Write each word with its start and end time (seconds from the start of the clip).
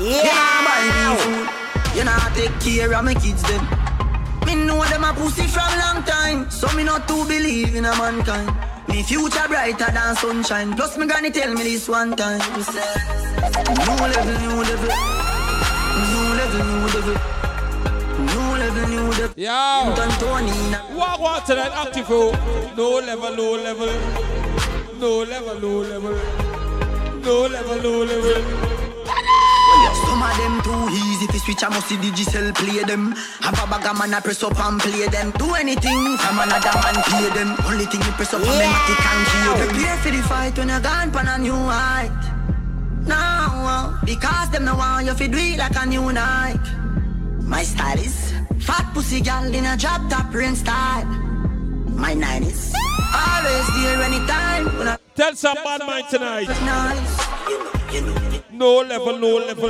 Yeah. 0.00 0.16
You 0.16 0.32
know 0.96 1.14
buy. 1.44 1.94
You 1.94 2.04
know 2.04 2.16
take 2.34 2.58
care 2.60 2.92
of 2.94 3.04
my 3.04 3.12
kids 3.12 3.42
them. 3.42 3.60
Me 4.46 4.54
know 4.54 4.82
them 4.84 5.04
a 5.04 5.12
pussy 5.12 5.46
from 5.46 5.68
long 5.78 6.02
time, 6.04 6.50
so 6.50 6.72
me 6.74 6.84
not 6.84 7.06
to 7.06 7.24
believe 7.26 7.74
in 7.74 7.84
a 7.84 7.94
mankind. 7.98 8.50
Me 8.88 9.02
future 9.02 9.46
brighter 9.46 9.92
than 9.92 10.16
sunshine. 10.16 10.74
Plus 10.74 10.96
me 10.96 11.06
granny 11.06 11.30
tell 11.30 11.52
me 11.52 11.64
this 11.64 11.86
one 11.86 12.16
time. 12.16 12.40
New 12.40 12.64
level, 14.08 14.36
new 14.40 14.62
level, 14.64 14.90
new 16.08 16.32
level, 16.40 16.64
new 16.64 16.86
level. 16.96 17.16
New 18.24 18.48
level, 18.56 18.88
new 18.88 19.08
level. 19.10 19.34
Yo. 19.36 19.94
Tony. 20.18 20.96
Walk, 20.96 21.20
walk 21.20 21.44
to 21.44 21.54
that 21.54 21.72
active 21.72 22.08
row. 22.08 22.32
No 22.74 23.00
level, 23.00 23.36
no 23.36 23.52
level. 23.52 23.92
No 24.98 25.22
level, 25.24 25.60
no 25.60 25.72
level. 25.80 26.16
No 27.22 27.46
level, 27.46 27.82
no 27.82 27.98
level. 28.04 28.79
Some 30.06 30.22
of 30.22 30.34
them 30.36 30.60
too 30.62 30.92
easy 30.92 31.26
to 31.26 31.38
switch. 31.38 31.62
I 31.64 31.68
must 31.68 31.88
see 31.88 31.96
digital 31.96 32.52
play 32.52 32.82
them. 32.84 33.12
Have 33.40 33.58
a 33.58 33.66
bag 33.66 33.86
of 33.86 33.98
man 33.98 34.14
I 34.14 34.20
press 34.20 34.42
up 34.42 34.58
and 34.58 34.80
play 34.80 35.06
them. 35.08 35.30
Do 35.32 35.54
anything 35.54 36.16
from 36.18 36.38
another 36.38 36.74
man 36.82 36.96
play 37.08 37.28
them. 37.32 37.56
Only 37.66 37.86
thing 37.86 38.02
you 38.02 38.12
press 38.12 38.34
up 38.34 38.42
yeah. 38.42 38.50
on 38.50 38.58
me 38.58 38.66
matic 38.66 38.98
can 39.00 39.18
kill 39.30 39.54
them. 39.56 39.68
Prepare 39.68 39.96
for 39.98 40.10
the 40.10 40.22
fight 40.28 40.58
when 40.58 40.68
you're 40.68 40.80
gone 40.80 41.10
pan 41.10 41.28
a 41.28 41.38
new 41.38 41.54
height. 41.54 42.20
Now, 43.06 43.50
uh, 43.64 44.04
because 44.04 44.50
them 44.50 44.64
no 44.66 44.76
want 44.76 45.06
you 45.06 45.14
to 45.14 45.28
do 45.28 45.38
it 45.38 45.58
like 45.58 45.76
a 45.76 45.86
new 45.86 46.12
Nike. 46.12 46.70
My 47.42 47.62
style 47.62 47.98
is 47.98 48.32
fat 48.60 48.90
pussy 48.94 49.20
gal 49.20 49.52
in 49.52 49.64
a 49.64 49.76
drop 49.76 50.08
top 50.10 50.32
rain 50.34 50.54
style. 50.54 51.06
My 51.96 52.14
nine 52.14 52.44
is 52.44 52.72
always 53.12 53.66
there 53.76 54.02
anytime. 54.02 54.78
When 54.78 54.88
I 54.88 54.96
Tell 55.16 55.34
some 55.34 55.56
bad 55.56 55.80
mind 55.86 56.06
tonight. 56.08 56.48
Nice. 56.48 57.29
No 57.92 58.82
level, 58.82 59.18
no 59.18 59.38
level. 59.38 59.68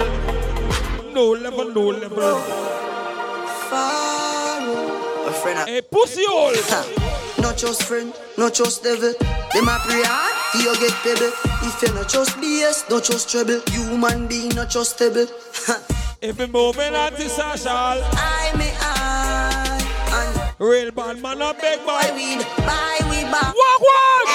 No 1.14 1.30
level, 1.30 1.72
no 1.72 1.86
level. 1.88 2.36
A 5.26 5.32
friend. 5.32 5.66
Hey, 5.66 5.80
pussy 5.80 6.24
hole. 6.28 6.52
Not 7.40 7.56
just 7.56 7.84
friend, 7.84 8.12
not 8.36 8.52
just 8.52 8.82
devil. 8.82 9.14
Them 9.54 9.68
a 9.68 9.78
pray 9.86 10.02
hard, 10.04 10.36
you 10.60 10.74
get 10.76 10.92
pebble. 11.00 11.32
If 11.66 11.80
you 11.82 11.94
not 11.94 12.08
just 12.10 12.36
BS, 12.36 12.90
not 12.90 13.04
just 13.04 13.30
trouble. 13.30 13.62
Human 13.70 14.28
being, 14.28 14.50
not 14.50 14.68
just 14.68 14.96
stable. 14.96 15.26
if 16.20 16.38
you 16.38 16.46
moving 16.48 16.94
anti-social, 16.94 17.72
I 17.72 18.52
may 18.58 18.74
I. 18.78 20.54
Real 20.58 20.90
bad 20.90 21.22
man, 21.22 21.40
a 21.40 21.54
big 21.54 21.78
boy. 21.78 21.86
Buy 21.86 22.12
weed, 22.14 22.44
buy 22.58 22.98
weed, 23.08 23.30
back. 23.32 23.54
Walk, 23.56 23.80
walk. 23.80 24.29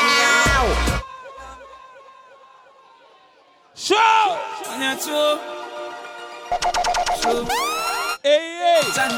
Show! 3.86 3.96
Yeah, 3.96 4.98
true. 4.98 5.38
True. 7.22 7.46
Hey, 8.24 8.82
hey. 8.82 9.18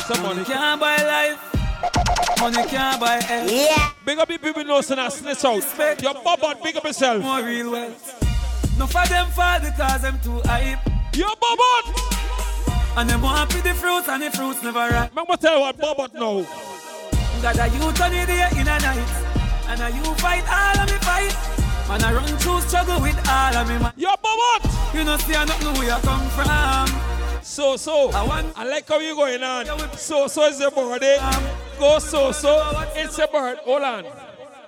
Somebody 0.00 0.44
can't 0.44 0.80
buy 0.80 0.96
life. 0.96 2.40
Money 2.40 2.66
can't 2.66 2.98
buy 2.98 3.22
health. 3.22 3.48
Yeah. 3.48 3.92
Big 4.04 4.18
up 4.18 4.26
the 4.26 4.36
people 4.36 4.64
know 4.64 4.80
so 4.80 4.96
now 4.96 5.08
snitch 5.08 5.44
out. 5.44 5.54
Respect. 5.58 6.02
Your 6.02 6.14
bobot, 6.14 6.60
big 6.60 6.76
up 6.76 6.82
yourself. 6.82 7.22
More 7.22 7.40
real 7.40 7.70
wealth. 7.70 8.76
No 8.76 8.88
for 8.88 9.06
them 9.06 9.28
fall 9.28 9.60
because 9.60 10.02
them 10.02 10.18
too 10.24 10.40
hype. 10.44 10.80
Your 11.14 11.30
bobot. 11.36 12.96
And 12.96 13.08
them 13.08 13.22
want 13.22 13.48
to 13.48 13.62
the 13.62 13.74
fruits 13.74 14.08
and 14.08 14.24
the 14.24 14.30
fruits 14.32 14.60
never 14.64 14.88
ripe. 14.88 15.10
Remember 15.10 15.36
tell 15.36 15.54
you 15.54 15.60
what 15.60 15.78
bobot 15.78 16.14
know. 16.14 16.44
Got 17.40 17.60
a 17.60 17.68
youth 17.68 18.00
on 18.00 18.10
the 18.10 18.26
day 18.26 18.48
in 18.54 18.66
a 18.66 18.76
night. 18.80 19.08
And 19.68 19.80
a 19.82 19.96
you 19.96 20.14
fight 20.16 20.42
all 20.50 20.82
of 20.82 20.90
me 20.90 20.98
fight. 20.98 21.67
Man, 21.88 22.04
I 22.04 22.12
run 22.12 22.26
through 22.36 22.60
struggle 22.60 23.00
with 23.00 23.16
all 23.28 23.56
of 23.56 23.66
me, 23.66 23.78
man. 23.78 23.92
Yo, 23.96 24.10
but 24.22 24.36
what? 24.36 24.94
You 24.94 25.04
know, 25.04 25.16
see, 25.16 25.34
I 25.34 25.46
don't 25.46 25.62
know 25.62 25.72
where 25.72 25.84
you 25.84 26.02
come 26.02 26.28
from. 26.30 27.42
So, 27.42 27.76
so, 27.76 28.10
I, 28.10 28.22
want, 28.26 28.52
I 28.56 28.64
like 28.64 28.86
how 28.86 28.98
you 28.98 29.14
going 29.14 29.42
on. 29.42 29.66
So, 29.96 30.26
so 30.26 30.44
is 30.48 30.60
your 30.60 30.70
body. 30.70 31.14
Um, 31.14 31.44
Go 31.78 31.98
so, 31.98 32.32
so. 32.32 32.86
It's 32.94 33.18
a 33.18 33.26
bird. 33.26 33.58
Hold 33.58 33.82
on. 33.82 34.04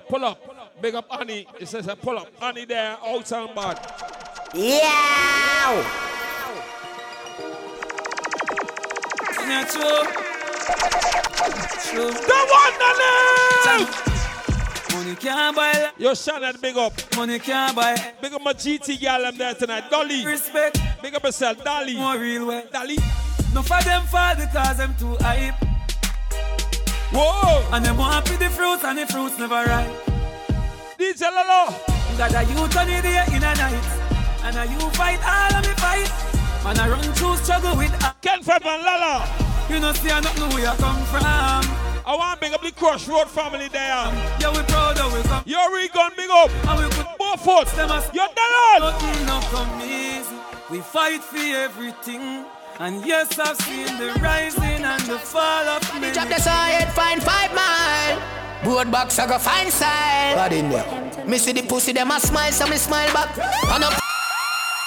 Pull 0.09 0.25
up. 0.25 0.81
Big 0.81 0.95
up 0.95 1.07
Annie. 1.21 1.47
It 1.59 1.69
says 1.69 1.89
uh, 1.89 1.95
pull 1.95 2.19
up. 2.19 2.29
Annie 2.41 2.65
there, 2.65 2.97
out 3.05 3.33
and 3.33 3.55
bad. 3.55 3.79
Yeah. 4.55 5.83
Yeah, 9.41 9.65
true. 9.65 10.05
True. 11.85 12.11
The 12.13 12.39
one, 12.49 12.75
the 13.99 14.10
Money 14.93 15.15
can't 15.15 15.57
buy. 15.57 15.91
Yo, 15.99 16.15
Shannon, 16.15 16.57
big 16.61 16.77
up. 16.77 16.93
Money 17.17 17.39
can't 17.39 17.75
buy. 17.77 17.95
Big 18.21 18.33
up 18.33 18.43
my 18.43 18.53
GT 18.53 19.01
girl, 19.01 19.27
I'm 19.27 19.37
there 19.37 19.55
tonight. 19.55 19.91
Dolly. 19.91 20.25
Respect. 20.25 20.81
Big 21.03 21.15
up 21.15 21.23
yourself, 21.23 21.63
Dolly. 21.63 21.97
More 21.97 22.19
real 22.19 22.47
way. 22.47 22.65
Dolly. 22.73 22.99
No 23.55 23.63
for 23.63 23.83
them 23.83 24.03
fall 24.07 24.35
because 24.37 24.77
them 24.77 24.95
too 24.99 25.17
hype. 25.21 25.55
Whoa. 27.13 27.67
And 27.73 27.85
them 27.85 27.97
want 27.97 28.27
to 28.27 28.39
the 28.39 28.51
fruits 28.51 28.85
and 28.85 28.99
the 28.99 29.07
fruits 29.07 29.39
never 29.39 29.65
ripe. 29.65 29.91
DJ 30.99 31.23
Lolo. 31.23 31.75
Got 32.19 32.35
a 32.35 32.45
youth 32.45 32.77
on 32.77 32.87
the 32.87 33.01
day 33.03 33.25
in 33.29 33.43
a 33.43 33.55
night. 33.55 34.01
And 34.45 34.57
a 34.57 34.67
you 34.73 34.91
fight 34.91 35.21
all 35.25 35.59
of 35.59 35.67
me 35.67 35.75
fight. 35.75 36.11
Man, 36.65 36.79
I 36.79 36.89
run 36.91 37.03
through 37.15 37.37
struggle 37.37 37.77
with. 37.77 37.93
Ken 38.21 38.43
Fab 38.43 38.65
and 38.65 38.83
Lala. 38.83 39.27
You 39.69 39.81
know, 39.81 39.93
see, 39.93 40.11
I 40.11 40.21
don't 40.21 40.39
know 40.39 40.49
where 40.49 40.61
you 40.61 40.79
come 40.79 41.03
from. 41.07 41.90
I 42.11 42.17
want 42.17 42.41
big 42.41 42.53
up 42.53 42.61
the 42.61 42.73
Crush 42.73 43.07
Road 43.07 43.29
family 43.29 43.69
there. 43.69 43.87
Yeah, 44.41 44.51
we 44.51 44.65
proud 44.65 44.99
of 44.99 45.15
we 45.15 45.23
come. 45.23 45.45
Your 45.47 45.73
Regan, 45.73 46.11
big 46.17 46.29
up. 46.29 46.51
And 46.67 46.83
we 46.83 46.91
put 46.91 47.07
both 47.17 47.41
foot. 47.41 47.69
You're 48.13 48.27
done. 48.35 48.81
Nothing 48.81 49.27
not 49.27 49.45
come 49.45 49.81
easy. 49.81 50.35
We 50.73 50.81
fight 50.81 51.23
for 51.23 51.37
everything. 51.37 52.47
And 52.81 53.07
yes, 53.07 53.39
I've 53.39 53.57
seen 53.59 53.97
the 53.97 54.19
rising 54.21 54.83
and 54.83 55.03
the 55.03 55.21
fall 55.21 55.69
of 55.69 56.01
me. 56.03 56.11
Drop 56.11 56.27
the 56.27 56.41
side, 56.41 56.93
find 56.95 57.23
five 57.23 57.55
mile. 57.55 58.21
Board 58.65 58.91
box, 58.91 59.17
I 59.21 59.29
go 59.29 59.39
find 59.39 59.71
side. 59.71 60.35
Bad 60.35 60.53
in 60.53 60.69
there. 60.69 61.25
Me 61.29 61.39
see 61.39 61.53
the 61.53 61.63
pussy, 61.63 61.93
them 61.93 62.11
a 62.11 62.19
smile, 62.19 62.51
so 62.51 62.67
me 62.67 62.77
smile 62.77 63.13
back. 63.13 63.39
On 63.71 63.85
up. 63.85 63.93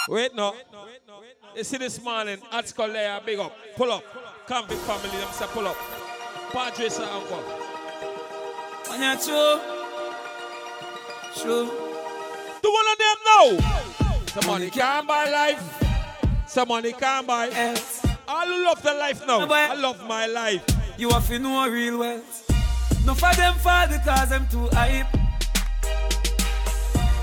Wait, 0.10 0.36
no. 0.36 0.54
You 1.56 1.64
see 1.64 1.78
this 1.78 2.04
morning, 2.04 2.40
at 2.52 2.68
school 2.68 2.90
there, 2.90 3.22
big 3.26 3.40
up. 3.40 3.56
Pull 3.78 3.94
up. 3.94 4.04
Come, 4.46 4.68
big 4.68 4.80
family, 4.80 5.08
them 5.08 5.32
say 5.32 5.46
pull 5.54 5.68
up. 5.68 5.78
Padre 6.54 6.86
sa 6.86 7.02
uncle. 7.18 7.42
Anya 8.94 9.18
true. 9.18 9.58
True. 11.34 11.66
Do 12.62 12.68
one 12.70 12.88
of 12.94 12.98
them 13.02 13.18
know? 13.26 13.46
Somebody 14.28 14.70
can't 14.70 15.08
buy 15.08 15.26
life. 15.30 15.66
Somebody 16.46 16.94
can't 16.94 17.26
buy 17.26 17.50
else. 17.50 18.06
I 18.28 18.46
love 18.46 18.84
the 18.84 18.94
life 18.94 19.26
now. 19.26 19.50
I 19.50 19.74
love 19.74 20.06
my 20.08 20.28
life. 20.28 20.64
You 20.98 21.10
have 21.10 21.28
to 21.28 21.40
know 21.40 21.68
real 21.68 21.98
wealth. 21.98 22.46
No 23.04 23.16
for 23.16 23.34
them 23.34 23.56
fall 23.56 23.88
because 23.88 24.30
them 24.30 24.48
too 24.48 24.70
hype. 24.72 25.23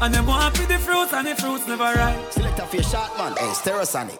And 0.02 0.14
them 0.14 0.26
want 0.26 0.54
to 0.54 0.66
the 0.66 0.78
fruits 0.78 1.12
and 1.12 1.26
the 1.26 1.34
fruits 1.34 1.66
never 1.68 1.84
ripe. 1.84 2.32
Select 2.32 2.58
a 2.58 2.66
fish 2.66 2.88
shot 2.90 3.16
man, 3.18 3.32
hey, 3.36 3.52
Stereosonic. 3.52 4.18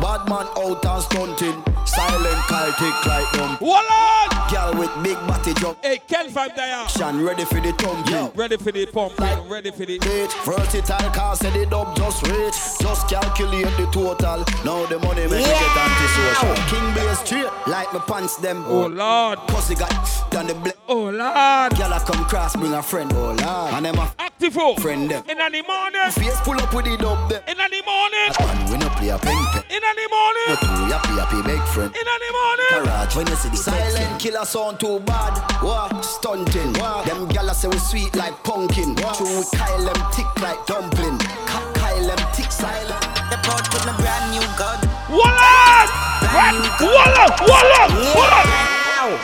Bad 0.00 0.28
man 0.28 0.46
out 0.58 0.84
and 0.84 1.02
stunting. 1.02 1.62
Silent 1.86 2.42
Celtic 2.48 3.06
like 3.06 3.30
them. 3.32 3.58
Wallet! 3.60 4.50
Girl 4.50 4.74
with 4.74 4.92
big 5.02 5.16
body 5.26 5.54
jump. 5.54 5.78
Hey, 5.82 6.00
Ken 6.06 6.28
Five 6.28 6.54
Dia. 6.54 6.84
Shan 6.88 7.24
ready 7.24 7.44
for 7.44 7.60
the 7.60 7.72
thumping. 7.72 8.32
Ready 8.34 8.56
for 8.56 8.72
the 8.72 8.86
pump. 8.86 9.18
Like, 9.18 9.48
ready 9.48 9.70
for 9.70 9.86
the. 9.86 9.98
Bitch, 9.98 10.32
versatile 10.44 11.10
car 11.10 11.36
said 11.36 11.56
it 11.56 11.72
up 11.72 11.96
just 11.96 12.26
rich. 12.26 12.54
Just 12.80 13.08
calculate 13.08 13.70
the 13.76 13.86
total. 13.92 14.44
Now 14.64 14.84
the 14.86 14.98
money 14.98 15.26
make 15.28 15.46
yeah. 15.46 15.62
it 15.62 15.76
antisocial. 15.76 16.54
King 16.68 16.94
Bay 16.94 17.14
straight 17.14 17.33
like 17.66 17.92
my 17.92 18.00
pants 18.00 18.36
them. 18.36 18.64
Oh 18.66 18.86
Lord. 18.86 19.38
Pussy 19.48 19.74
got 19.74 19.90
done 20.30 20.46
the 20.46 20.54
black. 20.54 20.76
Oh 20.88 21.04
Lord. 21.04 21.76
Girl 21.76 21.92
I 21.92 22.02
come 22.04 22.24
cross 22.26 22.56
bring 22.56 22.72
a 22.72 22.82
friend. 22.82 23.12
Oh 23.14 23.32
Lord. 23.32 23.40
And 23.40 23.86
them 23.86 23.98
a 23.98 24.12
active 24.18 24.56
oh. 24.58 24.76
friend 24.76 25.10
them. 25.10 25.24
In 25.28 25.38
the 25.38 25.62
morning. 25.66 26.10
Face 26.10 26.40
pull 26.40 26.60
up 26.60 26.72
with 26.74 26.84
the 26.84 26.96
dub 26.96 27.30
them. 27.30 27.42
In 27.48 27.56
the 27.56 27.82
morning. 27.84 28.83
And 29.04 29.12
we 29.12 29.12
no 29.12 29.18
play 29.18 29.34
a 29.34 29.36
ping 29.36 29.44
pong. 29.52 29.64
In 29.68 29.80
the 29.84 30.08
morning. 30.08 30.48
No 30.48 30.56
too 30.56 30.66
happy 30.88 31.14
happy 31.20 31.40
big 31.44 31.62
friend. 31.68 31.92
In 31.94 32.04
the 32.04 32.30
morning. 32.32 32.72
Garage 32.84 33.16
when 33.16 33.26
you 33.26 33.36
see 33.36 33.48
the 33.50 33.56
silent 33.56 34.20
killer 34.20 34.44
sound 34.44 34.80
too 34.80 35.00
bad. 35.00 35.36
What? 35.62 36.04
Stunting. 36.04 36.72
What? 36.80 37.06
Them 37.06 37.28
gala 37.28 37.54
say 37.54 37.68
we 37.68 37.78
sweet 37.78 38.16
like 38.16 38.32
pumpkin. 38.44 38.94
What? 38.96 39.16
True 39.16 39.40
we 39.40 39.44
Kyle 39.58 39.84
them 39.84 40.00
tick 40.12 40.26
like 40.40 40.64
dumpling. 40.66 41.18
Ka- 41.18 41.72
Kyle 41.74 42.06
them 42.06 42.16
tick 42.32 42.50
silent. 42.50 43.00
The 43.28 43.36
pot 43.44 43.68
with 43.72 43.84
a 43.84 43.92
brand 44.00 44.32
new 44.32 44.46
gun. 44.56 44.80
Wallet! 45.12 45.88
Brand 46.32 46.56
new 46.64 46.72
gun. 46.80 46.88
Wallet! 46.88 47.34
Wallet! 47.44 47.90
Wallet! 48.16 49.20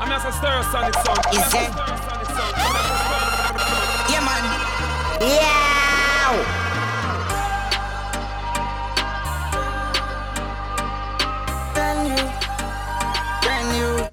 I'm 0.00 0.08
just 0.08 0.26
a 0.26 0.32
stereosonic 0.32 0.96
song. 1.04 1.20
Is 1.28 1.54
it? 1.60 1.70
Yeah, 4.08 4.24
man. 4.24 4.44
Yeah. 5.20 6.61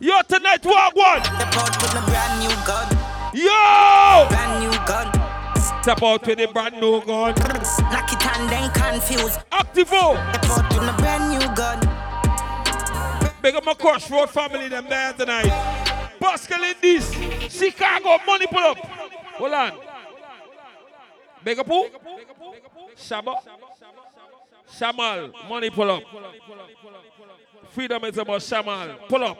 Yo, 0.01 0.21
tonight, 0.29 0.65
walk 0.65 0.95
one. 0.95 1.21
Step 1.21 1.55
out 1.57 1.81
with 1.81 1.93
a 1.93 2.01
brand 2.09 2.39
new 2.39 2.55
gun. 2.65 2.87
Yo! 3.33 4.27
Brand 4.29 4.63
new 4.63 4.71
gun. 4.87 5.11
Step 5.81 6.01
out 6.01 6.25
with 6.25 6.39
a 6.39 6.47
brand 6.47 6.79
new 6.79 7.01
gun. 7.01 7.35
Knock 7.35 8.13
it 8.13 8.25
and 8.25 8.49
then 8.49 8.71
confused. 8.71 9.39
Activo. 9.51 10.15
They 10.31 10.39
put 10.47 10.81
in 10.81 10.87
a 10.87 10.93
brand 10.93 11.31
new 11.31 11.45
gun. 11.53 11.79
Big 13.41 13.55
up 13.55 13.65
my 13.65 13.73
crossroad 13.73 14.29
family, 14.29 14.69
them 14.69 14.85
there 14.87 15.11
tonight. 15.11 15.49
Pascal 16.21 16.63
in 16.63 16.75
this. 16.81 17.11
Chicago, 17.49 18.19
money 18.25 18.47
pull 18.47 18.59
up. 18.59 18.77
Hold 18.77 19.53
on. 19.53 19.71
Big 21.43 21.59
up 21.59 21.67
who? 21.67 21.89
Shabba. 22.95 23.35
Shamal, 24.71 25.33
money 25.49 25.69
pull 25.69 25.91
up. 25.91 26.03
Freedom 27.71 28.03
is 28.05 28.17
about 28.17 28.41
Shamal. 28.41 29.07
Pull 29.07 29.23
up. 29.23 29.37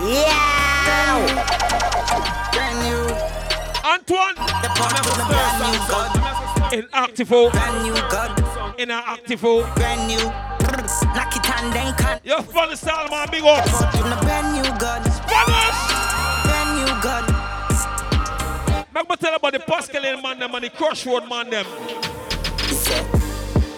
Yeah. 0.00 1.14
Brand 2.52 2.78
new. 2.84 3.02
Antoine 3.84 4.36
in 4.36 4.64
a 4.64 4.74
brand 5.28 5.58
new 5.60 6.78
in 6.78 6.84
Activo. 6.88 7.50
Brand 7.52 7.82
new. 7.84 7.94
In 8.82 8.90
our 8.90 9.02
Activo. 9.16 9.74
Brand 9.76 10.08
new. 10.08 10.24
Knock 11.14 11.36
it 11.36 11.50
and 11.50 11.72
then 11.72 11.94
can. 11.96 12.20
Yo, 12.24 12.42
fun 12.42 12.74
style, 12.76 13.08
man. 13.10 13.28
Big 13.30 13.44
up. 13.44 13.64
Put 13.64 13.94
in 13.94 14.12
a 14.12 14.16
brand 14.22 14.52
new. 14.54 14.64
Brand 14.78 15.04
new. 15.04 15.14
Make 18.94 19.10
me 19.10 19.16
tell 19.16 19.34
about 19.34 19.52
the 19.52 19.58
Pascal 19.58 20.02
man, 20.22 20.38
them 20.38 20.54
and 20.54 20.64
the 20.64 20.70
crossroad 20.70 21.28
man, 21.28 21.50
them. 21.50 21.66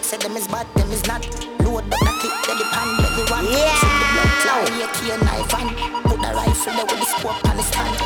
Say, 0.07 0.15
say 0.15 0.25
them 0.25 0.37
is 0.37 0.47
bad, 0.47 0.65
them 0.75 0.89
is 0.89 1.05
not. 1.05 1.19
Load 1.59 1.83
but 1.89 1.99
knock 1.99 2.23
it, 2.23 2.31
belly 2.47 2.63
pan, 2.71 2.95
belly 2.95 3.23
one. 3.27 3.43
Yeah. 3.43 3.75
See 3.75 3.91
the 3.91 4.07
blood 4.15 4.31
cloud, 4.39 4.69
yeah, 4.79 4.91
key 4.95 5.11
and 5.11 5.23
knife 5.27 5.53
and 5.59 5.69
put 6.07 6.21
the 6.21 6.31
rifle 6.31 6.73
there 6.73 6.85
with 6.85 6.99
the 6.99 7.07
scope 7.11 7.49
on 7.49 7.57
the 7.57 7.63
stand. 7.63 7.97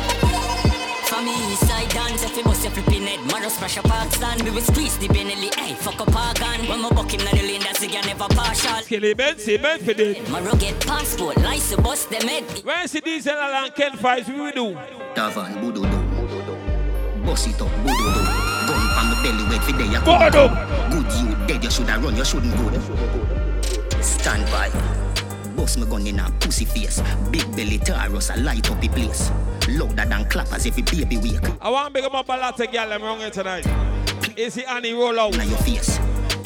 For 1.06 1.22
me, 1.22 1.54
side 1.62 1.90
dance, 1.90 2.24
if 2.24 2.36
you 2.36 2.42
bust 2.42 2.64
your 2.64 2.72
flipping 2.72 3.06
head, 3.06 3.20
man, 3.30 3.48
smash 3.48 3.76
a 3.76 3.82
park 3.82 4.10
stand. 4.10 4.42
We 4.42 4.50
will 4.50 4.62
squeeze 4.62 4.98
the 4.98 5.06
Benelli, 5.06 5.54
hey, 5.54 5.74
fuck 5.74 6.00
up 6.00 6.16
our 6.16 6.34
gun. 6.34 6.66
When 6.66 6.82
my 6.82 6.90
buck 6.90 7.14
him, 7.14 7.22
na 7.24 7.30
the 7.30 7.42
lane, 7.42 7.60
that's 7.60 7.84
again 7.84 8.04
never 8.04 8.26
partial. 8.34 8.82
Kelly 8.82 9.14
Ben, 9.14 9.38
see 9.38 9.58
Ben 9.58 9.78
for 9.78 9.92
it. 9.92 10.28
Maro 10.28 10.56
get 10.56 10.84
passport, 10.84 11.36
license, 11.36 11.80
bust 11.82 12.10
them 12.10 12.26
head. 12.26 12.42
When 12.64 12.88
see 12.88 12.98
Diesel 12.98 13.32
and 13.32 13.72
Ken 13.76 13.92
Vybz, 13.92 14.26
we 14.26 14.40
will 14.40 14.50
do. 14.50 14.74
Davan, 15.14 15.54
budo 15.62 15.86
do. 15.86 17.24
Boss 17.24 17.46
it 17.46 17.62
up, 17.62 17.68
budo 17.86 18.41
belly, 19.22 19.44
wait 19.48 19.62
for 19.62 19.72
day. 19.72 19.88
Board 20.04 20.34
up. 20.34 20.90
Good 20.90 21.12
you 21.14 21.46
dead, 21.46 21.64
you 21.64 21.70
shoulda 21.70 21.98
run, 21.98 22.16
you 22.16 22.24
shouldn't 22.24 22.54
go. 22.56 24.00
Stand 24.00 24.44
by. 24.50 24.70
Boss 25.56 25.76
me 25.76 25.86
gun 25.86 26.06
in 26.06 26.18
a 26.18 26.30
pussy 26.40 26.64
face. 26.64 27.02
Big 27.30 27.44
belly 27.54 27.78
Taurus, 27.78 28.30
a 28.30 28.36
light 28.38 28.70
up 28.70 28.80
the 28.80 28.88
place. 28.88 29.30
Louder 29.68 30.04
than 30.04 30.24
clappers 30.28 30.66
every 30.66 30.82
baby 30.82 31.16
wake. 31.18 31.48
I 31.60 31.70
want 31.70 31.88
to 31.88 31.92
big 31.92 32.04
up 32.04 32.12
my 32.12 32.22
balata 32.22 32.70
girl, 32.70 32.92
I'm 32.92 33.02
wrong 33.02 33.18
here 33.18 33.30
tonight. 33.30 33.66
Is 34.36 34.54
the 34.54 34.68
Annie 34.70 34.92
roll 34.92 35.18
out? 35.20 35.36
Now 35.36 35.44
your 35.44 35.58
face. 35.58 35.98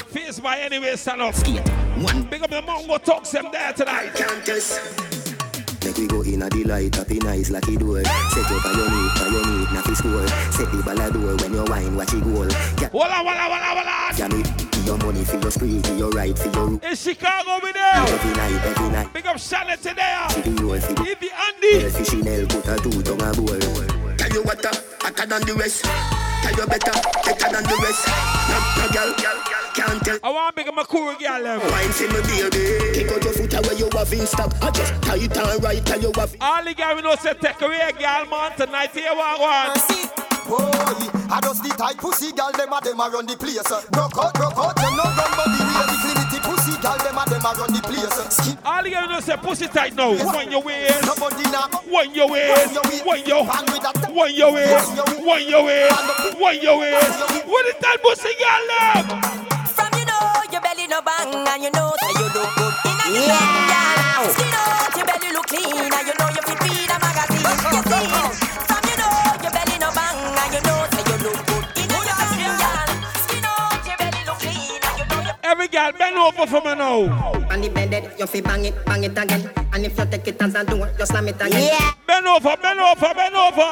Face 0.07 0.39
by 0.39 0.59
anyway, 0.59 0.95
stand 0.95 1.21
up. 1.21 1.33
Skate. 1.33 1.67
One 1.99 2.23
Big 2.23 2.43
up 2.43 2.49
the 2.49 2.61
Mongo 2.61 3.01
Talks 3.03 3.31
them 3.31 3.47
there 3.51 3.73
tonight. 3.73 5.06
Make 5.87 5.97
we 5.99 6.07
go 6.07 6.21
in 6.21 6.41
a 6.41 6.49
delight, 6.49 6.95
happy 6.95 7.17
nice 7.19 7.49
lucky 7.49 7.77
door. 7.77 8.03
Set 8.03 8.43
up 8.51 8.65
on 8.65 8.75
your 8.75 8.91
on 8.91 9.31
your 9.31 9.45
knee, 9.47 9.67
not 9.71 9.87
score. 9.95 10.27
Set 10.51 10.67
the 10.67 10.83
ball 10.83 10.99
a 10.99 11.07
door 11.09 11.35
when 11.39 11.53
you 11.53 11.63
wine, 11.63 11.95
watch 11.95 12.13
it 12.13 12.21
goal. 12.25 12.43
Yeah, 12.83 12.91
Hold 12.91 13.07
on, 13.07 13.23
hold 13.23 13.27
on, 13.27 13.37
hold 13.39 13.55
on, 13.55 13.63
hold 13.63 13.87
on. 13.87 14.17
yeah, 14.19 14.27
me. 14.27 14.43
Your 14.83 14.97
money 14.97 15.23
for 15.23 15.37
your 15.39 15.49
spree, 15.49 15.79
give 15.79 15.97
your 15.97 16.09
right 16.09 16.37
for 16.37 16.51
your. 16.51 16.67
In 16.83 16.93
Chicago, 16.93 17.63
we 17.63 17.71
there. 17.71 18.03
Every 18.03 18.31
night, 18.35 18.65
every 18.67 18.89
night. 18.89 19.13
Big 19.13 19.27
up 19.27 19.39
Shannon 19.39 19.79
today. 19.79 20.27
For 20.31 20.41
the 20.41 20.51
roll, 20.61 20.77
for 20.77 20.91
the 20.91 21.03
If 21.07 21.19
the 21.21 21.31
Andy. 21.31 21.79
Girl, 21.79 21.89
fishy 22.03 22.21
nail, 22.21 22.47
put 22.47 22.67
a 22.67 22.75
two 22.83 23.01
tongue 23.07 23.23
a 23.23 23.31
bowl. 23.31 23.55
Tell 24.19 24.29
you 24.29 24.43
what, 24.43 24.65
uh, 24.65 24.75
hotter 24.99 25.25
than 25.25 25.41
the 25.47 25.55
rest. 25.55 25.85
Tell 25.85 26.51
you 26.51 26.67
better, 26.67 26.99
better 27.23 27.47
than 27.47 27.63
the 27.63 27.77
rest. 27.79 28.03
No, 28.51 28.59
no, 28.75 28.91
girl, 28.91 29.15
can't 29.77 30.01
tell. 30.01 30.19
I 30.23 30.29
want 30.31 30.55
to 30.55 30.61
big 30.61 30.67
up 30.67 30.75
my 30.75 30.83
cool 30.83 31.13
girl, 31.13 31.43
them. 31.43 31.61
Wine 31.69 31.93
for 31.93 32.09
me, 32.09 32.19
baby. 32.25 32.97
Kick 32.97 33.11
out 33.13 33.23
your 33.23 33.33
foot 33.33 33.53
away, 33.53 33.77
you 33.77 33.89
have 33.93 34.13
in 34.13 34.25
stock. 34.25 34.51
I 34.61 34.71
just 34.71 34.93
tight 35.05 35.37
and 35.37 35.63
right, 35.63 35.85
tell 35.85 36.01
you 36.01 36.11
have. 36.17 36.35
All 36.41 36.63
the 36.65 36.73
guys 36.73 36.95
we 36.95 37.01
know 37.03 37.15
say 37.15 37.33
take 37.37 37.61
away 37.61 37.79
a 37.85 37.93
girl, 37.93 38.25
man, 38.25 38.57
tonight. 38.57 38.89
Here, 38.91 39.13
one, 39.13 39.39
one. 39.39 39.77
Boy, 40.49 40.71
I 41.29 41.39
just 41.43 41.61
the 41.61 41.69
tight 41.77 41.97
pussy 41.97 42.31
gal, 42.31 42.51
them 42.53 42.73
a 42.73 42.81
them 42.81 42.99
a 42.99 43.05
run 43.11 43.27
the 43.27 43.35
place. 43.37 43.61
Broke 43.93 44.17
out, 44.17 44.33
broke 44.33 44.57
out, 44.57 44.75
them 44.79 44.95
no 44.97 45.03
run 45.03 45.31
but 45.37 45.45
the 45.51 45.59
real 45.61 45.85
dignity 45.93 46.39
pussy 46.41 46.73
gal, 46.81 46.97
them 46.97 47.19
a 47.19 47.23
them 47.29 47.45
a 47.45 47.51
run 47.53 47.69
the 47.69 47.81
place. 47.83 48.17
Skin 48.33 48.57
All 48.65 48.81
the 48.81 48.89
guys 48.89 49.05
we 49.05 49.13
know 49.13 49.19
say 49.19 49.37
pussy 49.37 49.67
tight 49.67 49.93
now. 49.93 50.15
When 50.15 50.49
your 50.49 50.63
waist. 50.63 51.05
nobody 51.05 51.43
now. 51.53 51.67
When 51.85 52.15
your 52.15 52.31
waist. 52.31 52.73
When 53.05 53.27
your 53.27 53.45
When 53.45 54.33
your 54.33 54.53
waist. 54.55 54.89
When 55.21 55.43
your 55.45 55.63
waist. 55.67 56.39
When 56.39 56.61
your 56.63 56.79
waist. 56.79 57.45
What 57.45 57.65
is 57.67 57.75
that 57.83 57.97
pussy 58.01 58.33
girl, 58.39 58.65
them? 59.05 59.17
From 59.17 59.27
you 59.27 59.43
know 59.43 59.53
your 59.53 59.66
belly 60.77 60.87
no 60.87 61.01
bang 61.01 61.33
and 61.33 61.63
you 61.63 61.71
know 61.71 61.93
that 61.97 62.13
you 62.13 62.27
look 62.37 62.53
good 62.55 62.73
in 62.85 62.97
a 63.01 63.25
yeah. 63.25 64.29
Skin 64.29 64.53
out 64.53 64.93
your 64.95 65.05
belly 65.05 65.29
look 65.33 65.47
clean 65.47 65.73
and 65.73 66.05
you 66.05 66.13
know 66.13 66.29
you 66.29 66.41
fit 66.45 66.59
read 66.61 66.91
a 66.93 66.97
magazine. 67.01 67.41
You 67.41 67.81
see, 67.81 68.05
from 68.69 68.83
you 68.85 68.97
know 69.01 69.13
your 69.41 69.53
belly 69.57 69.77
no 69.81 69.89
bang 69.97 70.21
and 70.37 70.53
you 70.53 70.61
know 70.61 70.79
that 70.85 71.03
you 71.09 71.17
look 71.25 71.39
good 71.49 71.65
in 71.81 71.89
a 71.89 71.97
yeah. 72.05 72.21
Skin 73.25 73.45
out 73.45 73.81
your 73.89 73.97
belly 73.97 74.21
look 74.29 74.37
clean 74.37 74.81
and 74.85 74.97
you 75.01 75.05
know 75.09 75.19
you. 75.25 75.33
Every 75.43 75.67
girl 75.67 75.91
bend 75.97 76.17
over 76.17 76.45
for 76.45 76.61
me 76.61 76.73
now. 76.77 77.09
On 77.49 77.61
the 77.61 77.69
bed, 77.69 78.13
you 78.19 78.27
fi 78.27 78.41
bang 78.41 78.65
it, 78.65 78.85
bang 78.85 79.03
it 79.03 79.17
again. 79.17 79.49
And 79.73 79.85
if 79.85 79.97
you 79.97 80.05
take 80.05 80.27
it 80.27 80.41
as 80.41 80.53
a 80.53 80.63
door, 80.63 80.89
you 80.99 81.05
slam 81.05 81.27
it 81.27 81.41
again. 81.41 81.73
Yeah. 81.73 81.91
Bend 82.05 82.27
over, 82.27 82.55
bend 82.61 82.79
over, 82.79 83.13
bend 83.15 83.35
over. 83.35 83.71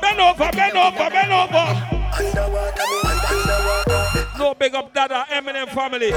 Bend 0.00 0.20
over, 0.20 0.50
bend 0.52 0.76
over, 0.76 1.08
bend 1.08 1.32
over. 1.32 2.04
No 4.38 4.54
big 4.54 4.74
up 4.74 4.92
Dada, 4.92 5.26
Eminem 5.30 5.68
family. 5.68 6.10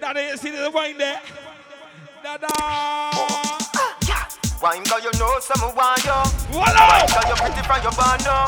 Dada, 0.00 0.22
you 0.22 0.36
see 0.36 0.50
the 0.50 0.70
wine 0.72 0.96
there? 0.96 1.20
Dada. 2.22 2.48
Wine 4.62 4.82
girl, 4.84 5.00
you 5.00 5.12
know 5.18 5.38
some 5.40 5.60
want 5.76 6.02
you. 6.04 6.16
Voila! 6.50 7.06
Girl, 7.06 7.28
you 7.28 7.36
pretty 7.36 7.62
from 7.62 7.82
your 7.82 7.92
band 7.92 8.24
now. 8.24 8.46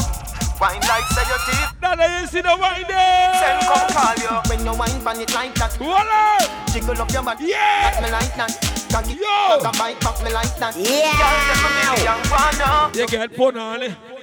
Wine 0.59 0.81
like 0.89 1.05
say 1.13 1.23
your 1.29 1.39
teeth, 1.47 1.81
Dada, 1.81 2.21
you 2.21 2.27
see 2.27 2.41
the 2.41 2.57
wine 2.59 2.77
send 2.77 2.89
there? 2.89 3.61
come 3.61 3.89
call 3.93 4.17
you. 4.17 4.41
When 4.49 4.65
you 4.65 4.73
wine 4.79 5.01
pan 5.05 5.21
it 5.21 5.35
like 5.35 5.55
that, 5.57 5.75
Voila! 5.75 6.39
jiggle 6.73 7.01
up 7.01 7.13
your 7.13 7.23
body. 7.23 7.45
Yeah! 7.47 7.91
Back 7.91 8.03
me 8.03 8.11
like 8.11 8.35
that. 8.37 8.89
Cocky, 8.91 9.13
Yo! 9.15 9.61
back 9.63 9.75
a 9.75 9.79
bite 9.79 10.01
back 10.01 10.25
me 10.25 10.33
like 10.33 10.57
that. 10.57 10.75
Yeah. 10.77 11.13
Girl, 11.13 11.39
them 11.45 11.67
a 11.67 11.71
million 11.77 12.31
want 12.31 12.59
now. 12.59 12.91
You 12.95 13.07
get 13.07 13.37
put 13.37 13.57
on 13.57 13.83
it. 13.83 14.18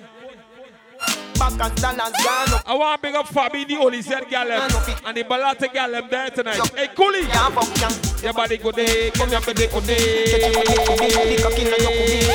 Back 1.45 1.71
and 1.71 1.75
dollars 1.79 2.11
gone 2.23 2.53
up. 2.53 2.63
I 2.65 2.73
want 2.75 2.99
to 2.99 3.07
big 3.07 3.13
up 3.15 3.27
Fabi, 3.27 3.67
the 3.67 3.75
only 3.77 4.01
said 4.01 4.23
gallem. 4.23 4.61
And 5.05 5.15
the 5.15 5.23
Balata 5.23 5.67
gallem 5.71 6.09
there 6.09 6.31
tonight. 6.31 6.55
Hey, 6.75 6.87
Coolie! 6.87 7.21
Yeah, 7.27 7.49
fuck 7.51 7.69
yeah. 7.79 8.23
Your 8.23 8.33
body 8.33 8.57
good 8.57 8.75
day, 8.75 9.11
come 9.11 9.29
your 9.29 9.41
body 9.41 9.67
good 9.67 9.85
day. 9.85 10.25
cocky 11.37 11.61
inna 11.61 11.77
your 11.77 11.91
cookie. 11.93 12.25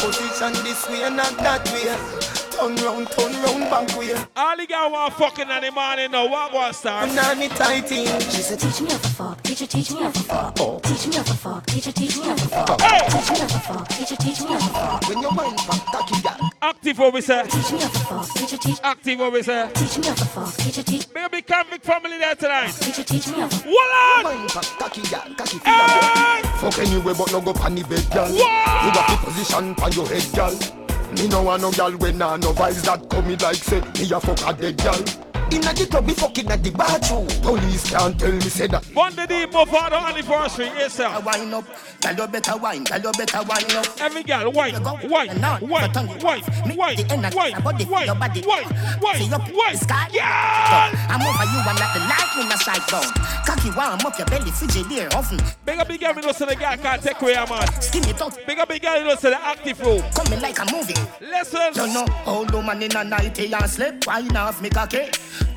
Position 0.00 0.52
this 0.64 0.88
way, 0.88 1.10
not 1.10 1.36
that 1.38 1.64
way. 1.72 2.39
Turn 2.50 2.76
round, 2.76 3.10
turn 3.10 3.32
round, 3.42 3.70
back 3.70 3.96
way. 3.96 4.14
All 4.36 4.56
the 4.56 4.66
guys 4.66 4.92
want 4.92 5.14
fucking 5.14 5.48
in 5.48 5.60
the 5.62 5.70
morning 5.70 6.10
now. 6.10 6.28
What 6.28 6.52
was 6.52 6.76
start? 6.76 7.08
Nanny 7.14 7.48
tighty. 7.48 8.06
She 8.06 8.42
said, 8.42 8.60
teach 8.60 8.80
me 8.80 8.90
how 8.90 8.98
to 8.98 9.08
fuck, 9.08 9.42
teacher, 9.42 9.66
teach 9.66 9.90
me 9.92 10.02
how 10.02 10.10
to 10.10 10.20
fuck. 10.20 10.56
Oh. 10.60 10.80
Teach 10.80 11.06
me 11.06 11.16
how 11.16 11.22
to 11.22 11.34
fuck, 11.34 11.66
teacher, 11.66 11.92
teach 11.92 12.16
me 12.16 12.24
how 12.24 12.34
to 12.34 12.48
fuck. 12.48 12.80
Hey! 12.80 13.08
Teach 13.08 13.30
me 13.30 13.38
how 13.38 13.46
to 13.46 13.58
fuck, 13.60 13.88
teacher, 13.88 14.16
teach 14.16 14.40
me 14.40 14.46
how 14.48 14.58
to 14.58 14.64
fuck. 14.74 15.08
When 15.08 15.18
you 15.22 15.28
wine 15.30 15.56
back, 15.56 15.86
cocky 15.86 16.22
girl. 16.22 16.50
Active 16.62 16.98
what 16.98 17.14
we 17.14 17.20
say. 17.20 17.42
Teach 17.44 17.72
me 17.72 17.78
how 17.80 17.88
to 17.88 17.98
fuck, 17.98 18.34
teacher, 18.34 18.56
teach 18.56 18.80
Active 18.82 19.18
what 19.18 19.32
we 19.32 19.42
say. 19.42 19.70
Teach 19.74 19.98
me 19.98 20.06
how 20.08 20.14
to 20.14 20.24
fuck, 20.24 20.54
teacher, 20.56 20.82
teach 20.82 21.12
Big 21.12 21.22
up 21.24 21.32
the 21.32 21.42
convict 21.42 21.84
family 21.86 22.18
there 22.18 22.34
tonight. 22.34 22.72
teacher, 22.72 23.04
teach 23.04 23.28
me 23.28 23.40
how 23.40 23.48
to 23.48 23.56
Hold 23.64 24.26
on! 24.26 24.36
Wine 24.36 24.46
back, 24.48 24.64
cocky 24.78 25.02
girl, 25.02 25.34
cocky 25.36 25.58
feel 25.58 25.72
girl. 25.72 25.88
Hey! 25.88 26.42
Fuck 26.58 26.78
anyway, 26.78 27.14
but 27.16 27.32
no 27.32 27.40
go 27.40 27.54
pan 27.54 27.74
the 27.74 27.82
bed, 27.84 28.06
girl. 28.12 28.28
Wow! 28.28 28.86
You 28.86 28.92
got 28.92 29.08
the 29.08 29.26
position 29.26 29.74
pan 29.74 29.92
your 29.92 30.08
head, 30.08 30.26
girl. 30.34 30.79
Me 31.16 31.28
no 31.28 31.42
want 31.42 31.62
no 31.62 31.70
girl 31.72 31.92
when 31.98 32.22
I 32.22 32.36
no 32.36 32.52
vibes 32.52 32.82
that 32.84 33.08
come 33.10 33.26
me 33.26 33.36
like 33.36 33.56
say 33.56 33.80
me 33.80 34.10
a 34.10 34.20
fuck 34.20 34.40
a 34.46 34.52
dead 34.60 34.76
girl. 34.78 35.39
Inna 35.52 35.74
the 35.74 35.86
club, 35.90 36.06
we 36.06 36.14
fucking 36.14 36.50
at 36.50 36.62
the 36.62 36.70
bathroom. 36.70 37.26
Police 37.42 37.90
can't 37.90 38.18
tell 38.18 38.32
me 38.32 38.40
say 38.40 38.66
that. 38.68 38.84
One 38.94 39.14
the 39.16 39.26
deep 39.26 39.54
of 39.54 39.72
our 39.74 39.92
anniversary, 40.08 40.66
yes 40.66 40.94
sir. 40.94 41.08
Wine 41.24 41.52
up, 41.52 41.64
tell 42.00 42.14
you 42.14 42.26
better 42.28 42.56
wine, 42.56 42.84
tell 42.84 43.00
you 43.00 43.12
better 43.12 43.42
wine 43.42 43.70
up. 43.76 43.86
Every 44.00 44.22
girl, 44.22 44.52
wine, 44.52 44.82
wine, 44.82 45.08
wine, 45.08 45.40
wine, 45.40 45.60
wine, 45.60 45.90
wine, 46.22 46.42
wine, 46.76 47.34
wine, 47.34 47.62
wine, 47.90 48.44
wine, 48.46 49.52
wine. 49.52 49.76
Sky, 49.76 50.08
yeah! 50.12 50.90
I'm 51.08 51.22
over 51.22 51.44
you 51.44 51.60
and 51.66 51.78
let 51.78 51.94
the 51.94 52.00
lightning 52.00 52.52
a 52.52 52.58
strike 52.58 52.86
down. 52.88 53.10
Cocky 53.46 53.70
warm 53.70 54.00
up 54.06 54.18
your 54.18 54.26
belly, 54.26 54.50
frigidaire 54.50 55.12
oven. 55.14 55.38
Big 55.64 55.78
up 55.78 55.88
big 55.88 56.00
girl, 56.00 56.14
you 56.14 56.22
know, 56.22 56.32
so 56.32 56.46
the 56.46 56.56
girl 56.56 56.76
can't 56.76 57.02
take 57.02 57.20
away 57.22 57.34
a 57.34 57.46
man. 57.46 57.66
Skin 57.82 58.08
it 58.08 58.20
out, 58.20 58.38
Big 58.46 58.58
up 58.58 58.68
big 58.68 58.82
girl, 58.82 58.98
you 58.98 59.04
know, 59.04 59.14
so 59.16 59.30
the 59.30 59.40
active 59.44 59.78
flow. 59.78 60.00
coming 60.14 60.40
like 60.40 60.58
a 60.58 60.72
movie. 60.72 60.94
Listen. 61.20 61.72
You 61.74 61.92
know, 61.92 62.06
old 62.26 62.50
woman 62.52 62.82
in 62.82 62.94
a 62.96 63.04
nighty 63.04 63.52
and 63.52 63.70
slip, 63.70 64.06
wine 64.06 64.36
off 64.36 64.60
me 64.60 64.70
cocky. 64.70 65.10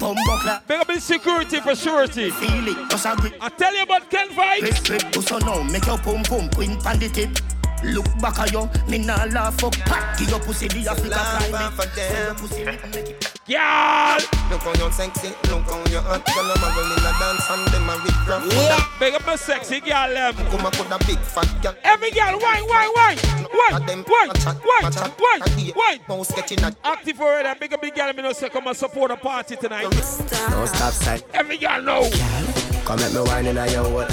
Bumbo 0.03 0.38
Big 0.67 0.79
up 0.79 0.88
the 0.88 1.00
security 1.00 1.62
for 1.62 1.75
surety. 1.75 2.29
feel 2.29 2.67
it, 2.67 2.89
just 2.89 3.05
a 3.05 3.15
grip. 3.15 3.36
I 3.39 3.48
tell 3.48 3.74
you 3.74 3.83
about 3.83 4.10
Ken 4.10 4.27
Vybz. 4.29 4.60
Grip, 4.60 5.00
grip, 5.01 5.12
do 5.13 5.22
so 5.22 5.38
now, 5.38 5.63
make 5.63 5.86
your 5.86 5.98
pum 5.98 6.24
pum 6.24 6.50
queen 6.50 6.77
pan 6.81 7.00
the 7.00 7.07
tip. 7.07 7.29
Look 7.86 8.05
back 8.19 8.38
at 8.39 8.51
you, 8.51 8.69
me 8.89 8.98
nah 8.98 9.24
laugh 9.25 9.60
fuck. 9.62 9.74
Give 10.17 10.29
your 10.29 10.39
pussy 10.41 10.67
the 10.67 10.89
Africa 10.91 11.07
Laugh 11.07 11.50
climate. 11.50 11.74
for 11.74 11.86
them. 11.95 13.33
Girl! 13.45 14.19
Look 14.50 14.65
on 14.65 14.79
your 14.79 14.89
sexy, 14.89 15.27
look 15.51 15.67
on 15.67 15.83
your 15.91 16.00
hot. 16.00 16.23
Girl 16.31 16.47
I'm 16.47 16.63
a 16.63 16.69
girl 16.75 16.91
in 16.95 17.03
a 17.03 17.12
dance 17.19 17.43
and 17.51 17.67
them 17.75 17.89
a 17.89 18.00
rip 18.00 18.27
rap 18.27 18.41
yeah. 18.47 18.79
Big 19.01 19.13
up 19.15 19.25
my 19.25 19.35
sexy 19.35 19.81
girl 19.81 20.07
them 20.07 20.33
Come 20.47 20.65
a 20.65 20.71
good 20.71 20.88
a 20.89 20.97
big 21.05 21.19
fat 21.19 21.51
girl. 21.62 21.75
Every 21.83 22.12
girl, 22.12 22.39
why, 22.39 22.62
why, 22.63 22.88
why? 22.95 23.15
Why, 23.51 23.79
why, 23.79 24.27
why, 24.63 24.89
why, 25.19 25.39
why? 25.75 26.00
Bounce 26.07 26.31
getting 26.31 26.63
a 26.63 26.73
Active 26.85 27.19
already, 27.19 27.59
big 27.59 27.73
up 27.73 27.81
big 27.81 27.95
girl 27.95 28.13
Me 28.13 28.23
no 28.23 28.31
say 28.31 28.47
come 28.47 28.67
and 28.67 28.77
support 28.77 29.12
the 29.12 29.17
party 29.17 29.57
tonight. 29.57 29.91
No 29.91 30.65
stop 30.65 30.93
sign 30.93 31.19
Every 31.33 31.57
girl 31.57 31.81
know. 31.81 32.09
Come 32.85 33.00
at 33.00 33.12
me 33.12 33.19
wine 33.23 33.47
in 33.47 33.57
a 33.57 33.69
your 33.69 33.89
wood 33.91 34.07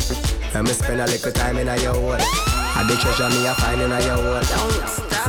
Let 0.55 0.65
me 0.65 0.73
spend 0.73 1.01
a 1.01 1.07
little 1.07 1.31
time 1.31 1.57
in 1.59 1.69
a 1.69 1.77
your 1.81 1.95
wood 2.01 2.21
I 2.21 2.85
be 2.89 2.97
treasure 2.97 3.29
me 3.31 3.47
a 3.47 3.55
find 3.55 3.81
in 3.81 3.93
a 3.93 4.01
your 4.03 4.17
wood 4.17 4.47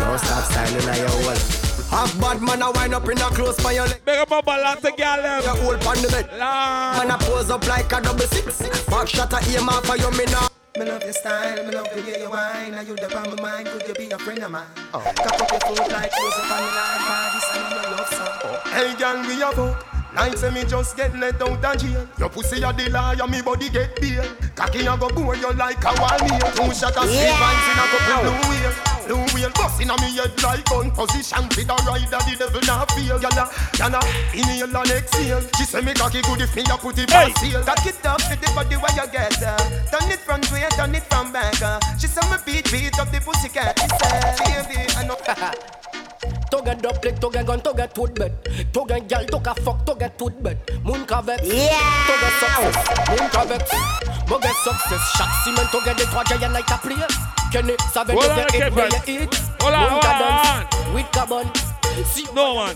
No 0.02 0.18
stop 0.18 0.44
sign 0.50 0.74
in 0.74 0.90
a 0.90 0.98
your 0.98 1.28
wood 1.28 1.71
Half 1.92 2.18
bad 2.22 2.42
man 2.42 2.62
a 2.62 2.72
wind 2.72 2.94
up 2.94 3.04
in 3.10 3.18
a 3.18 3.28
close 3.36 3.60
for 3.60 3.74
your 3.74 3.86
leg. 3.86 4.00
Big 4.06 4.18
up 4.18 4.30
my 4.30 4.40
balance 4.40 4.80
girl, 4.80 4.96
them. 4.96 5.44
You 5.44 5.62
hold 5.62 5.84
on 5.86 6.02
the 6.02 6.08
bed. 6.08 6.30
Lord. 6.32 6.40
Man 6.40 7.12
a 7.12 7.18
pose 7.20 7.52
up 7.52 7.68
like 7.68 7.92
a 7.92 8.00
double 8.00 8.20
six. 8.32 8.62
Back 8.88 9.10
shot 9.10 9.34
a 9.34 9.40
aim 9.52 9.68
off 9.68 9.86
for 9.86 9.98
you 9.98 10.10
me 10.12 10.24
now. 10.32 10.48
Me 10.78 10.86
love 10.86 11.04
your 11.04 11.12
style, 11.12 11.68
me 11.68 11.76
love 11.76 11.90
the 11.94 12.02
way 12.02 12.22
you 12.22 12.30
whine. 12.30 12.74
Are 12.76 12.84
you 12.84 12.96
the 12.96 13.14
on 13.18 13.36
my 13.36 13.42
mind? 13.42 13.68
Could 13.68 13.88
you 13.90 13.94
be 13.94 14.10
a 14.10 14.18
friend 14.18 14.42
of 14.42 14.52
mine? 14.52 14.64
Oh. 14.94 15.02
Cock 15.02 15.42
up 15.42 15.52
your 15.52 15.60
foot 15.60 15.92
like 15.92 16.12
close 16.12 16.40
up 16.40 16.52
on 16.52 16.64
the 16.64 16.72
line. 16.80 17.02
Party 17.12 17.40
song, 17.52 17.72
your 17.72 17.92
love 17.92 18.08
song. 18.08 18.40
Oh. 18.46 18.62
Hey, 18.72 18.96
girl, 18.96 19.22
we 19.28 19.42
a 19.44 19.52
fuck. 19.52 20.01
Like 20.14 20.38
say 20.38 20.52
me 20.52 20.64
just 20.66 20.98
get 20.98 21.16
let 21.18 21.42
out 21.42 21.64
of 21.64 21.78
jail. 21.82 22.08
Your 22.20 22.30
pussy 22.30 22.62
a 22.64 22.74
the 22.74 22.90
liar, 22.90 23.28
me 23.28 23.42
body 23.42 23.70
get 23.70 23.96
bail 24.02 24.24
Cocky 24.56 24.86
a 24.86 24.98
go 24.98 25.08
bore 25.10 25.36
you 25.36 25.52
like 25.54 25.80
a 25.84 25.92
wall 26.02 26.20
nail 26.28 26.52
Two 26.52 26.68
shot 26.76 26.98
of 27.00 27.08
sweet 27.08 27.32
vines 27.40 27.68
in 27.72 27.80
a 27.80 27.86
couple 27.88 28.20
blue 28.20 28.50
wheel 28.52 28.72
Blue 29.08 29.26
wheel 29.34 29.52
bust 29.56 29.82
in 29.82 29.90
a 29.90 29.96
me 30.04 30.12
head 30.16 30.32
like 30.44 30.64
gun 30.66 30.92
position. 30.92 31.44
With 31.56 31.68
a 31.72 31.76
rider, 31.88 32.22
the 32.22 32.36
devil 32.38 32.62
not 32.68 32.92
feel. 32.92 33.20
Yalla, 33.20 33.50
yalla, 33.80 34.00
inhale 34.32 34.78
and 34.78 34.92
exhale. 34.92 35.42
She 35.58 35.64
say 35.66 35.82
me 35.82 35.94
cocky 35.94 36.22
good 36.22 36.42
if 36.42 36.56
me 36.56 36.64
a 36.70 36.78
put 36.78 36.98
it 37.00 37.10
Hey. 37.10 37.26
on 37.26 37.36
seal. 37.38 37.64
Cock 37.64 37.86
it 37.88 38.06
up 38.06 38.22
with 38.30 38.40
the 38.40 38.52
body 38.54 38.76
where 38.76 38.94
you 38.94 39.12
get 39.12 39.42
uh. 39.42 39.58
Turn 39.90 40.12
it 40.12 40.20
front 40.20 40.50
way, 40.52 40.68
turn 40.78 40.94
it 40.94 41.04
from 41.10 41.32
back 41.34 41.60
uh. 41.64 41.80
She 41.98 42.08
say 42.08 42.22
me 42.30 42.38
beat, 42.46 42.72
beat 42.72 43.00
up 43.00 43.12
the 43.12 43.20
pussy 43.20 43.50
cat 43.50 43.80
She 43.80 43.88
say, 43.90 44.62
baby, 44.70 44.86
I 44.96 45.04
know 45.08 45.18
To 46.52 46.62
get 46.64 46.86
up 46.86 47.02
to 47.02 47.30
get 47.32 47.46
gun, 47.48 47.62
to 47.62 47.74
get 47.74 47.96
put. 47.96 48.16
To 48.16 48.86
get 48.86 49.08
girl, 49.10 49.26
to 49.26 49.40
get 49.40 49.60
fuck, 49.60 49.86
to 49.86 49.96
get 49.96 50.18
put. 50.18 50.34
Moon 50.84 51.06
cavex, 51.06 51.42
yeah. 51.44 52.06
to 52.08 52.14
get 52.20 52.34
success. 52.42 52.76
Moon 53.10 53.30
cavex, 53.30 53.70
to 54.28 54.40
get 54.42 54.56
success. 54.56 55.04
Shot 55.16 55.32
cement, 55.44 55.72
to 55.72 55.82
get 55.86 55.98
the 55.98 56.04
trois 56.12 56.24
giant 56.26 56.54
like 56.54 56.70
a 56.70 56.78
place. 56.78 57.18
Kenny, 57.52 57.76
savage, 57.94 58.20
to 58.20 58.28
get 58.36 58.54
it 58.56 58.76
where 58.76 58.88
you 58.88 59.24
eat. 59.24 59.42
Moon 59.62 60.00
cadence, 60.02 60.94
with 60.94 61.12
carbon. 61.12 61.50
No 62.34 62.56
man. 62.56 62.76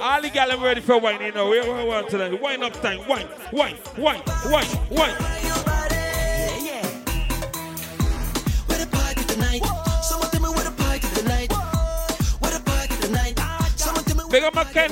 All 0.00 0.20
the 0.22 0.30
girls 0.30 0.60
ready 0.60 0.80
for 0.80 0.98
wine, 0.98 1.20
you 1.22 1.32
know. 1.32 1.50
We 1.50 1.60
want 1.60 2.08
to 2.10 2.38
wine 2.40 2.62
up 2.62 2.80
time. 2.80 3.06
Wine, 3.08 3.26
wine, 3.52 3.76
wine, 3.96 4.22
wine, 4.46 4.66
wine. 4.90 5.75
Big 14.36 14.44
up 14.44 14.54
my 14.54 14.64
Ken. 14.64 14.90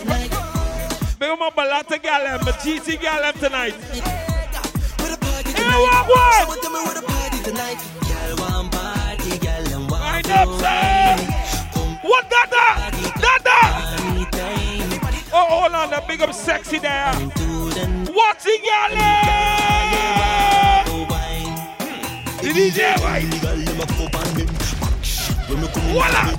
Big 1.18 1.28
up 1.28 1.38
my 1.38 1.50
Balata 1.50 2.02
gal 2.02 2.26
and 2.26 2.42
my 2.46 2.52
GT 2.52 2.98
gal 2.98 3.20
left 3.20 3.40
tonight. 3.40 3.74
Hey, 3.74 4.00
what, 5.84 6.08
what? 6.08 6.48
Line 9.90 10.30
up, 10.30 10.48
sir. 10.58 11.16
What, 12.00 12.30
Dada? 12.30 12.90
Dada? 13.20 13.58
Oh, 15.30 15.46
hold 15.60 15.74
on, 15.74 15.90
that 15.90 16.08
big 16.08 16.22
up 16.22 16.32
sexy 16.32 16.78
there. 16.78 17.12
What's 17.12 18.46
it, 18.46 18.62
gal? 18.64 18.90
Hmm. 20.88 21.04
DJ, 22.48 22.98
White. 23.02 23.28
Voila! 25.92 26.32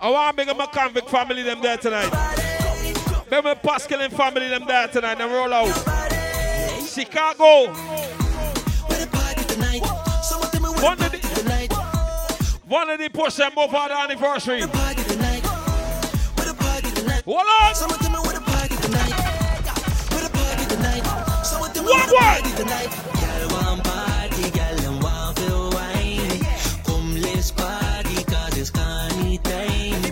I 0.00 0.10
want 0.10 0.36
to 0.36 0.42
big 0.42 0.48
up 0.50 0.58
my 0.58 0.66
convict 0.66 1.08
family 1.08 1.42
them 1.42 1.62
there 1.62 1.78
tonight. 1.78 2.12
Remember 3.24 3.48
my 3.48 3.54
Pascal 3.54 4.00
and 4.02 4.12
family 4.12 4.48
them 4.48 4.64
there 4.66 4.86
tonight. 4.88 5.16
They 5.16 5.24
roll 5.24 5.52
out. 5.52 5.74
Chicago. 6.86 7.72
One 10.82 11.00
of 11.00 11.10
the, 11.10 11.18
one 12.66 12.90
of 12.90 12.98
the 12.98 13.08
push 13.08 13.36
them 13.36 13.52
over 13.56 13.72
the 13.72 13.98
anniversary. 13.98 14.83
Hold 17.24 17.38
on. 17.38 17.74
Someone 17.74 17.98
tell 18.00 18.10
me 18.12 18.18
where 18.20 18.34
the 18.34 18.40
party 18.40 18.76
tonight. 18.76 19.12
Where 20.12 20.22
the 20.22 20.30
party 20.30 20.64
tonight? 20.66 21.02
Someone 21.44 21.72
tell 21.72 21.84
me 21.84 21.90
One 21.90 22.00
where 22.00 22.06
the 22.06 22.16
party 22.16 22.52
tonight. 22.52 22.90
Girl 23.16 23.48
want 23.50 23.84
party, 23.84 24.50
girl 24.50 24.76
them 24.76 25.00
want 25.00 25.38
feel 25.38 25.70
wine. 25.70 26.40
Come 26.84 27.20
let's 27.22 27.50
party 27.50 28.24
'cause 28.24 28.56
it's 28.58 28.70
carny 28.70 29.38
time. 29.38 30.02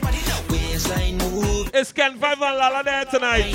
Waistline 0.48 1.18
move, 1.18 1.70
It's 1.74 1.92
Ken 1.92 2.18
5 2.18 2.40
and 2.40 2.56
Lala 2.58 2.82
there 2.82 3.04
tonight. 3.04 3.52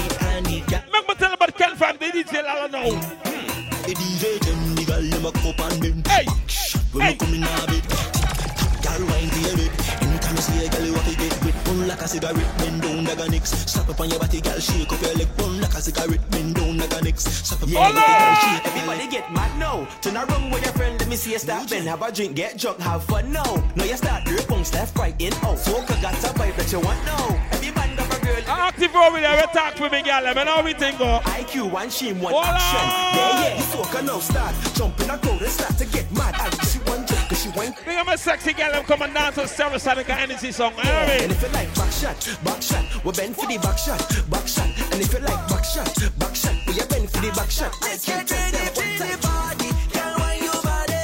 Make 0.94 1.08
me 1.08 1.16
tell 1.16 1.34
about 1.34 1.58
Ken 1.58 1.76
5, 1.76 2.00
the 2.00 2.06
DJ 2.12 2.42
Lala 2.44 2.68
now. 2.70 2.90
Hmm. 2.92 3.70
the 3.88 3.94
DJ 3.96 4.38
them, 4.46 4.76
the 4.76 4.84
girl 4.86 5.02
them 5.02 5.26
a 5.26 5.32
cup 5.32 5.60
and 5.72 5.82
them. 5.82 6.04
Hey! 6.08 6.26
When 6.92 7.06
Hey! 7.06 7.16
come 7.16 7.34
in 7.34 7.44
a 7.44 7.66
bit, 7.68 7.86
girl 8.86 9.02
wine 9.10 9.30
to 9.34 9.40
your 9.48 9.56
bit. 9.58 9.72
Anytime 10.04 10.36
you 10.36 10.42
see 10.42 10.66
a 10.66 10.70
girl, 10.70 10.86
you 10.86 10.94
like 11.88 12.02
a 12.02 12.08
cigarette, 12.08 12.58
bend 12.58 12.82
down 12.82 13.06
like 13.06 13.20
a 13.20 13.30
nix. 13.30 13.50
Slap 13.52 13.90
up 13.90 14.00
on 14.00 14.10
your 14.10 14.20
body, 14.20 14.42
girl, 14.42 14.60
shake 14.60 14.92
up 14.92 15.02
your 15.02 15.14
leg. 15.16 15.28
Burn 15.38 15.62
like 15.62 15.74
a 15.74 15.82
cigarette, 15.82 16.30
bend 16.32 16.56
down 16.56 16.78
like 16.78 16.94
a 16.94 17.02
nix. 17.04 17.24
Slap 17.24 17.62
up 17.64 17.68
on 17.68 17.70
your 17.74 17.82
body, 17.82 17.96
girl, 17.96 18.36
shake 18.36 18.66
up 18.66 18.66
your 18.66 18.74
Everybody 18.76 19.00
leg. 19.00 19.12
get 19.12 19.32
mad 19.34 19.60
now. 19.60 19.88
Turn 20.02 20.18
around 20.18 20.52
with 20.52 20.64
your 20.64 20.74
friend, 20.74 21.00
let 21.00 21.10
me 21.10 21.16
see 21.16 21.32
you 21.32 21.40
stop 21.40 21.72
and 21.72 21.88
have 21.88 22.02
a 22.02 22.12
drink, 22.12 22.36
get 22.36 22.58
drunk, 22.58 22.80
have 22.80 23.04
fun 23.06 23.32
now. 23.32 23.56
Now 23.76 23.84
you 23.86 23.96
start 23.98 24.26
drip 24.26 24.52
on 24.52 24.64
left, 24.74 24.98
right, 24.98 25.16
in, 25.20 25.34
out. 25.46 25.58
Smoke 25.60 25.90
a 25.90 26.02
got 26.02 26.14
a 26.14 26.28
vibe 26.38 26.56
that 26.58 26.72
you 26.72 26.80
want 26.80 27.04
now. 27.06 27.28
Every 27.52 27.72
man 27.72 27.96
got 27.96 28.18
a 28.18 28.26
girl. 28.26 28.42
Ah, 28.48 28.68
Active 28.68 28.96
over 28.96 29.20
there, 29.20 29.36
we 29.36 29.54
talk 29.54 29.80
with 29.80 29.92
me, 29.92 30.02
girl. 30.04 30.28
I 30.28 30.34
know 30.44 30.62
we 30.64 30.74
think 30.74 31.00
go. 31.00 31.20
IQ, 31.24 31.72
one 31.72 31.90
shame, 31.90 32.20
one 32.22 32.34
Hold 32.34 32.46
action. 32.46 32.86
Yeah, 33.18 33.42
yeah. 33.42 33.58
You 33.58 33.64
soca 33.64 34.06
now 34.06 34.20
start. 34.20 34.56
Jump 34.76 35.00
in 35.00 35.10
a 35.10 35.18
crowd 35.18 35.42
and 35.42 35.52
start 35.52 35.78
to 35.78 35.86
get 35.86 36.12
mad. 36.12 36.36
And 36.40 36.54
she 36.68 36.80
one 36.80 37.06
drink, 37.06 37.07
cause 37.07 37.07
she 37.38 37.50
wine. 37.50 37.74
Big 37.86 37.98
up 37.98 38.06
my 38.06 38.16
sexy 38.16 38.54
girl, 38.54 38.72
I'm 38.74 38.84
coming 38.84 39.14
down 39.14 39.34
to 39.34 39.48
Sarah 39.48 39.80
Sonic 39.80 40.10
Energy 40.10 40.52
song. 40.52 40.74
You 40.78 40.84
know 40.84 40.90
And 40.90 41.32
if 41.32 41.42
you 41.42 41.50
like 41.50 41.74
back 41.76 41.92
shot, 41.92 42.40
back 42.44 42.62
shot, 42.62 43.06
we 43.06 43.12
bend 43.12 43.36
for 43.36 43.46
the 43.48 43.58
back 43.60 43.78
shot, 43.78 44.00
back 44.30 44.48
shot. 44.48 44.68
And 44.92 45.02
if 45.02 45.14
you 45.14 45.20
like 45.20 45.48
back 45.48 45.64
shot, 45.64 45.88
back 46.18 46.36
shot, 46.36 46.56
we 46.68 46.74
bend 46.74 47.10
for 47.10 47.22
the 47.22 47.32
back 47.36 47.50
shot. 47.52 47.74
Let's 47.82 48.06
get 48.06 48.30
ready 48.32 48.58
for 48.58 49.06
the 49.06 49.18
party. 49.22 49.70
Girl, 49.94 50.14
why 50.18 50.34
you 50.42 50.52
body? 50.66 51.04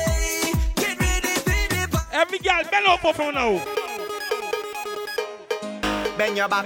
Get 0.76 1.00
ready 1.00 1.34
for 1.46 1.62
the 1.70 1.88
party. 1.92 2.10
Every 2.14 2.40
girl, 2.40 2.64
bend 2.72 2.88
over 2.88 3.14
for 3.14 3.32
now. 3.32 3.62
Bend 6.18 6.38
your 6.38 6.48
back. 6.50 6.66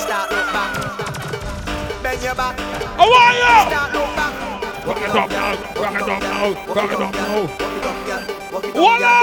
Start 0.00 0.30
look 0.30 0.52
back. 0.52 2.02
Bend 2.02 2.22
your 2.22 2.34
back. 2.34 2.56
Oh, 2.98 3.04
How 3.04 3.12
are 3.12 3.34
you? 3.34 3.70
Start 3.70 3.92
look 3.92 4.16
back. 4.16 4.25
Rock 4.86 5.02
it 5.02 5.10
up 5.10 5.28
now, 5.30 5.52
rock 5.82 5.94
it 5.96 6.02
up 6.02 6.22
now, 6.22 6.54
rock 6.72 6.92
it 6.92 7.00
up 7.00 7.12
now. 7.12 7.46
Voila! 8.70 9.14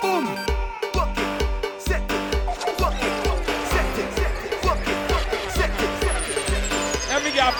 Boom. 0.00 0.24
Set 1.78 2.00
it. 2.00 2.16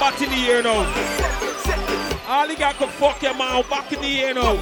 Set 0.00 0.22
in 0.22 0.30
the 0.30 0.48
air 0.48 0.62
now. 0.62 0.80
All 2.26 2.48
the 2.48 2.54
girl 2.54 2.72
can 2.72 2.88
fuck 2.88 3.20
your 3.20 3.34
mouth 3.34 3.68
back 3.68 3.92
in 3.92 4.00
the 4.00 4.20
air 4.20 4.32
now. 4.32 4.56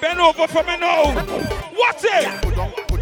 Bend 0.00 0.20
over 0.20 0.46
for 0.46 0.62
me 0.62 0.76
now. 0.76 1.14
What's 1.74 2.04
it? 2.04 2.28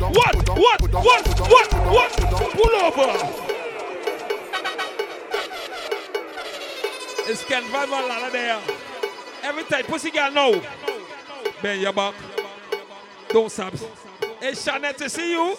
What? 0.00 0.36
What? 0.56 0.80
What? 0.90 1.28
What? 1.50 1.72
What? 1.84 2.12
Pull 2.52 2.76
over. 2.76 3.41
It's 7.24 7.44
Ken 7.44 7.62
Van 7.70 7.88
Van 7.88 8.08
Lala 8.08 8.30
there. 8.30 8.60
Every 9.44 9.64
time, 9.64 9.84
pussy 9.84 10.10
girl 10.10 10.30
now. 10.32 10.60
Bend 11.62 11.80
your 11.80 11.92
back. 11.92 12.14
Don't 13.28 13.50
stop. 13.50 13.74
Hey, 14.40 14.52
Shanette, 14.52 14.96
to 14.96 15.08
see 15.08 15.30
you. 15.30 15.56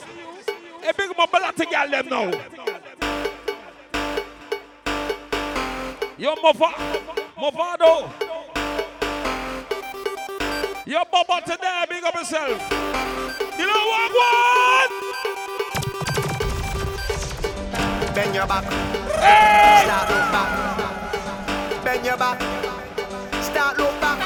Hey, 0.82 0.92
big 0.98 1.18
my 1.18 1.26
balata 1.26 1.66
girl 1.70 1.90
them 1.90 2.10
now. 2.10 2.32
Yo, 6.18 6.36
Mova. 6.36 6.74
Movado. 7.38 8.12
Your 10.86 11.06
bubble 11.06 11.42
today, 11.46 11.86
big 11.90 12.04
up 12.04 12.14
yourself. 12.14 12.72
You 13.58 13.66
know 13.66 13.86
what, 13.88 14.12
what? 14.12 14.92
Bend 18.14 18.36
your 18.36 18.48
back. 18.48 18.66
Hey! 19.14 19.86
Start 19.86 20.10
back. 20.10 20.73
Bend 21.94 22.06
your 22.08 22.18
back. 22.18 22.42
Start 23.44 23.78
look 23.78 24.02
back. 24.02 24.18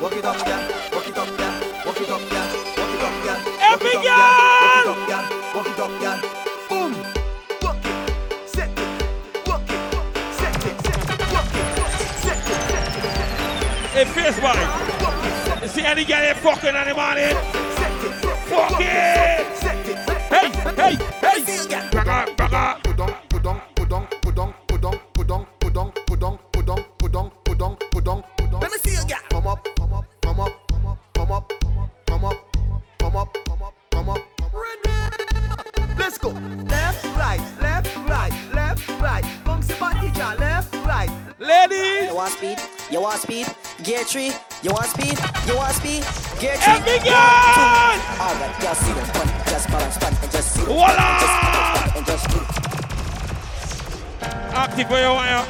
Walk 0.00 0.12
it 0.12 0.24
up, 0.24 0.44
girl. 0.44 0.58
Walk 0.92 1.06
it 1.06 1.16
up, 1.16 1.28
girl. 1.38 1.54
Walk 1.86 2.00
it 2.00 2.10
up, 2.10 2.20
girl. 2.30 2.48
Walk 2.76 2.94
it 2.94 3.02
up, 3.06 3.14
girl. 3.22 3.40
Every 3.62 3.94
Walk 3.94 4.04
it 4.04 4.88
up, 4.90 5.00
girl. 5.06 5.26
Walk 5.54 5.68
it 5.68 5.78
up, 5.78 5.92
girl. 6.02 6.18
Boom. 6.68 6.92
Walk 7.62 7.84
it. 7.84 8.48
Set 8.48 8.70
it. 8.70 9.46
Walk 9.46 9.62
it. 9.70 9.82
Set 10.34 10.66
it. 10.66 10.74
Set 10.82 10.98
it. 10.98 11.20
Walk 11.32 11.54
it. 11.54 11.68
Set 12.24 12.50
it. 12.50 12.66
Hey, 13.94 14.04
face 14.04 14.38
boy. 14.40 15.68
See 15.68 15.84
any 15.84 16.04
girl 16.04 16.22
here 16.22 16.34
fucking 16.34 16.74
in 16.74 16.88
the 16.88 16.92
morning? 16.92 17.36
Fuck 18.50 18.80
it! 18.80 18.86
Hey, 20.28 20.50
hey, 20.74 20.96
hey! 21.20 21.88
Braga, 21.92 22.34
braga. 22.34 22.42
Pudong, 22.42 22.81
pudong, 22.81 22.81
speed? 43.22 43.46
Gear 43.82 44.04
three. 44.04 44.32
You 44.62 44.70
want 44.74 44.86
speed? 44.86 45.16
You 45.46 45.56
want 45.56 45.74
speed? 45.74 46.02
Gear 46.42 46.56
three. 46.58 46.74
Every 46.74 46.98
girl! 47.06 47.14
All 48.18 48.34
right, 48.34 48.54
just 48.60 48.80
see 48.82 48.92
them 48.92 49.06
fun, 49.14 49.28
just 49.46 49.68
balance 49.70 49.96
fun, 49.96 50.12
and 50.22 50.30
just 50.30 50.48
see 50.52 50.64
them 50.66 50.74
fun, 50.76 50.96
and 50.98 51.18
just 51.22 51.96
and 51.96 52.06
just 52.06 52.26
do. 52.30 52.40
Active 54.54 54.88
for 54.88 54.98
your 54.98 55.14
wire. 55.14 55.46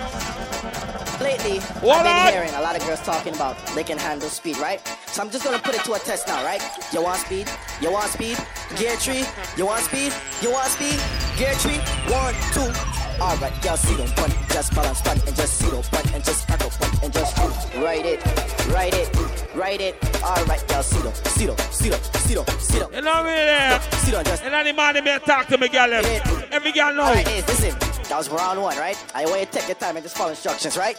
Lately, 1.20 1.60
What 1.86 2.04
I've 2.04 2.26
been 2.26 2.34
hearing 2.34 2.54
a 2.54 2.60
lot 2.60 2.74
of 2.76 2.84
girls 2.84 3.00
talking 3.00 3.34
about 3.34 3.56
they 3.74 3.84
can 3.84 3.96
handle 3.96 4.28
speed, 4.28 4.58
right? 4.58 4.80
So 5.06 5.22
I'm 5.22 5.30
just 5.30 5.44
gonna 5.44 5.58
put 5.60 5.74
it 5.74 5.84
to 5.84 5.92
a 5.94 5.98
test 5.98 6.26
now, 6.26 6.44
right? 6.44 6.62
You 6.92 7.02
want 7.02 7.20
speed? 7.20 7.48
You 7.80 7.92
want 7.92 8.10
speed? 8.10 8.36
Gear 8.76 8.96
three. 8.96 9.24
You 9.56 9.66
want 9.66 9.84
speed? 9.84 10.12
You 10.42 10.50
want 10.52 10.68
speed? 10.68 10.98
Gear 11.38 11.54
three. 11.54 11.78
One, 12.12 12.34
two. 12.52 13.01
All 13.20 13.36
right, 13.36 13.64
y'all 13.64 13.76
see 13.76 13.94
them 13.94 14.06
fun, 14.08 14.30
just 14.48 14.74
balance 14.74 15.00
fun, 15.00 15.20
and 15.26 15.36
just 15.36 15.58
see 15.58 15.70
them 15.70 15.82
fun, 15.82 16.14
and 16.14 16.24
just 16.24 16.50
up 16.50 16.60
fun, 16.60 16.98
and 17.02 17.12
just 17.12 17.36
do. 17.36 17.82
Write 17.82 18.06
it, 18.06 18.24
write 18.68 18.94
it, 18.94 19.54
write 19.54 19.80
it. 19.80 19.96
All 20.22 20.44
right, 20.46 20.62
y'all 20.70 20.82
see 20.82 21.00
them, 21.02 21.14
see 21.14 21.46
them, 21.46 21.56
see 21.70 21.88
them, 21.88 22.00
see 22.14 22.34
them, 22.34 22.46
see 22.58 22.78
them. 22.78 22.92
You 22.92 23.00
know 23.02 23.22
me 23.22 23.30
there. 23.30 23.80
See 23.80 24.10
them, 24.10 24.24
just. 24.24 24.42
And 24.42 24.54
any 24.54 24.72
man 24.72 25.02
may 25.04 25.18
talk 25.20 25.46
to 25.48 25.58
me, 25.58 25.68
girl. 25.68 25.92
Every 25.92 26.72
girl 26.72 26.92
know. 26.94 27.02
All 27.02 27.14
right, 27.14 27.28
Ace, 27.28 27.46
listen. 27.48 27.78
That 28.08 28.18
was 28.18 28.28
round 28.28 28.60
one, 28.60 28.76
right? 28.76 28.96
I 29.14 29.24
want 29.26 29.40
you 29.40 29.46
to 29.46 29.52
take 29.52 29.68
your 29.68 29.76
time 29.76 29.96
and 29.96 30.04
just 30.04 30.16
follow 30.16 30.30
instructions, 30.30 30.76
right? 30.76 30.96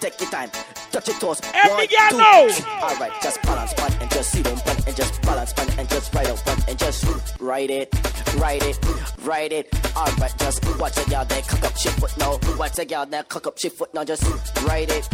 Take 0.00 0.18
your 0.20 0.30
time. 0.30 0.50
Touch 0.92 1.08
your 1.08 1.18
toes. 1.18 1.40
Every 1.52 1.70
One, 1.70 1.86
girl 1.86 2.18
know. 2.18 2.48
All 2.80 2.96
right, 2.96 3.12
just 3.22 3.42
balance 3.42 3.74
one 3.76 3.92
and 4.10 4.18
just 4.18 4.32
see 4.32 4.42
them 4.42 4.58
one 4.58 4.76
and 4.86 4.96
just 4.96 5.22
balance 5.22 5.52
one 5.56 5.70
and 5.78 5.88
just 5.88 6.14
write 6.14 6.28
out 6.28 6.46
one 6.46 6.58
and 6.68 6.78
just 6.78 7.04
write 7.40 7.70
it, 7.70 7.94
write 8.36 8.62
it, 8.62 8.78
write 9.22 9.52
it. 9.52 9.68
All 9.96 10.06
right, 10.18 10.32
just 10.38 10.78
watch 10.78 10.96
a 10.98 11.10
girl 11.10 11.24
there 11.24 11.42
cock 11.42 11.64
up 11.64 11.76
she 11.76 11.88
foot 11.90 12.16
now. 12.18 12.38
Watch 12.58 12.78
a 12.78 12.84
girl 12.84 13.06
there 13.06 13.22
cock 13.22 13.46
up 13.46 13.58
she 13.58 13.68
foot 13.68 13.92
now. 13.94 14.04
Just 14.04 14.24
write 14.64 14.90
it, 14.90 15.08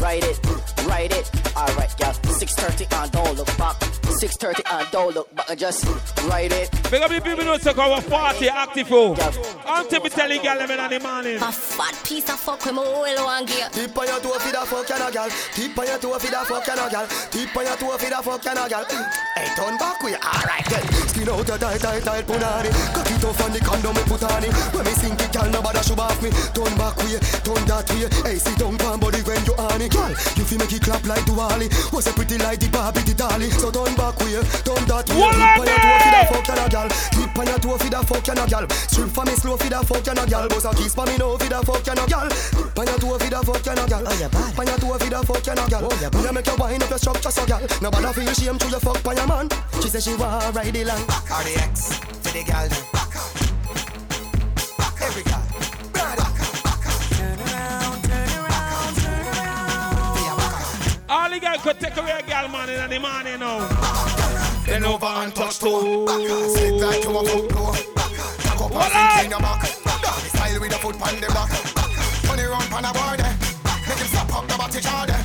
write 0.00 0.24
it, 0.24 0.38
write 0.86 1.12
it. 1.12 1.30
All 1.56 1.72
right, 1.76 1.92
girl. 1.98 2.14
6:30 2.42 2.86
and 2.90 3.12
don't 3.12 3.36
look 3.36 3.56
back. 3.56 3.76
6:30 3.78 4.62
and 4.72 4.90
don't 4.90 5.14
look 5.14 5.34
back. 5.34 5.50
and 5.50 5.58
Just 5.58 5.86
write 6.26 6.52
it. 6.52 6.70
Big 6.90 7.02
up 7.02 7.10
the 7.10 7.20
people 7.20 7.44
who 7.44 7.58
take 7.58 7.78
our 7.78 8.02
party 8.02 8.48
active 8.48 8.88
oh. 8.90 9.14
for. 9.14 9.30
Until 9.66 10.02
me 10.02 10.08
telling 10.08 10.42
girl 10.42 10.58
them 10.58 10.70
in 10.70 10.90
the 10.90 11.00
morning. 11.00 11.36
A 11.36 11.52
fat 11.52 11.94
piece 12.04 12.28
of 12.28 12.40
fuck 12.40 12.64
with 12.64 12.74
my 12.74 12.82
whole 12.82 13.24
one 13.24 13.46
gear. 13.46 13.68
Tip 13.70 13.96
on 13.96 14.06
your 14.06 14.20
toe 14.20 14.38
for 14.38 14.52
the 14.52 14.66
fuck 14.66 14.90
and 14.90 15.02
a 15.02 15.12
gal. 15.12 15.30
Tip 15.54 15.78
on 15.78 15.86
your 15.86 15.98
toe 15.98 16.18
for 16.18 16.30
the 16.30 16.40
fuck 16.50 16.68
and 16.68 16.80
a 16.80 16.90
gal. 16.90 17.06
Tip 17.30 17.56
on 17.56 17.64
your 17.64 17.76
toe 17.76 17.98
for 17.98 18.10
the 18.10 18.20
fuck 18.22 18.46
and 18.46 18.58
a 18.58 18.68
gal. 18.68 18.84
Hey, 19.36 19.48
turn 19.54 19.78
back 19.78 20.02
with 20.02 20.18
alright 20.18 20.66
then. 20.66 20.84
Skin 21.08 21.28
out 21.28 21.48
a 21.48 21.58
tight, 21.58 21.80
tight, 21.80 22.02
tight 22.02 22.26
punani. 22.26 22.70
Cock 22.92 23.10
it 23.10 23.24
off 23.24 23.40
on 23.44 23.52
the 23.52 23.60
condom 23.60 23.94
me 23.94 24.02
put 24.10 24.24
on 24.24 24.44
it. 24.44 24.52
When 24.74 24.84
me 24.84 24.92
sink 24.98 25.20
it, 25.20 25.32
gal, 25.32 25.48
nobody 25.48 25.82
should 25.86 26.00
off 26.00 26.18
me. 26.22 26.30
Turn 26.56 26.74
back 26.74 26.96
way, 26.98 27.22
turn 27.46 27.62
that 27.70 27.86
way. 27.94 28.08
Hey, 28.26 28.36
sit 28.42 28.58
down, 28.58 28.76
pan 28.78 28.98
body 28.98 29.22
when 29.22 29.44
you 29.46 29.54
on 29.54 29.71
it. 29.80 29.92
Gal, 29.92 30.10
you 30.10 30.44
feel 30.44 30.58
make 30.58 30.72
it 30.72 30.82
clap 30.82 31.04
like 31.06 31.24
Duali. 31.24 31.68
Was 31.92 32.06
a 32.06 32.12
pretty 32.12 32.38
like 32.38 32.60
the 32.60 32.68
Barbie, 32.68 33.00
the 33.00 33.14
dolly. 33.14 33.50
So 33.50 33.70
turn 33.70 33.94
back 33.96 34.18
way, 34.20 34.36
turn 34.66 34.84
that 34.90 35.08
way. 35.08 35.16
What 35.16 35.32
Tip 35.32 35.58
on 35.58 35.66
your 35.66 35.78
toe 35.78 35.98
for 36.02 36.10
the 36.10 36.18
are 36.18 36.28
fuck 36.28 36.48
and 36.48 36.60
a 36.60 36.68
gal. 36.68 36.88
Tip 36.88 37.38
on 37.38 37.46
your 37.46 37.58
toe 37.58 37.78
for 37.78 37.90
the 37.90 38.00
fuck 38.02 38.28
and 38.28 38.38
a 38.38 38.44
gal. 38.46 38.64
Strip 38.70 39.10
for 39.10 39.24
me 39.24 39.32
slow 39.32 39.56
for 39.56 39.70
the 39.70 39.78
fuck 39.86 40.08
and 40.08 40.18
a 40.18 40.24
gal. 40.26 40.48
Bust 40.48 40.66
a 40.66 40.70
kiss 40.74 40.94
for 40.94 41.06
me 41.06 41.16
now 41.16 41.36
for 41.36 41.48
the 41.48 41.58
fuck 41.62 41.88
and 41.88 41.98
a 41.98 42.04
gal. 42.06 42.28
Tip 42.28 42.78
on 42.78 42.86
your 42.86 42.98
toe 42.98 43.18
for 43.18 43.30
the 43.30 43.40
fuck 43.42 43.66
and 43.66 43.78
a 43.78 43.84
gal. 43.86 44.02
Oh, 44.06 44.14
you 44.18 44.28
bad. 44.28 44.58
On 44.58 44.66
your 44.66 44.78
toe 44.78 44.98
for 44.98 45.10
the 45.10 45.20
fuck 45.26 45.48
and 45.48 45.58
a 45.58 45.64
gal. 45.70 45.82
Oh, 45.84 45.94
you 46.00 46.10
bad. 46.10 46.22
Me 46.22 46.28
a 46.28 46.32
make 46.32 46.46
you 46.46 46.56
wind 46.58 46.82
up 46.82 46.90
your 46.90 46.98
structure 46.98 47.30
so 47.30 47.46
gal. 47.46 47.62
Nobody 47.80 48.12
feel 48.12 48.32
shame 48.34 48.58
to 48.58 48.66
your 48.68 48.80
fuck 48.80 49.02
by 49.02 49.14
your 49.14 49.26
man. 49.26 49.48
She 49.80 49.88
say 49.88 50.00
she 50.00 50.14
want 50.16 50.54
ride 50.54 50.72
the 50.72 50.84
land. 50.84 51.06
Back 51.06 51.28
the 51.28 51.52
X 51.62 51.98
for 51.98 52.32
the 52.32 52.42
gal. 52.44 52.68
them. 52.68 52.84
Back 52.92 53.12
Every 55.02 55.22
gal. 55.24 55.51
The 61.32 61.40
girls 61.40 61.62
could 61.62 61.80
take 61.80 61.96
away 61.96 62.12
a 62.12 62.22
girl 62.28 62.48
man 62.48 62.68
in 62.68 62.90
the 62.90 62.98
morning 63.00 63.40
now. 63.40 63.64
Bend 64.66 64.84
over 64.84 65.06
and 65.06 65.34
touch 65.34 65.60
toe. 65.60 66.06
Sit 66.52 66.74
like 66.74 67.04
you 67.04 67.16
a 67.16 67.24
foot 67.24 67.48
door. 67.48 67.72
Cock 68.44 68.60
up 68.60 68.76
and 68.76 69.24
in 69.24 69.30
your 69.30 69.40
back. 69.40 69.64
Style 69.64 70.60
with 70.60 70.76
a 70.76 70.78
foot 70.78 71.00
on 71.00 71.16
the 71.16 71.28
back. 71.32 71.48
Turn 72.28 72.38
it 72.38 72.48
round 72.52 72.68
pan 72.68 72.84
a 72.84 72.92
board. 72.92 73.24
Make 73.88 73.96
him 73.96 74.08
stop 74.12 74.28
up 74.36 74.46
the 74.46 74.56
body 74.60 74.80
jar 74.80 75.06
there. 75.06 75.24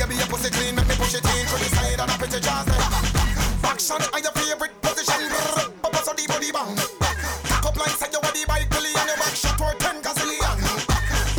Baby, 0.00 0.16
your 0.16 0.26
pussy 0.32 0.48
clean, 0.48 0.74
make 0.74 0.88
me 0.88 0.94
push 0.96 1.14
it 1.14 1.24
in 1.28 1.44
through 1.46 1.60
the 1.60 1.68
side 1.76 2.00
and 2.00 2.10
up 2.10 2.22
into 2.22 2.40
jars 2.40 2.64
there. 2.64 2.80
Action 3.68 4.00
are 4.16 4.20
your 4.20 4.32
favorite 4.32 4.80
position. 4.80 5.28
So 6.02 6.12
the 6.16 6.24
body 6.26 6.50
bang. 6.50 6.74
Cock 7.52 7.66
up 7.66 7.76
like 7.76 7.94
say 8.00 8.08
you 8.10 8.18
are 8.18 8.32
the 8.32 8.44
bike 8.48 8.70
billy 8.70 8.96
and 8.96 9.08
your 9.12 9.18
back 9.20 9.36
shot 9.36 9.60
for 9.60 9.76
ten 9.76 10.00
gazillion. 10.00 10.56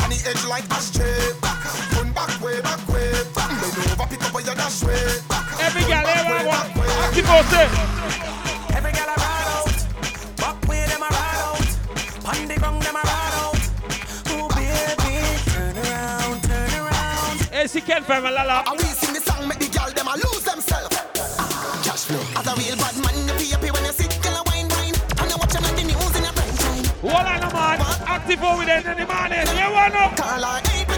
On 0.05 0.09
the 0.13 0.21
edge 0.29 0.45
like 0.45 0.69
ashtray. 0.69 1.92
Pick 4.63 4.83
up 4.83 4.87
where 4.87 4.95
you 4.95 5.19
dash 5.19 5.27
way. 5.29 5.65
Every 5.65 5.83
girl, 5.83 6.05
every 6.07 6.47
one. 6.47 6.67
Active 7.03 7.25
for 7.25 7.43
say. 7.51 7.67
Every 8.75 8.91
girl 8.91 9.09
I 9.09 9.15
ride 9.23 9.47
out, 9.55 9.75
back 10.37 10.67
way 10.67 10.85
them 10.87 11.03
I 11.03 11.09
ride 11.09 11.41
out, 11.47 11.67
pon 12.23 12.47
the 12.47 12.55
ground 12.55 12.81
them 12.81 12.95
I 12.95 13.01
ride 13.01 13.35
out. 13.43 13.59
Oh 14.29 14.47
baby, 14.55 15.15
turn 15.51 15.77
around, 15.77 16.43
turn 16.43 16.73
around. 16.79 17.37
Hey, 17.51 17.67
she 17.67 17.81
can't 17.81 18.05
find 18.05 18.23
my 18.23 18.31
lala. 18.31 18.63
And 18.67 18.77
we 18.79 18.85
sing 18.85 19.13
the 19.13 19.21
song, 19.21 19.47
make 19.47 19.59
the 19.59 19.69
girl 19.69 19.91
them 19.91 20.07
a 20.07 20.15
lose 20.15 20.43
themselves. 20.43 20.95
Cash 21.83 22.05
flow. 22.07 22.23
As 22.35 22.47
a 22.47 22.53
real 22.55 22.77
bad 22.77 22.95
man, 23.03 23.15
you 23.27 23.33
feel 23.35 23.51
happy 23.51 23.71
when 23.71 23.85
you 23.85 23.91
sit, 23.91 24.19
girl 24.23 24.37
a 24.39 24.43
wine 24.47 24.69
wine. 24.69 24.95
And 25.19 25.29
you 25.29 25.37
watch 25.37 25.53
them 25.53 25.65
on 25.65 25.75
the 25.75 25.83
news 25.83 26.15
in 26.15 26.25
a 26.25 26.31
prime 26.31 26.57
time. 26.57 26.85
What 27.03 27.25
on 27.27 27.43
man? 27.53 27.79
Active 28.07 28.41
with 28.41 28.67
them 28.67 28.87
in 28.87 28.97
the 28.97 29.05
morning. 29.05 29.47
You 29.59 29.69
want 29.71 29.93
to? 29.93 30.21
Carla, 30.21 30.61
hey, 30.67 30.92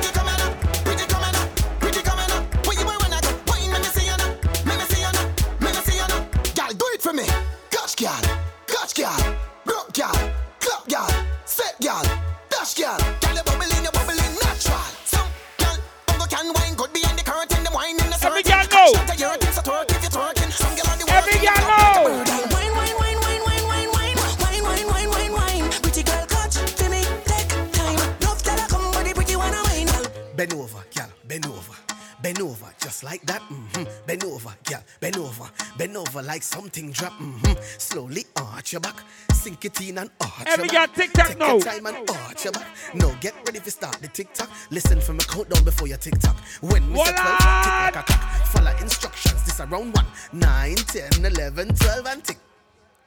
drop. 36.96 37.14
hmm 37.14 37.54
Slowly 37.78 38.26
arch 38.36 38.72
your 38.74 38.82
back, 38.82 38.96
sink 39.34 39.66
it 39.66 39.80
in 39.82 39.98
and 39.98 40.10
arch 40.22 40.48
Every 40.48 40.66
your 40.66 40.74
back. 40.74 40.96
girl 40.96 41.06
tic-tac 41.06 41.28
Take 41.28 41.38
now. 41.40 41.54
your 41.54 41.62
time 41.62 41.86
and 41.86 42.10
arch 42.10 42.44
your 42.46 42.54
back. 42.54 42.68
No, 42.94 43.14
get 43.22 43.36
ready 43.46 43.60
to 43.60 43.72
start 43.72 43.98
the 44.02 44.08
tick 44.08 44.34
tock. 44.34 44.50
Listen 44.72 45.00
from 45.02 45.18
a 45.18 45.24
countdown 45.24 45.64
before 45.64 45.88
your 45.88 45.98
tick 45.98 46.18
tock. 46.20 46.38
When 46.62 46.92
we 46.92 46.98
say 47.04 47.12
12, 47.12 47.38
tick 47.38 47.74
like 47.86 47.96
a 47.98 48.04
clock. 48.04 48.22
Follow 48.48 48.76
instructions. 48.82 49.44
This 49.46 49.60
around 49.60 49.94
1, 49.94 50.06
9, 50.34 50.76
10, 50.76 51.26
11, 51.26 51.76
12, 51.76 52.06
and 52.08 52.24
tick 52.24 52.38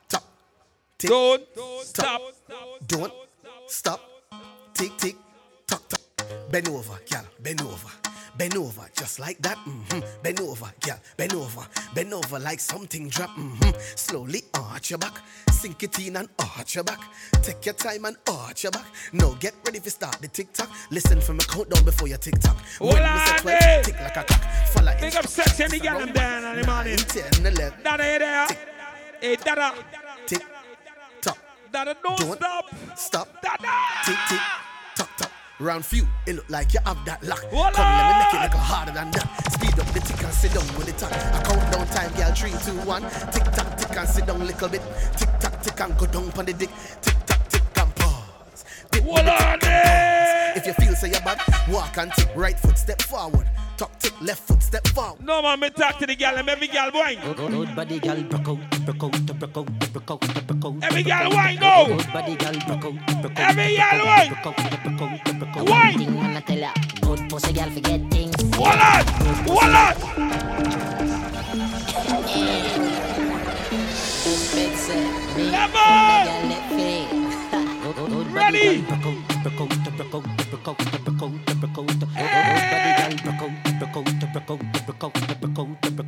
tock. 0.08 0.24
Tick, 0.98 1.10
Don't 1.10 1.42
stop. 1.82 2.22
Don't 2.86 3.12
stop. 3.68 4.00
Tick, 4.74 4.96
tick, 4.98 5.16
tock, 5.66 5.82
tock. 5.88 6.00
Bend 6.50 6.68
over, 6.68 6.98
girl, 7.10 7.24
bend 7.40 7.62
over. 7.62 7.88
Bend 8.38 8.56
over, 8.56 8.88
just 8.96 9.18
like 9.18 9.38
that. 9.42 9.58
hmm 9.58 9.98
Bend 10.22 10.40
over, 10.40 10.70
girl. 10.80 10.98
Bend 11.16 11.32
over, 11.34 11.66
bend 11.92 12.14
over 12.14 12.38
like 12.38 12.60
something 12.60 13.08
drop. 13.08 13.30
Mm-hmm. 13.30 13.70
Slowly 13.96 14.42
arch 14.54 14.90
your 14.90 14.98
back, 14.98 15.20
sink 15.50 15.82
it 15.82 15.98
in 15.98 16.16
and 16.16 16.28
arch 16.38 16.76
your 16.76 16.84
back. 16.84 17.00
Take 17.42 17.66
your 17.66 17.74
time 17.74 18.04
and 18.04 18.16
arch 18.30 18.62
your 18.62 18.70
back. 18.70 18.86
No, 19.12 19.34
get 19.34 19.54
ready 19.66 19.80
to 19.80 19.90
start 19.90 20.18
the 20.20 20.28
tick 20.28 20.52
tock. 20.52 20.70
Listen 20.90 21.20
for 21.20 21.34
my 21.34 21.42
countdown 21.44 21.84
before 21.84 22.06
your 22.06 22.18
tick 22.18 22.38
tock. 22.38 22.56
When 22.78 23.02
on, 23.02 23.18
say 23.18 23.56
eh. 23.56 23.82
12, 23.82 23.84
tick 23.86 24.00
like 24.00 24.16
a 24.16 24.22
clock. 24.22 24.42
Follow 24.68 24.92
Big 25.00 25.16
up 25.16 25.26
sexy 25.26 25.64
and 25.64 25.72
the 25.72 25.78
girl 25.80 25.98
them 25.98 26.12
down 26.12 26.44
on 26.44 26.56
the 26.60 26.66
morning. 26.66 26.96
10, 26.96 27.44
11, 27.44 27.82
Dada, 27.82 28.12
you 28.12 28.18
there? 28.20 28.46
Hey, 29.20 29.36
Dada. 29.36 29.74
tick 30.26 30.42
tock. 31.20 31.38
Dada, 31.72 31.96
don't, 32.02 32.18
Don't 32.18 32.38
stop. 32.38 32.64
Stop. 32.96 33.42
Dada. 33.42 33.72
Tick 34.04 34.16
tick 34.28 34.40
tock 34.94 35.16
tock. 35.16 35.27
Round 35.60 35.84
few, 35.84 36.06
it 36.26 36.36
look 36.36 36.48
like 36.48 36.72
you 36.72 36.78
have 36.86 37.04
that 37.04 37.20
lock. 37.24 37.40
Hold 37.50 37.74
Come, 37.74 37.84
let 37.84 38.06
me 38.06 38.18
make 38.18 38.34
on. 38.34 38.40
it 38.40 38.42
look 38.44 38.62
harder 38.62 38.92
than 38.92 39.10
that. 39.10 39.52
Speed 39.52 39.74
up 39.80 39.86
the 39.88 39.98
tick 39.98 40.22
and 40.22 40.32
sit 40.32 40.54
down 40.54 40.66
with 40.78 40.86
the 40.86 40.92
talk. 40.92 41.12
I 41.12 41.42
count 41.42 41.72
down 41.72 41.86
time, 41.88 42.12
girl. 42.14 42.32
Three, 42.32 42.54
two, 42.62 42.78
one. 42.86 43.02
Tick 43.32 43.42
tock, 43.50 43.76
tick 43.76 43.96
and 43.96 44.08
sit 44.08 44.26
down 44.26 44.38
little 44.46 44.68
bit. 44.68 44.82
Tick 45.16 45.28
tock, 45.40 45.60
tick 45.60 45.80
and 45.80 45.98
go 45.98 46.06
down 46.06 46.30
on 46.38 46.44
the 46.44 46.52
dick. 46.52 46.70
Tick 47.02 47.16
tock, 47.26 47.48
tick 47.48 47.62
and 47.74 47.94
pause. 47.96 48.64
Tick 48.92 49.04
with 49.04 49.16
the 49.16 49.32
tick 49.34 49.40
and 49.50 49.60
pause. 49.60 50.56
If 50.58 50.66
you 50.66 50.74
feel 50.74 50.94
say 50.94 51.10
you're 51.10 51.20
bad, 51.22 51.42
walk 51.68 51.96
and 51.98 52.12
tick. 52.12 52.28
Right 52.36 52.58
foot 52.58 52.78
step 52.78 53.02
forward. 53.02 53.48
Tuck 53.76 53.98
tick, 53.98 54.14
left 54.22 54.42
foot 54.46 54.62
step 54.62 54.86
forward. 54.88 55.24
No 55.24 55.42
man, 55.42 55.58
me 55.58 55.70
talk 55.70 55.98
to 55.98 56.06
the 56.06 56.14
girl 56.14 56.36
and 56.36 56.48
every 56.48 56.68
girl 56.68 56.90
wine. 56.94 57.18
Good 57.34 57.74
body 57.74 57.98
girl, 57.98 58.22
broke 58.22 58.48
out, 58.48 58.86
broke 58.86 59.02
out, 59.12 59.26
Every 59.40 61.02
girl 61.04 61.30
wine, 61.30 61.58
go. 61.60 61.96
Every 63.36 63.76
girl 63.76 64.04
wine. 64.04 64.34
Wine. 65.64 66.42
Tell 66.46 66.58
ya, 66.58 66.72
good 67.02 67.28
pussy 67.28 67.52
girl 67.52 67.70
forget 67.70 68.00
things. 68.10 68.34
On, 68.58 68.78
hold 69.46 69.74
on. 69.74 69.94
Ready. 78.32 78.82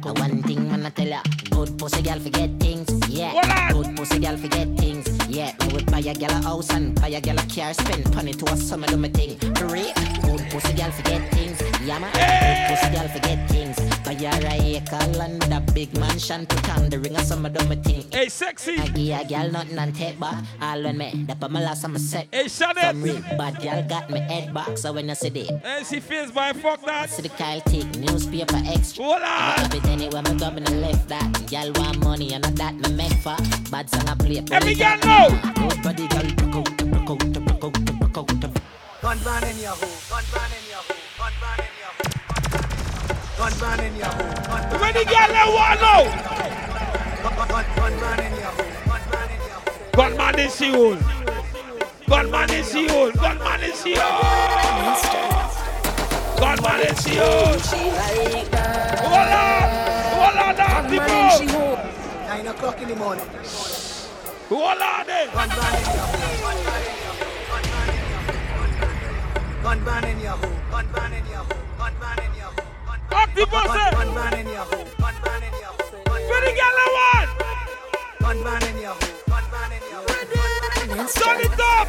One 0.02 0.42
thing 0.42 0.68
when 0.70 0.86
I 0.86 0.90
tell 0.90 1.06
ya, 1.08 1.22
good 1.50 1.78
pussy 1.78 2.02
girl 2.02 2.18
forget 2.20 2.50
things. 2.60 2.79
Yeah, 3.20 3.70
good 3.72 3.94
pussy 3.96 4.18
girl 4.18 4.36
forget 4.38 4.66
things. 4.78 5.06
Yeah, 5.28 5.52
we 5.60 5.74
would 5.74 5.86
buy 5.92 5.98
a 5.98 6.14
girl 6.14 6.30
a 6.30 6.42
house 6.42 6.70
and 6.70 6.98
buy 6.98 7.08
a 7.08 7.20
girl 7.20 7.38
a 7.38 7.42
car, 7.54 7.74
spend 7.74 8.14
money 8.14 8.32
to 8.32 8.50
a 8.50 8.56
summer 8.56 8.86
do 8.86 8.96
my 8.96 9.08
thing. 9.08 9.36
Hooray, 9.58 9.92
good 10.22 10.40
pussy 10.50 10.72
girl 10.72 10.90
forget 10.90 11.30
things. 11.30 11.60
Yeah 11.84 11.98
man, 11.98 12.12
good 12.12 12.78
pussy 12.78 12.96
girl 12.96 13.08
forget 13.08 13.50
things. 13.50 13.79
Buy 14.10 14.16
her 14.16 14.44
a 14.44 14.76
acre 14.76 14.96
and 14.96 15.52
a 15.52 15.60
big 15.72 15.96
mansion, 15.96 16.44
put 16.44 16.68
on 16.70 16.90
the 16.90 16.98
ring 16.98 17.14
a 17.14 17.22
summer 17.22 17.48
do 17.48 17.64
my 17.68 17.76
thing. 17.76 18.04
Hey, 18.10 18.28
sexy. 18.28 18.76
I 18.76 18.88
give 18.88 19.20
a 19.20 19.24
girl 19.24 19.52
nothing 19.52 19.78
and 19.78 19.94
take 19.94 20.18
back. 20.18 20.42
All 20.60 20.82
when 20.82 20.98
me, 20.98 21.24
that 21.28 21.38
put 21.38 21.48
my 21.52 21.62
last 21.62 21.82
summer 21.82 22.00
set. 22.00 22.26
Hey, 22.32 22.48
shut 22.48 22.76
it. 22.76 22.82
Some 22.82 23.02
real 23.04 23.20
bad 23.38 23.62
girl 23.62 23.84
got 23.88 24.10
me 24.10 24.18
head 24.18 24.52
back, 24.52 24.76
so 24.78 24.92
when 24.92 25.08
I 25.10 25.12
see 25.12 25.28
it. 25.28 25.64
Hey, 25.64 25.84
she 25.88 26.00
feels 26.00 26.32
by 26.32 26.52
fuck 26.54 26.84
that. 26.86 27.08
See 27.08 27.22
the 27.22 27.28
Kyle 27.28 27.60
take 27.60 27.86
newspaper 27.98 28.60
extra. 28.66 29.04
Hold 29.04 29.22
on. 29.22 29.22
Have 29.22 29.74
it 29.74 29.84
anywhere 29.84 30.22
me 30.22 30.34
go, 30.40 30.50
me 30.50 30.60
no 30.60 30.72
left 30.72 31.08
that. 31.08 31.46
Girl 31.48 31.70
want 31.76 32.02
money 32.02 32.32
and 32.34 32.42
not 32.42 32.56
that 32.56 32.74
me 32.74 32.92
make 32.92 33.12
for. 33.22 33.36
Bad 33.70 33.88
song 33.90 34.08
I 34.08 34.14
play. 34.16 34.42
pull 34.42 34.54
Every 34.56 34.72
it 34.72 34.78
girl 34.78 34.98
up. 35.04 35.04
know. 35.04 35.68
Good 35.68 35.82
body 35.84 36.08
girl, 36.08 36.50
broke 36.50 36.56
out, 36.56 36.76
broke 36.78 37.10
out, 37.10 37.44
broke 37.44 37.64
out, 37.64 38.26
broke 38.26 38.44
out. 38.44 38.58
Gun 39.02 39.18
ban 39.24 39.44
in 39.44 39.58
your 39.60 39.70
hole, 39.70 39.98
gun 40.10 40.24
hole. 43.40 43.50
Gun 43.50 43.58
ban 43.60 43.80
in 43.86 43.96
your 43.96 44.06
hole, 44.06 44.34
gun 44.46 44.62
ban 44.70 44.80
When 44.80 44.92
the 44.94 45.04
girl 45.04 45.28
they 45.28 45.46
want 45.56 45.80
know. 45.80 46.02
gun 47.24 47.64
gun 47.76 47.94
ban 48.00 48.20
in 48.20 48.32
your 48.38 48.52
hole, 48.52 48.72
gun 48.86 49.02
ban 49.10 49.28
in 49.30 49.40
your 49.40 49.60
hole. 49.60 49.90
Gunman 49.96 50.38
is 50.40 50.56
she 50.56 50.68
own. 50.74 50.98
Gunman 52.08 52.50
is 52.50 52.70
she 52.70 52.88
own. 52.90 53.12
Gunman 53.12 53.60
is 53.62 53.82
she 53.82 53.96
own. 53.96 54.04
Gunman 56.40 56.80
is 56.80 57.02
she 57.02 57.18
own. 57.20 57.58
Hold 59.00 59.30
on. 59.40 59.64
Hold 60.16 60.36
on, 60.36 60.52
now, 60.56 60.88
people. 60.88 61.76
Nine 62.28 62.46
o'clock 62.46 62.80
in 62.80 62.88
the 62.88 62.96
morning. 62.96 63.26
Hold 64.48 64.82
on 64.82 65.06
there. 65.06 65.26
Gun 65.26 65.48
ban 65.48 65.74
in 65.80 65.84
your 65.96 66.06
hole, 66.10 66.40
gun 66.42 66.58
ban 66.64 66.82
in 66.82 66.96
your 67.00 67.14
hole. 67.16 67.40
Gun 69.62 69.84
ban 69.84 70.04
in 70.04 70.20
your 70.20 70.36
hole, 70.36 70.56
gun 70.70 70.86
ban 70.92 71.12
in 71.12 71.26
your 71.26 71.44
hole, 71.44 71.58
gun 71.78 71.94
ban 72.00 72.18
in 72.24 72.34
your 72.38 72.69
hole. 73.10 73.18
Active 73.18 73.50
boss. 73.50 73.66
Gun 73.92 74.14
ban 74.14 74.34
in 74.40 74.46
your 74.48 74.64
hole, 74.64 74.86
gun 74.98 75.14
ban 75.24 75.42
in 75.42 75.52
your 75.60 75.72
hole. 75.78 76.02
When 76.30 76.42
the 76.44 76.52
girl 76.58 76.74
they 76.78 76.90
want. 76.96 77.30
Gun 78.20 78.62
in 78.68 78.76
your 78.80 78.94
hole, 78.94 79.18
gun 79.28 79.44
ban 79.52 79.72
in 79.72 79.82
your 79.90 80.00
hole. 80.00 80.08
Turn 81.20 81.40
it 81.40 81.60
up. 81.60 81.88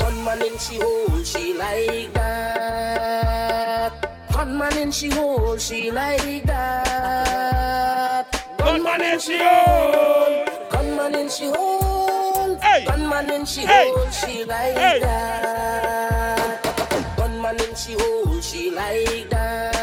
Gunman 0.00 0.42
in 0.42 0.54
she 0.58 0.76
hole, 0.80 1.22
she 1.24 1.54
like 1.54 2.12
that. 2.14 3.92
Gunman 4.32 4.76
in 4.78 4.90
she 4.92 5.08
hole, 5.10 5.56
she 5.58 5.90
like 5.90 6.44
that. 6.44 8.26
Gunman 8.58 9.00
in 9.02 9.18
she 9.20 9.38
hole. 9.38 10.44
Gunman 10.70 11.14
in 11.14 11.28
she 11.30 11.46
hole. 11.46 12.56
Hey. 12.60 12.84
Gunman 12.86 13.30
in 13.30 13.44
she 13.46 13.62
Hey. 13.62 13.90
hole, 13.94 14.10
she 14.10 14.44
like 14.44 14.76
Hey. 14.76 15.00
that. 15.00 16.62
Gunman 17.16 17.60
in 17.60 17.74
she 17.74 17.94
hole, 17.98 18.40
she 18.40 18.70
like 18.70 19.28
that. 19.30 19.79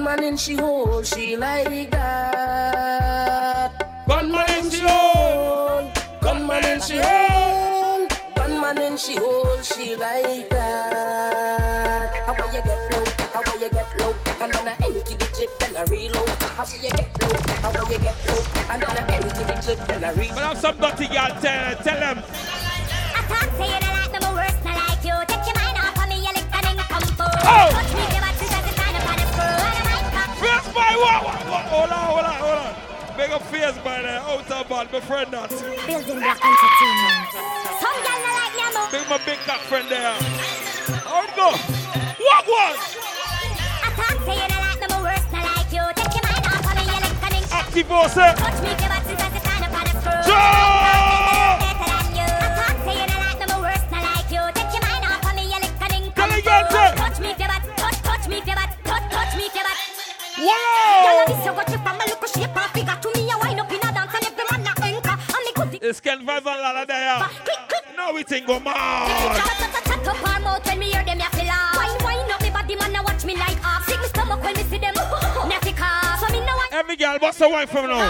Gunman 0.00 0.24
in 0.24 0.36
she 0.38 0.54
hole, 0.54 1.02
she 1.02 1.36
like 1.36 1.90
that. 1.90 3.70
Gunman 4.08 4.48
in 4.48 4.70
she 4.70 4.80
hole. 4.80 5.92
Gunman 6.22 6.64
in 6.64 6.80
she 6.80 6.96
hole. 6.96 8.08
Gunman 8.34 8.78
in 8.78 8.96
she 8.96 9.16
hole, 9.16 9.60
she 9.60 9.96
like 9.96 10.48
that. 10.48 12.14
How 12.24 12.32
will 12.32 12.46
you 12.46 12.62
get 12.62 12.90
low? 12.90 13.04
How 13.34 13.42
will 13.44 13.60
you 13.60 13.68
get 13.68 14.00
low? 14.00 14.14
And 14.40 14.50
then 14.54 14.68
I 14.68 14.72
empty 14.86 15.16
the 15.16 15.26
clip 15.36 15.50
and 15.68 15.76
I 15.76 15.82
reload. 15.84 16.28
How 16.56 16.64
will 16.64 16.80
you 16.80 16.90
get 16.90 17.20
low? 17.20 17.36
How 17.60 17.70
will 17.70 17.92
you 17.92 17.98
get 17.98 18.16
low? 18.26 18.40
And 18.70 18.80
then 18.80 18.96
I 18.96 19.00
empty 19.16 19.44
the 19.44 19.52
clip 19.60 19.80
and 19.90 20.02
I 20.02 20.12
reload. 20.12 20.34
But 20.34 20.44
I'm 20.44 20.56
some 20.56 20.78
dirty 20.78 21.08
girl. 21.08 21.28
Tell, 21.42 21.76
tell 21.84 22.00
them. 22.00 22.24
I 22.24 23.20
can't 23.28 23.52
say 23.52 23.68
you 23.68 23.80
don't 23.84 23.96
like 24.00 24.12
them, 24.18 24.32
worse 24.32 24.64
not 24.64 24.76
like 24.80 25.04
you. 25.04 25.12
Take 25.28 25.44
your 25.44 25.56
mind 25.60 25.76
off 25.76 25.92
of 25.92 26.08
me, 26.08 26.16
you 26.24 26.32
lick 26.32 26.48
and 26.56 26.64
then 26.64 26.78
come 26.88 27.04
forward. 27.20 27.44
Oh. 27.44 27.89
By 30.74 30.92
what? 30.96 31.24
what, 31.24 31.40
what? 31.50 31.64
Hold 31.66 31.90
on, 31.90 32.04
hold 32.06 32.24
on, 32.26 32.34
hold 32.40 32.58
on. 32.58 33.16
Big 33.16 33.30
up 33.30 33.42
fierce 33.50 33.76
by 33.78 34.02
the 34.02 34.16
outer 34.22 34.64
ball, 34.68 34.86
my 34.92 35.00
friend 35.00 35.30
that. 35.32 35.50
Building 35.50 36.18
black 36.20 36.38
entertainment. 36.40 37.28
Some 37.82 37.98
girl 38.00 38.18
not 38.24 38.34
like 38.40 38.54
me, 38.56 38.62
I'm 38.64 38.76
a- 38.76 38.90
Big 38.92 39.04
my 39.08 39.18
big 39.26 39.38
cock 39.46 39.60
friend 39.68 39.86
there. 39.90 40.14
How 41.04 41.22
it 41.24 41.34
go? 41.36 41.50
What 41.50 42.44
one? 42.48 42.76
I 43.82 43.90
can't 43.98 44.18
say 44.24 44.34
you 44.40 44.48
don't 44.48 44.62
like 44.62 44.80
worse 45.02 45.26
not 45.32 45.44
like 45.44 45.72
you. 45.72 45.84
Take 45.96 46.14
your 46.16 46.24
mind 46.24 46.46
off 46.46 46.64
of 46.64 46.74
me, 46.76 46.82
you 46.86 46.96
lick 47.02 47.22
and 47.22 47.32
then 47.34 47.44
Active 47.52 47.88
boss. 47.88 48.16
eh? 48.16 48.32
Touch 48.34 48.58
me, 48.62 48.70
give 48.78 48.90
a 48.90 48.98
twist 49.04 49.20
as 49.20 49.32
the 49.32 49.40
kind 49.48 49.64
of 49.66 49.74
on 49.74 49.84
the 49.84 49.92
screw. 50.00 50.32
Joe! 50.32 50.89
Sick 73.90 74.00
me 74.00 74.06
stomach 74.06 74.42
when 74.42 74.54
me 74.54 74.62
see 74.64 74.78
them. 74.78 74.94
Naffy 75.50 75.76
car. 75.76 76.16
So 76.18 76.26
me 76.32 76.40
know 76.40 76.54
I. 76.54 76.68
Every 76.72 76.96
girl, 76.96 77.18
bust 77.18 77.40
a 77.40 77.48
wine 77.48 77.66
from 77.66 77.88
now. 77.88 78.06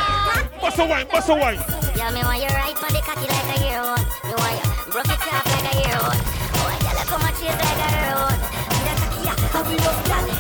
Bust 0.61 0.79
a 0.79 0.85
wine, 0.85 1.07
bust 1.11 1.29
a 1.29 1.35
wine. 1.35 1.59
Yeah, 1.97 2.11
me 2.11 2.23
want 2.23 2.41
you 2.41 2.49
right 2.49 2.77
on 2.77 2.93
the 2.93 3.01
cocky 3.01 3.27
like 3.27 3.57
a 3.57 3.65
year 3.65 3.81
one. 3.81 4.05
Me 4.29 4.35
want 4.37 4.55
you 4.61 4.93
broke 4.93 5.07
it 5.07 5.33
off 5.33 5.47
like 5.47 5.73
a 5.73 5.77
year 5.81 5.99
one. 6.05 6.21
Oh, 6.21 6.69
I 6.69 6.77
got 6.85 7.01
it 7.01 7.07
come 7.09 7.23
and 7.23 7.37
chase 7.37 7.57
like 7.57 7.81
a 7.81 7.91
year 7.97 8.15
one. 8.19 8.41
The 8.85 8.93
cocky, 9.01 9.25
yeah, 9.25 9.37
how 9.53 9.63
we 9.69 9.77
love 9.77 10.40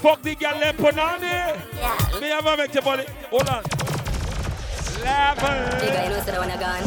Fuck 0.00 0.22
the 0.22 0.34
girl 0.34 0.56
left 0.58 0.78
there. 0.78 1.62
Yeah. 1.76 2.20
Me 2.20 2.28
have 2.28 2.46
a 2.46 2.56
make 2.56 2.72
your 2.72 2.82
body. 2.82 3.04
Hold 3.28 3.48
on. 3.50 3.62
Big 3.62 5.04
guy, 5.04 5.34
Level. 5.36 5.86
you 5.86 6.08
know, 6.08 6.22
so 6.24 6.30
the 6.32 6.38
one 6.38 6.48
you 6.48 6.56
gone. 6.56 6.82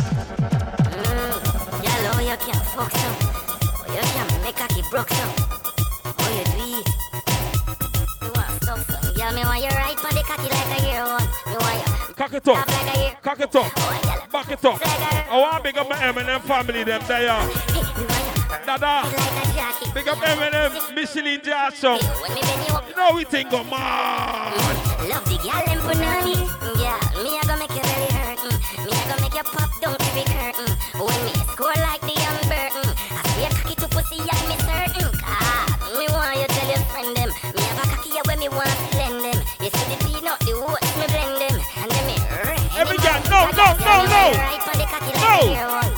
Mm. 0.90 1.54
Oh, 2.10 2.20
you 2.20 2.38
can 2.38 2.60
fuck 2.74 2.92
some. 2.92 3.16
Oh, 3.78 3.94
you 3.94 4.02
can 4.02 4.42
make 4.42 4.60
a 4.60 4.68
key 4.68 4.84
broke 4.90 5.10
some. 5.10 5.30
Oh, 6.06 6.30
you 6.34 6.44
do 6.44 6.58
it. 6.74 6.88
You 8.24 8.32
want 8.34 8.64
stuff 8.64 8.82
some. 8.90 9.36
Me 9.36 9.44
want 9.46 9.62
you 9.62 9.70
right 9.70 10.06
on 10.06 10.16
the 10.16 10.24
cocky 10.26 10.50
like 10.50 10.74
a 10.74 10.86
year 10.86 11.06
one. 11.06 11.22
Me 11.46 11.58
want 11.58 11.88
you 11.88 12.16
Cock 12.16 12.34
it 12.34 12.48
up. 12.48 12.68
Cock 13.22 13.40
it 13.40 13.56
up. 13.56 14.32
Back 14.32 14.52
it 14.52 14.66
up. 14.66 14.80
I 14.84 15.38
want 15.38 15.58
to 15.58 15.64
big 15.64 15.78
up 15.78 15.88
my 15.88 15.98
Eminem 15.98 16.42
family, 16.42 16.84
them 16.84 17.02
there. 17.08 18.43
Dada. 18.66 19.04
Big 19.94 20.08
up 20.08 20.18
Eminem, 20.20 20.72
Michelin 20.96 21.42
Jackson. 21.44 21.98
You 22.00 22.96
know 22.96 23.12
we 23.16 23.24
think 23.24 23.52
of 23.54 23.66
man. 23.70 24.54
Love 25.10 25.26
the 25.26 25.38
girl 25.42 25.62
them 25.66 25.80
punani. 25.86 26.38
Yeah, 26.80 26.98
me 27.22 27.38
a 27.38 27.42
go 27.46 27.56
make 27.58 27.74
you 27.74 27.82
belly 27.82 28.10
hurt. 28.14 28.40
mm. 28.40 28.86
Me 28.86 28.92
a 28.94 29.04
go 29.10 29.16
make 29.22 29.34
you 29.34 29.44
pop 29.44 29.70
down 29.82 29.98
every 30.00 30.24
curtain. 30.24 30.70
When 30.98 31.20
me 31.26 31.34
score 31.52 31.74
like 31.88 32.02
the 32.02 32.14
young 32.14 32.42
Burton, 32.48 32.90
I 33.12 33.22
swear 33.34 33.50
cocky 33.52 33.76
to 33.76 33.88
pussy 33.90 34.18
and 34.22 34.46
me 34.48 34.56
certain. 34.64 35.10
Ah, 35.26 35.66
me 35.98 36.06
want 36.14 36.38
you 36.38 36.48
tell 36.48 36.70
your 36.70 36.84
friend 36.94 37.16
them. 37.18 37.30
Me 37.54 37.62
have 37.62 37.82
a 37.84 37.86
cocky 37.90 38.12
when 38.28 38.40
me 38.40 38.50
want 38.50 38.70
to 38.70 38.86
blend 38.96 39.20
them. 39.26 39.40
You 39.62 39.70
see 39.74 39.88
the 39.92 39.98
peanut, 40.06 40.40
the 40.46 40.54
oats 40.54 40.94
me 40.98 41.06
blend 41.12 41.36
them, 41.42 41.56
and 41.82 41.90
then 41.92 42.06
me. 42.08 42.16
Every 42.78 42.98
girl, 42.98 43.20
no, 43.30 43.40
no, 43.52 43.66
no, 43.78 43.96
no. 44.10 44.24
Right 44.38 44.62
on 44.70 44.78
the 44.80 44.86
cocky 44.90 45.12
like 45.14 45.58
No. 45.58 45.93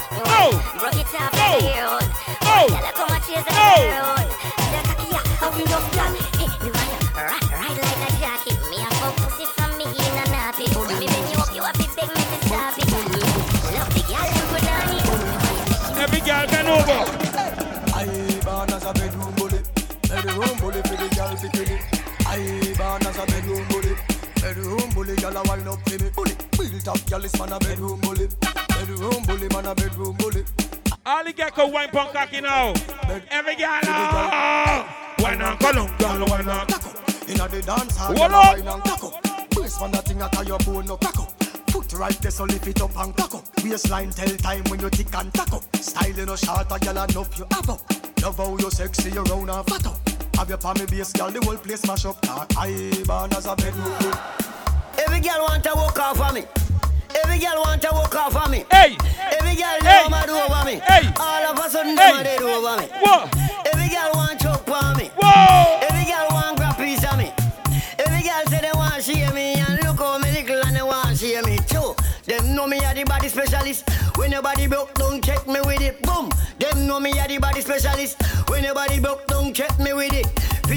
Girl 27.16 27.26
is 27.26 27.40
man 27.40 27.54
a 27.54 27.60
bedroom 27.60 28.00
bully, 28.02 28.28
bedroom 28.68 29.24
bully 29.24 29.48
man 29.54 29.66
a 29.66 29.76
bedroom 29.76 30.16
bully. 30.18 30.44
All 31.06 31.24
the 31.24 31.32
girl 31.32 31.50
can 31.50 31.72
wine 31.72 31.90
punk 31.90 32.12
cocky 32.12 32.42
now. 32.42 32.74
Every 33.32 33.56
girl 33.56 33.80
now. 33.84 34.86
Wine 35.20 35.42
on 35.42 35.58
column, 35.58 35.98
girl, 35.98 36.26
wine 36.28 36.50
on. 36.50 36.68
Inna 37.30 37.48
the 37.48 37.64
dance 37.66 37.96
hall, 37.96 38.14
girl 38.14 38.32
wine 38.32 38.68
and 38.68 38.84
cock 38.84 39.04
up. 39.06 39.50
Brace 39.52 39.80
man 39.80 39.92
that 39.92 40.06
thing 40.06 40.22
a 40.22 40.28
tie 40.28 40.42
your 40.42 40.60
bone 40.60 40.86
no 40.88 40.98
crack 40.98 41.20
up. 41.20 41.32
Foot 41.70 41.94
right 41.94 42.20
there 42.22 42.32
so 42.32 42.44
lift 42.44 42.68
it 42.68 42.82
up 42.82 42.98
and 42.98 43.16
cock 43.16 43.36
up. 43.36 43.64
Waistline 43.64 44.10
tell 44.10 44.36
time 44.38 44.64
when 44.66 44.82
you 44.82 44.90
tick 44.90 45.16
and 45.16 45.34
tack 45.34 45.54
up. 45.54 45.64
Style 45.78 46.10
you 46.10 46.26
no 46.26 46.36
short 46.36 46.68
a 46.70 46.80
girl 46.80 46.98
enough 46.98 47.40
you 47.40 47.46
have 47.52 47.70
up. 47.70 47.82
Love 48.22 48.38
how 48.38 48.58
you 48.58 48.70
sexy, 48.70 49.12
you 49.12 49.24
round 49.24 49.50
and 49.50 49.66
fat 49.68 49.88
up. 49.88 50.36
Have 50.36 50.50
your 50.50 50.58
palmy 50.58 50.86
base, 50.86 51.14
girl, 51.14 51.32
the 51.32 51.40
whole 51.46 51.56
place 51.56 51.88
mash 51.88 52.06
up. 52.06 52.22
Car 52.24 52.46
I 52.58 52.92
born 53.08 53.32
as 53.34 53.46
a 53.46 53.56
bedroom. 53.56 53.94
bully. 54.00 54.18
Every 55.00 55.22
girl 55.22 55.44
want 55.44 55.64
to 55.64 55.72
walk 55.76 56.00
off 56.00 56.20
of 56.20 56.34
me. 56.34 56.44
Every 57.24 57.40
girl 57.40 57.62
want 57.64 57.82
to 57.84 57.90
walk 57.92 58.16
off 58.16 58.36
of 58.36 58.52
me. 58.52 58.66
Hey. 58.72 58.96
Every 59.38 59.56
girl 59.56 59.78
Hey. 59.82 60.04
know 60.04 60.10
mad 60.10 60.30
over 60.30 60.66
me. 60.66 60.76
Hey. 60.88 61.10
All 61.20 61.44
of 61.52 61.66
a 61.66 61.70
sudden 61.70 61.98
Hey. 61.98 62.20
a 62.20 62.24
dead 62.24 62.42
over 62.42 62.78
me. 62.82 62.88
Whoa. 63.04 63.30
Every 63.72 63.90
girl 63.90 64.12
want 64.14 64.40
choke 64.42 64.68
on 64.70 64.98
me. 64.98 65.10
Whoa. 65.18 65.80
Every 65.90 66.06
girl 66.12 66.28
want 66.32 66.58
grab 66.58 66.78
piece 66.78 67.04
of 67.04 67.18
me. 67.18 67.32
Every 68.00 68.22
girl 68.22 68.44
say 68.50 68.62
they 68.62 68.72
want 68.74 69.04
share 69.04 69.32
me 69.34 69.54
and 69.56 69.84
look 69.84 70.00
how 70.00 70.18
me 70.18 70.32
little 70.32 70.62
and 70.66 70.76
they 70.76 70.82
want 70.82 71.18
share 71.18 71.44
me 71.44 71.58
too. 71.68 71.96
Them 72.26 72.56
know 72.56 72.68
me 72.68 72.78
a 72.84 72.94
the 72.94 73.04
body 73.04 73.30
specialist. 73.30 73.90
When 74.18 74.32
your 74.32 74.42
body 74.42 74.68
broke, 74.68 74.94
don't 74.96 75.24
check 75.24 75.46
me 75.48 75.60
with 75.62 75.82
it. 75.82 76.02
Boom. 76.02 76.30
Them 76.60 76.88
know 76.88 77.00
me 77.00 77.12
a 77.20 77.28
the 77.28 77.38
body 77.38 77.62
specialist. 77.62 78.22
When 78.50 78.64
your 78.64 78.74
body 78.74 79.00
broke, 79.00 79.26
don't 79.28 79.54
check 79.54 79.78
me 79.80 79.94
with 79.94 80.14
it. 80.14 80.28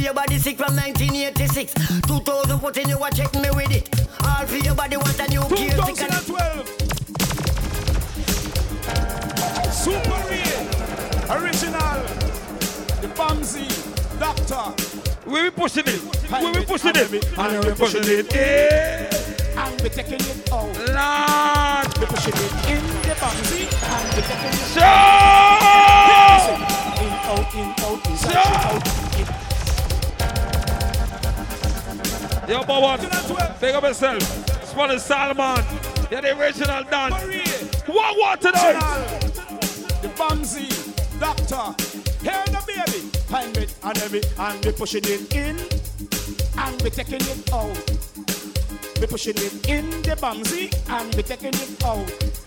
For 0.09 0.14
your 0.14 0.25
body 0.25 0.38
sick 0.38 0.57
from 0.57 0.75
1986. 0.75 1.75
2014 2.07 2.88
you 2.88 2.97
a 2.97 3.11
check 3.11 3.35
me 3.35 3.51
with 3.51 3.71
it. 3.71 3.90
All 4.25 4.47
for 4.47 4.57
your 4.57 4.75
body 4.75 4.97
want 4.97 5.21
a 5.21 5.29
new 5.29 5.47
gear. 5.55 5.77
2012. 5.77 6.64
Super 9.71 10.16
real, 10.33 10.64
original, 11.37 12.01
the 13.03 13.09
Bamsy, 13.12 13.68
Doctor. 14.18 14.73
We 15.29 15.42
be 15.42 15.51
pushing 15.51 15.85
it. 15.87 16.01
We 16.01 16.53
be 16.59 16.64
pushing 16.64 16.97
it. 16.97 17.12
And 17.37 17.64
we 17.66 17.73
pushing 17.75 18.05
it 18.05 18.33
in. 18.33 19.59
And 19.59 19.81
we 19.83 19.90
taking 19.90 20.14
it 20.14 20.51
out. 20.51 20.73
Lord. 20.88 21.99
We 21.99 22.07
pushing 22.07 22.33
it 22.33 22.53
in 22.64 22.81
the 23.05 23.12
Bamsy. 23.12 23.68
And 23.85 24.09
we 24.16 24.23
taking 24.25 24.57
it 24.57 24.73
Show! 24.73 24.88
In, 26.97 27.12
out, 27.29 27.55
in, 27.55 27.68
out, 27.85 28.07
inside, 28.09 28.37
out. 28.64 29.38
Yo, 32.49 32.65
Bowen, 32.65 32.99
big 33.61 33.75
up 33.75 33.83
yourself. 33.83 34.23
Spanish 34.65 35.03
Salman. 35.03 35.63
You're 36.11 36.23
the 36.23 36.39
original 36.41 36.83
Dan. 36.85 37.13
What, 37.87 38.17
what 38.17 38.41
tonight? 38.41 38.81
The 40.01 40.09
Bamsy, 40.17 41.21
Doctor. 41.21 41.75
Here 42.23 42.43
the 42.47 42.63
baby. 42.67 43.09
Find 43.29 43.55
it 43.59 43.75
and 44.39 44.65
we 44.65 44.73
pushing 44.73 45.05
it 45.05 45.31
in. 45.35 45.59
And 46.57 46.81
we 46.81 46.89
taking 46.89 47.21
it 47.21 47.53
out. 47.53 47.98
We 49.01 49.07
pushing 49.07 49.37
it 49.37 49.69
in 49.69 49.89
the 50.03 50.17
Bamsy 50.17 50.75
and 50.91 51.15
we 51.15 51.23
taking 51.23 51.55
it 51.55 51.85
out. 51.85 52.39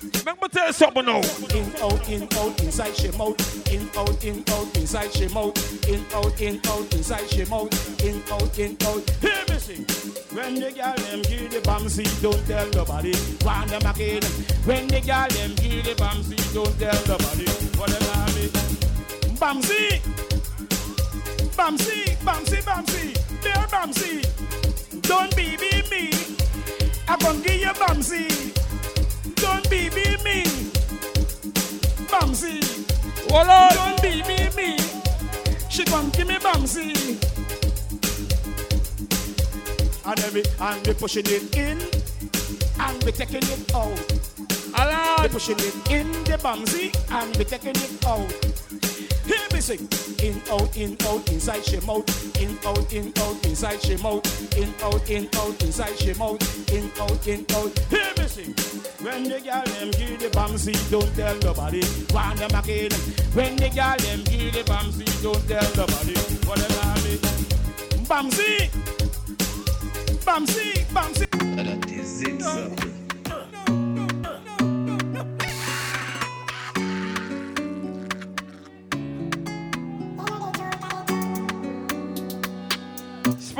Me 0.41 0.47
tell 0.49 0.67
you 0.67 0.73
something 0.73 1.05
now. 1.05 1.21
In, 1.55 1.71
out, 1.81 2.09
in, 2.09 2.23
out, 2.23 2.61
inside 2.61 2.95
she 2.95 3.09
mouth. 3.11 3.71
In, 3.71 3.89
out, 3.95 4.23
in, 4.23 4.43
out, 4.49 4.77
inside 4.77 5.13
she 5.13 5.27
mouth. 5.29 5.87
In, 5.87 6.05
out, 6.13 6.41
in, 6.41 6.59
out, 6.67 6.93
inside 6.93 7.29
she 7.29 7.45
mouth. 7.45 8.03
In, 8.03 8.21
out, 8.31 8.59
in, 8.59 8.77
out. 8.85 9.09
Hear 9.21 9.45
me 9.47 9.59
sing. 9.59 9.85
When 10.35 10.55
the 10.55 10.71
girl 10.71 10.95
them 10.95 11.21
give 11.21 11.51
the 11.51 11.59
Bamsy, 11.63 12.21
don't 12.21 12.45
tell 12.47 12.67
nobody. 12.71 13.13
When 13.45 13.67
them 13.67 13.85
again. 13.89 14.23
When 14.65 14.87
the 14.87 15.01
girl 15.01 15.27
them 15.29 15.55
give 15.55 15.85
the 15.85 15.95
Bamsy, 15.95 16.53
don't 16.53 16.79
tell 16.79 17.01
nobody. 17.07 17.47
What 17.77 17.89
them 17.89 18.03
have 18.15 18.37
it. 18.37 18.51
Bamsy. 19.39 20.01
Bamsy, 21.55 22.17
Bamsy, 22.25 22.61
Bamsy. 22.63 23.41
Dear 23.41 23.67
Bamsy. 23.67 24.80
Don't 25.11 25.35
be 25.35 25.57
be 25.57 25.83
me. 25.91 26.09
I 27.05 27.17
gon' 27.17 27.41
give 27.41 27.59
you 27.59 27.73
Bamsy. 27.81 28.27
Don't 29.35 29.69
be 29.69 29.89
be 29.89 30.15
me. 30.23 30.45
Bamsy. 32.07 32.55
Hold 33.29 33.49
on. 33.49 33.73
Don't 33.75 34.01
be 34.01 34.21
be 34.29 34.37
me. 34.55 34.77
She 35.69 35.83
gon' 35.83 36.11
give 36.11 36.29
me 36.29 36.35
Bamsy. 36.35 37.19
And 40.05 40.19
every 40.21 40.43
and 40.61 40.87
we 40.87 40.93
pushing 40.93 41.25
it 41.25 41.57
in. 41.57 41.77
And 42.79 43.03
we 43.03 43.11
taking 43.11 43.43
it 43.43 43.75
out. 43.75 45.21
We 45.21 45.27
pushing 45.27 45.59
it 45.59 45.75
in 45.91 46.09
the 46.23 46.37
Bamsy. 46.41 46.95
And 47.11 47.35
we 47.35 47.43
taking 47.43 47.75
it 47.75 48.05
out. 48.05 48.90
Hear 49.25 49.47
me 49.53 49.59
sing. 49.61 49.87
In, 50.23 50.41
out, 50.49 50.75
in, 50.77 50.97
out, 51.05 51.29
inside 51.31 51.63
she 51.65 51.79
mouth. 51.81 52.41
In, 52.41 52.57
out, 52.65 52.93
in, 52.93 53.13
out, 53.17 53.45
inside 53.45 53.81
she 53.81 53.95
mouth. 53.97 54.57
In, 54.57 54.73
out, 54.83 55.09
in, 55.09 55.29
out, 55.35 55.63
inside 55.63 55.97
she 55.97 56.13
mouth. 56.13 56.71
In, 56.73 56.91
out, 56.99 57.27
in, 57.27 57.45
out. 57.55 57.79
Hear 57.89 58.13
me 58.17 58.27
sing. 58.27 58.53
When 59.01 59.23
the 59.23 59.39
girl 59.41 59.63
them 59.63 59.91
give 59.91 60.19
the 60.19 60.29
Bamsy, 60.29 60.73
don't 60.91 61.15
tell 61.15 61.37
nobody. 61.39 61.83
One 62.13 62.35
them 62.37 62.55
again. 62.55 62.91
When 63.33 63.55
the 63.55 63.69
girl 63.69 63.97
them 63.97 64.23
give 64.25 64.53
the 64.53 64.63
Bamsy, 64.69 65.05
don't 65.23 65.47
tell 65.47 65.75
nobody. 65.75 66.15
What 66.47 66.59
them 66.59 66.71
have 66.83 67.05
it. 67.05 67.21
Bamsy. 68.07 68.69
Bamsy, 70.25 70.85
Bamsy. 70.93 71.27
That 71.55 71.91
is 71.91 72.21
it, 72.21 72.41
sir. 72.41 73.00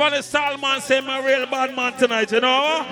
Spanish 0.02 0.26
Salman 0.26 0.80
say 0.80 1.00
my 1.00 1.24
real 1.24 1.46
bad 1.46 1.76
man 1.76 1.92
tonight, 1.92 2.32
you 2.32 2.40
know? 2.40 2.84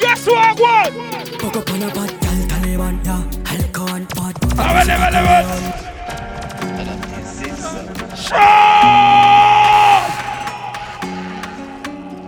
Guess 0.00 0.26
what, 0.26 0.58
what? 0.58 0.92
Fuck 1.40 1.56
up 1.58 1.70
on 1.70 1.80
a 1.80 1.94
bad 1.94 2.20
gal, 2.20 2.48
Taliban, 2.48 3.04
yeah. 3.04 3.22
Alcohol 3.46 3.94
and 3.94 4.08
bad. 4.08 4.34
Level, 4.56 4.86
level, 4.88 5.12
level. 5.12 5.60
That 6.74 6.88
is 7.20 7.42
it. 7.42 7.54
Show! 8.18 8.50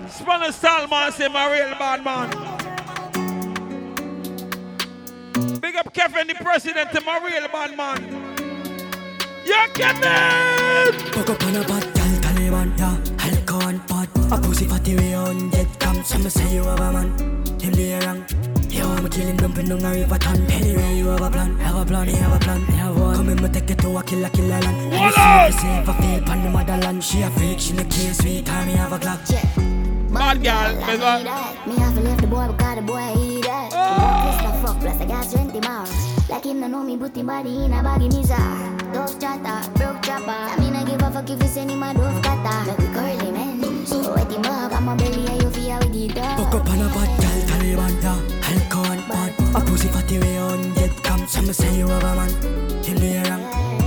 Spanish 0.08 0.54
Salman 0.54 1.10
say 1.10 1.26
my 1.26 1.44
real 1.52 1.74
bad 1.76 2.04
man. 2.04 2.30
Big 5.58 5.74
up 5.74 5.92
Kevin, 5.92 6.28
the 6.28 6.34
president, 6.34 6.94
my 7.04 7.18
real 7.26 7.48
bad 7.48 7.76
man. 7.76 8.00
Yeah, 9.44 9.66
Kevin! 9.74 10.94
Pussy 14.64 14.94
fatty 14.94 14.96
way 14.96 15.14
on 15.14 15.50
dead 15.50 15.68
come. 15.78 16.02
Some 16.04 16.28
say 16.28 16.54
you 16.54 16.64
have 16.64 16.80
a 16.80 16.92
man. 16.92 17.10
Him 17.60 17.72
the 17.72 18.00
wrong. 18.04 18.24
Yo, 18.70 18.88
I'm 18.88 19.08
killing 19.08 19.36
dumping 19.36 19.68
down 19.68 19.84
a 19.84 19.90
river 19.90 20.18
ton. 20.18 20.40
Anyway, 20.50 20.96
you 20.96 21.06
have 21.06 21.22
a 21.22 21.30
plan, 21.30 21.56
have 21.58 21.76
a 21.76 21.84
plan, 21.84 22.08
you 22.08 22.16
have 22.16 22.36
a 22.36 22.38
plan, 22.38 22.60
you 22.60 22.66
have 22.66 22.98
one. 22.98 23.16
Come 23.16 23.28
in, 23.30 23.42
me 23.42 23.48
take 23.48 23.70
it 23.70 23.78
to 23.78 23.96
a 23.96 24.02
killer, 24.02 24.28
killer 24.30 24.60
land. 24.60 24.66
And 24.66 24.92
you 24.92 25.10
see 25.12 25.44
me 25.44 25.50
save 25.60 25.88
a 25.88 25.94
feel 25.94 26.20
pan 26.22 26.42
the 26.42 26.50
motherland. 26.50 27.04
She 27.04 27.22
a 27.22 27.30
freak, 27.30 27.60
she 27.60 27.72
no 27.74 27.84
care 27.84 28.14
sweet, 28.14 28.46
time 28.46 28.66
me 28.66 28.74
have 28.74 28.92
a 28.92 28.98
clock. 28.98 29.20
Man 30.10 30.40
Bad 30.40 30.44
girl, 30.44 30.86
me 30.86 30.92
me 30.92 30.98
go. 30.98 31.18
Me 31.66 31.76
have 31.82 31.94
to 31.94 32.00
leave 32.00 32.20
the 32.20 32.26
boy 32.26 32.46
because 32.46 32.76
the 32.76 32.82
boy 32.82 33.14
eat 33.18 33.46
ah. 33.48 33.68
that. 33.70 33.70
The 33.74 33.94
boy 34.00 34.14
piss 34.24 34.38
the 34.44 34.66
fuck 34.66 34.80
plus 34.80 35.00
I 35.00 35.06
got 35.06 35.24
strength 35.24 35.54
in 35.54 35.60
my 35.62 35.84
Like 36.28 36.44
him 36.44 36.60
no 36.60 36.66
know 36.68 36.82
me 36.84 36.96
put 36.96 37.16
him 37.16 37.26
body 37.26 37.64
in 37.64 37.72
a 37.72 37.82
baggy 37.82 38.08
misa. 38.08 38.38
Dove 38.92 39.18
chatter, 39.20 39.70
broke 39.72 40.02
chopper. 40.02 40.30
I 40.30 40.56
mean 40.60 40.76
I 40.76 40.84
give 40.84 41.02
a 41.02 41.10
fuck 41.10 41.30
if 41.30 41.42
you 41.42 41.48
send 41.48 41.70
him 41.70 41.82
a 41.82 41.94
dove 41.94 42.22
cutter. 42.22 42.66
Make 42.66 42.78
we 42.78 42.86
curly 42.94 43.32
man. 43.32 43.53
So 43.86 44.14
wet 44.14 44.32
him 44.32 44.44
up, 44.46 44.72
I'm 44.72 44.88
a 44.88 44.96
belly 44.96 45.26
and 45.26 45.42
you 45.42 45.50
feel 45.50 45.78
with 45.78 45.92
the 45.92 46.08
dog. 46.08 46.36
Buck 46.38 46.54
up 46.54 46.70
on 46.70 46.80
a 46.80 46.88
bad 46.88 47.10
girl, 47.20 47.40
Taliban 47.50 48.00
da 48.00 48.14
Alcohol 48.50 49.00
bad 49.08 49.56
A 49.56 49.60
pussy 49.66 49.88
fatty 49.88 50.18
way 50.18 50.38
on 50.38 50.72
get 50.74 50.90
come 51.02 51.26
Some 51.26 51.52
say 51.52 51.76
you 51.76 51.88
have 51.88 52.02
a 52.02 52.14
man 52.16 52.82
Till 52.82 52.98
the 52.98 53.16
around 53.22 53.42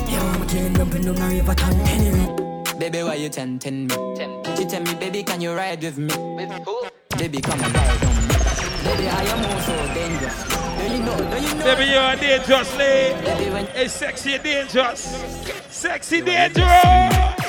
Yo, 0.10 0.20
I'm 0.20 0.48
killing 0.48 0.74
them 0.74 0.90
Pin 0.90 1.08
on 1.10 1.18
a 1.18 1.28
river 1.30 1.56
ton 1.56 1.74
Anyway 1.82 2.48
Baby, 2.80 3.02
why 3.02 3.16
you 3.16 3.30
tempting 3.30 3.88
me? 3.88 3.96
She 4.56 4.66
tell 4.66 4.84
me, 4.84 4.94
baby, 4.96 5.24
can 5.24 5.42
you 5.42 5.54
ride 5.54 5.82
with 5.82 5.98
me? 5.98 6.14
With 6.36 6.52
who? 6.64 6.86
Baby, 7.18 7.42
come 7.42 7.60
and 7.64 7.74
ride 7.74 8.04
on 8.04 8.28
me. 8.28 8.36
Baby, 8.84 9.10
I 9.10 9.24
am 9.24 9.46
also 9.52 9.94
dangerous? 9.96 10.44
Do 10.78 10.94
you 10.94 11.00
know? 11.04 11.18
Do 11.18 11.42
you 11.42 11.56
know? 11.56 11.64
Baby, 11.64 11.92
you're 11.92 12.16
dangerous, 12.16 12.78
lady. 12.78 13.68
Hey, 13.74 13.88
sexy, 13.88 14.38
dangerous. 14.38 15.02
Sexy, 15.70 16.22
dangerous. 16.22 17.47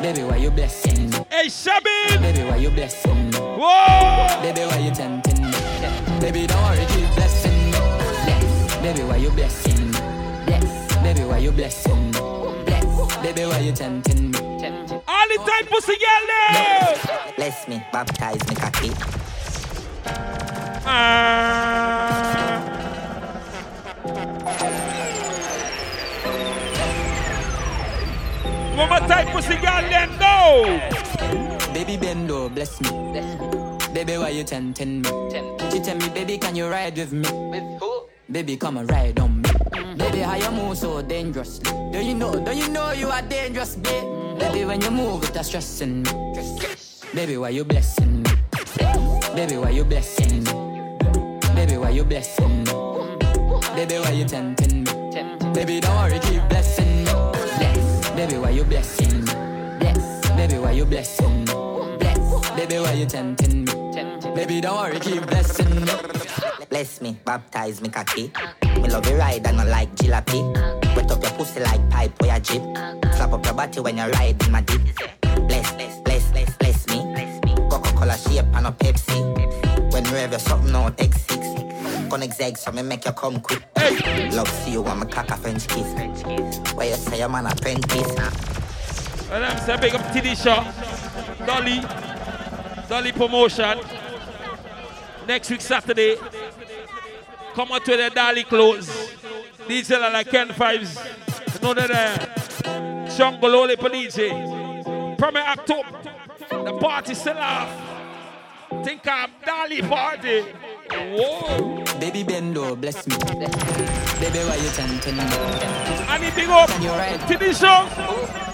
Baby, 0.00 0.22
why 0.22 0.36
you 0.36 0.50
blessing 0.50 1.10
me? 1.10 1.16
Hey, 1.28 1.48
Shabby. 1.48 1.90
Baby, 2.20 2.44
why 2.48 2.56
you 2.56 2.70
blessing 2.70 3.30
me? 3.30 3.36
Whoa. 3.36 4.40
Baby, 4.40 4.60
why 4.60 4.78
you 4.78 4.92
tempting 4.92 5.44
me? 5.44 5.50
Baby, 6.20 6.46
don't 6.46 6.62
worry, 6.62 6.86
keep 6.86 7.12
blessing 7.16 7.64
me. 7.64 7.72
Bless. 7.72 8.76
Baby, 8.80 9.02
why 9.02 9.16
you 9.16 9.30
blessing 9.30 9.90
me? 9.90 9.98
Bless. 10.46 10.94
Baby, 11.02 11.24
why 11.24 11.38
you 11.38 11.50
blessing 11.50 12.12
me? 12.12 12.20
Bless. 12.64 13.16
Baby, 13.22 13.46
why 13.46 13.58
you 13.58 13.72
tempting 13.72 14.30
me? 14.30 14.38
All 14.38 15.28
the 15.28 15.38
time, 15.44 15.66
pussy 15.68 15.96
girl. 15.98 17.34
Bless 17.36 17.66
me, 17.66 17.82
baptize 17.92 18.48
me, 18.48 18.54
cocky. 18.54 18.92
Ah. 20.86 22.27
One 28.78 28.88
more 28.90 29.08
time, 29.08 29.26
pussy 29.34 29.56
girl, 29.56 29.82
then 29.90 30.08
go. 30.22 30.78
Baby 31.74 31.98
Bendo, 31.98 32.48
bless 32.54 32.80
me. 32.80 32.90
Baby, 33.92 34.18
why 34.18 34.28
you 34.28 34.44
tempting 34.44 35.02
me? 35.02 35.10
She 35.72 35.80
tell 35.80 35.96
me, 35.96 36.08
baby, 36.10 36.38
can 36.38 36.54
you 36.54 36.68
ride 36.68 36.96
with 36.96 37.12
me? 37.12 37.28
With 37.50 37.80
who? 37.80 38.02
Baby, 38.30 38.56
come 38.56 38.76
and 38.76 38.88
ride 38.88 39.18
on 39.18 39.42
me. 39.42 39.48
Mm. 39.48 39.98
Baby, 39.98 40.18
how 40.18 40.36
you 40.36 40.50
move 40.52 40.78
so 40.78 41.02
dangerously? 41.02 41.72
Do 41.90 41.98
you 41.98 42.14
know? 42.14 42.38
Do 42.38 42.54
you 42.56 42.68
know 42.68 42.92
you 42.92 43.08
are 43.08 43.20
dangerous, 43.22 43.74
babe? 43.74 44.38
Baby, 44.38 44.64
when 44.64 44.80
you 44.80 44.92
move, 44.92 45.24
it's 45.24 45.48
stressing 45.48 46.04
me. 46.04 46.10
Baby, 47.12 47.36
why 47.36 47.48
you 47.48 47.64
blessing 47.64 48.22
me? 48.22 48.30
Baby, 49.34 49.56
why 49.56 49.70
you 49.70 49.84
blessing 49.84 50.44
me? 50.44 50.52
Baby, 51.56 51.78
why 51.78 51.90
you 51.90 52.04
blessing 52.04 52.62
me? 52.62 52.72
Baby, 53.74 53.98
why 53.98 54.12
you 54.12 54.24
tempting 54.24 54.84
me? 54.84 55.52
Baby, 55.52 55.80
don't 55.80 55.96
worry, 55.96 56.20
keep 56.20 56.48
blessing 56.48 56.84
me. 56.84 56.87
Bless. 56.87 56.87
Baby, 58.18 58.36
why 58.38 58.50
you 58.50 58.64
blessing 58.64 59.24
me? 59.26 59.32
Bless. 59.78 60.28
Baby, 60.30 60.58
why 60.58 60.72
you 60.72 60.84
blessing 60.84 61.44
me? 61.44 61.52
Bless. 62.00 62.50
Baby, 62.56 62.78
why 62.80 62.92
you 62.94 63.06
tempting 63.06 63.64
me? 63.64 63.72
Baby, 64.34 64.60
don't 64.60 64.76
worry, 64.76 64.98
keep 64.98 65.24
blessing 65.24 65.84
me. 65.84 65.92
Bless 66.68 67.00
me, 67.00 67.16
baptize 67.24 67.80
me 67.80 67.88
cocky. 67.88 68.32
Me 68.82 68.88
love 68.90 69.08
you 69.08 69.14
ride 69.14 69.46
and 69.46 69.60
I 69.60 69.62
like 69.62 69.94
jalopy. 69.94 70.42
Wet 70.96 71.08
up 71.12 71.22
your 71.22 71.30
pussy 71.34 71.60
like 71.60 71.88
pipe 71.90 72.20
or 72.20 72.34
a 72.34 72.40
jeep. 72.40 72.62
Slap 73.14 73.34
up 73.34 73.44
your 73.44 73.54
body 73.54 73.78
when 73.78 73.96
you 73.98 74.06
ride 74.06 74.44
in 74.44 74.50
my 74.50 74.62
deep. 74.62 74.80
Bless, 75.46 75.72
bless, 75.74 76.00
bless, 76.00 76.32
bless, 76.32 76.56
bless 76.56 76.86
me. 76.88 76.98
Coca-Cola 77.70 78.18
shape 78.18 78.46
and 78.52 78.66
a 78.66 78.72
Pepsi. 78.72 79.92
When 79.92 80.04
you 80.06 80.14
have 80.14 80.32
your 80.32 80.40
something 80.40 80.74
out 80.74 80.96
X6. 80.96 81.67
Gonna 82.08 82.26
exeg 82.26 82.56
so 82.56 82.72
me 82.72 82.82
make 82.82 83.04
you 83.04 83.12
come 83.12 83.38
quick. 83.40 83.62
Love 84.32 84.48
see 84.48 84.72
you 84.72 84.82
want 84.82 85.00
me 85.00 85.12
cock 85.12 85.28
a 85.30 85.36
French 85.36 85.68
kiss. 85.68 86.72
Where 86.74 86.88
you 86.88 86.94
say 86.94 87.18
your 87.18 87.28
man 87.28 87.46
apprentice. 87.46 88.16
And 89.30 89.44
I'm 89.44 89.58
saying 89.58 89.80
big 89.80 89.94
up 89.94 90.00
Tidisha, 90.12 91.46
Dolly, 91.46 91.80
Dolly 92.88 93.12
promotion. 93.12 93.78
Next 95.26 95.50
week 95.50 95.60
Saturday, 95.60 96.16
come 97.52 97.72
out 97.72 97.84
to 97.84 97.96
the 97.96 98.10
Dolly 98.14 98.44
clothes. 98.44 99.12
These 99.66 99.92
are 99.92 100.10
like 100.10 100.30
Ken 100.30 100.48
Vybz. 100.48 101.62
Know 101.62 101.74
that 101.74 101.90
uh, 101.90 103.16
Jungle 103.16 103.54
Oli 103.54 103.76
DJ. 103.76 105.18
Premier 105.18 105.42
October, 105.42 106.00
the 106.48 106.78
party 106.78 107.12
still 107.12 107.36
off. 107.36 107.97
Think 108.84 109.06
of 109.06 109.30
Dolly 109.44 109.82
party. 109.82 110.42
Whoa. 110.90 111.84
Baby 112.00 112.24
Bendo, 112.24 112.80
bless 112.80 113.06
me. 113.06 113.16
Baby, 114.20 114.38
why 114.46 114.56
you 114.56 114.68
tempting 114.70 115.16
me? 115.16 115.22
I 116.08 116.18
need 116.18 116.34
big 116.34 116.48
up 116.48 116.68
Can 116.70 116.82
you 116.82 116.90
ride? 116.90 117.20
to 117.28 117.36
this 117.38 117.60
show. 117.60 117.88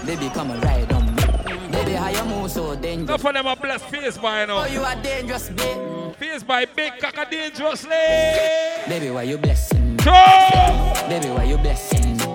Baby, 0.05 0.29
come 0.29 0.51
and 0.51 0.63
ride 0.63 0.91
on 0.91 1.15
me. 1.15 1.23
Baby, 1.71 1.93
how 1.93 2.09
you 2.09 2.23
move 2.25 2.51
so 2.51 2.75
dangerous? 2.75 3.09
Enough 3.09 3.25
of 3.25 3.33
them 3.33 3.47
are 3.47 3.55
blessed 3.55 3.85
face 3.85 4.17
by 4.17 4.45
now. 4.45 4.63
Oh, 4.63 4.65
you 4.65 4.81
are 4.81 4.95
dangerous, 5.01 5.49
babe. 5.49 6.15
Face 6.15 6.43
by 6.43 6.65
big 6.65 6.93
caca 6.93 7.29
dangerously. 7.29 7.89
Baby, 8.87 9.09
why 9.11 9.23
you 9.23 9.37
blessing 9.37 9.95
me? 9.95 10.03
Show. 10.03 10.93
Baby, 11.09 11.29
why 11.29 11.43
you 11.45 11.57
blessing 11.57 12.17
me? 12.17 12.25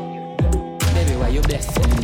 Baby, 0.95 1.17
why 1.17 1.29
you 1.29 1.41
blessing 1.43 1.91
me? 1.91 1.97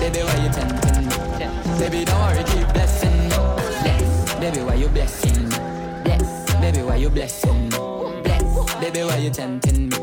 Baby, 0.00 0.20
why 0.22 0.36
you 0.44 0.50
tempting 0.52 1.06
me? 1.06 1.78
Baby, 1.78 2.04
don't 2.04 2.18
worry, 2.20 2.44
keep. 2.44 2.66
Bless. 2.72 2.75
Baby, 4.46 4.62
why 4.62 4.74
you 4.74 4.88
blessing 4.88 5.48
me? 5.48 5.56
Bless. 6.04 6.54
Baby, 6.60 6.82
why 6.82 6.94
you 6.94 7.10
blessing 7.10 7.64
me? 7.64 7.70
Bless. 8.22 8.74
Baby, 8.76 9.02
why 9.02 9.16
you 9.16 9.30
tempting 9.30 9.88
me? 9.88 9.98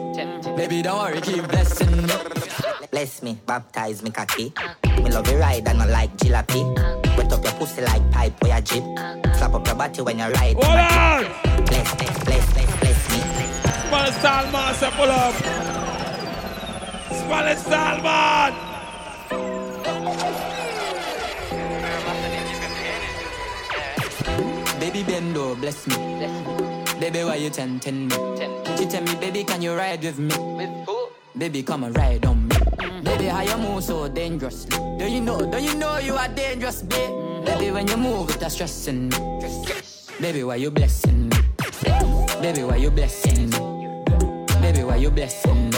Baby, 0.58 0.82
don't 0.82 1.00
worry, 1.00 1.22
keep 1.22 1.48
blessing 1.48 1.96
me. 1.96 2.14
Bless 2.92 3.24
me, 3.24 3.40
baptize 3.46 4.04
me 4.04 4.12
cocky. 4.12 4.52
Me 5.02 5.10
love 5.10 5.32
you 5.32 5.38
ride 5.38 5.66
and 5.66 5.82
I 5.82 5.86
like 5.86 6.18
jalopy. 6.18 6.62
Wet 7.18 7.32
up 7.32 7.42
your 7.42 7.54
pussy 7.54 7.84
like 7.84 8.12
pipe 8.12 8.34
or 8.44 8.50
your 8.50 8.60
jeep. 8.60 8.84
Slap 9.38 9.54
up 9.54 9.66
your 9.66 9.76
body 9.76 10.02
when 10.02 10.20
you 10.20 10.26
ride. 10.26 10.56
Hold 10.56 10.66
on. 10.66 11.64
Bless, 11.64 11.96
bless, 11.96 12.24
bless, 12.26 12.54
bless, 12.54 12.80
bless 12.82 13.12
me. 13.12 13.20
Spanish 13.88 14.16
Salman, 14.16 14.76
say 14.76 14.92
pull 14.92 15.10
up. 15.10 15.36
Spanish 17.16 17.60
Salman. 17.60 18.73
Baby 25.54 25.54
Bendo, 25.54 25.60
bless 25.60 25.88
me. 25.88 27.00
Baby, 27.00 27.24
why 27.24 27.36
you 27.36 27.50
tempting 27.50 28.08
me? 28.08 28.16
She 28.78 28.86
tell 28.86 29.04
me, 29.04 29.16
baby, 29.16 29.44
can 29.44 29.62
you 29.62 29.76
ride 29.76 30.04
with 30.04 30.20
me? 30.20 30.36
With 30.56 30.70
who? 30.86 31.10
Baby, 31.38 31.64
come 31.64 31.84
and 31.84 31.96
ride 31.98 32.26
on 32.26 32.48
me. 32.48 32.56
Mm-hmm. 32.56 33.04
Baby, 33.04 33.26
how 33.26 33.42
you 33.42 33.58
move 33.58 33.84
so 33.84 34.08
dangerously? 34.08 34.78
Do 34.98 35.06
you 35.06 35.22
know? 35.22 35.40
Do 35.40 35.62
you 35.62 35.76
know 35.76 35.98
you 35.98 36.16
are 36.16 36.28
dangerous, 36.28 36.82
babe? 36.82 37.10
Mm-hmm. 37.10 37.46
Baby, 37.46 37.72
when 37.72 37.88
you 37.88 37.98
move, 37.98 38.30
it's 38.30 38.54
stressing 38.54 39.10
me. 39.10 39.18
Baby, 40.22 40.44
why 40.44 40.56
you 40.56 40.72
blessing 40.72 41.30
me? 41.30 41.38
Baby, 42.42 42.64
why 42.64 42.76
you 42.78 42.92
blessing 42.92 43.50
me? 43.50 43.58
Baby, 44.62 44.84
why 44.84 44.96
you 44.96 45.12
blessing 45.12 45.70
me? 45.72 45.78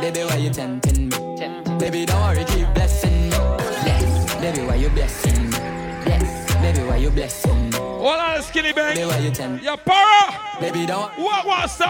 Baby, 0.00 0.24
why 0.24 0.36
you 0.36 0.50
tempting 0.50 1.08
me? 1.08 1.78
Baby, 1.78 2.06
don't 2.06 2.20
worry, 2.20 2.44
keep 2.44 2.72
blessing 2.74 3.30
me. 3.30 3.36
Bless. 3.36 4.34
Baby, 4.36 4.66
why 4.66 4.74
you 4.76 4.88
blessing 4.90 5.50
me? 5.50 5.58
Bless. 6.04 6.54
Baby, 6.54 6.88
why 6.88 6.96
you 6.96 7.10
blessing 7.10 7.70
me? 7.70 7.71
Hold 8.02 8.18
on, 8.18 8.42
skinny 8.42 8.72
bang. 8.72 9.06
Why 9.06 9.18
you 9.18 9.30
Your 9.62 9.76
para. 9.76 10.58
Baby, 10.60 10.86
don't. 10.86 11.12
What 11.16 11.46
was, 11.46 11.70
sir? 11.70 11.86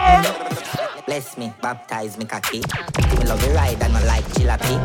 Bless 1.07 1.39
me, 1.39 1.51
baptize 1.59 2.19
me 2.19 2.25
cocky. 2.25 2.59
Me 3.17 3.25
love 3.25 3.43
you 3.43 3.51
ride 3.55 3.81
and 3.81 3.97
I 3.97 4.05
like 4.05 4.23
jalopy. 4.35 4.77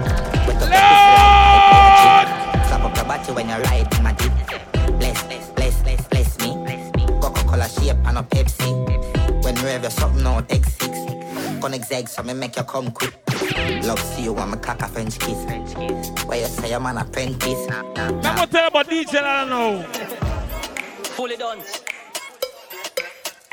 Wet 0.49 0.57
up 0.57 0.73
your 0.73 0.81
pussy 0.89 1.21
like 1.21 1.53
pipe 1.53 1.69
or 1.69 1.85
your 1.85 2.01
jeep. 2.01 2.69
Slap 2.69 2.81
up 2.81 2.97
your 2.97 3.05
body 3.05 3.33
when 3.33 3.49
you 3.51 3.57
ride 3.57 3.95
in 3.95 4.03
my 4.03 4.13
deep. 4.15 4.33
Bless, 4.99 5.23
bless, 5.25 5.51
bless, 5.51 5.83
bless, 5.83 6.09
bless 6.09 6.39
me. 6.39 6.49
Coca-Cola 7.21 7.69
shape 7.69 7.99
and 8.07 8.17
a 8.17 8.23
Pepsi. 8.23 9.45
When 9.45 9.55
you 9.57 9.67
have 9.67 9.83
your 9.83 9.91
something 9.91 10.27
out 10.27 10.49
X6. 10.49 11.61
Gonna 11.61 11.77
exeg 11.77 12.09
so 12.09 12.23
me 12.23 12.33
make 12.33 12.57
you 12.57 12.63
come 12.63 12.91
quick. 12.91 13.13
Love 13.85 14.01
see 14.01 14.23
you 14.23 14.33
want 14.33 14.53
me 14.53 14.57
cock 14.57 14.81
a 14.81 14.89
French 14.89 15.19
kiss. 15.19 15.45
Where 16.25 16.41
you 16.41 16.47
say 16.47 16.71
your 16.71 16.81
man 16.81 16.97
apprentice. 16.97 17.69
I'm 17.71 18.23
gonna 18.23 18.47
tell 18.47 18.69
about 18.69 18.89
DJ 18.89 19.17
I 19.17 19.45
don't 19.45 19.51
know. 19.51 20.28
Fully 21.19 21.37
done. 21.37 21.59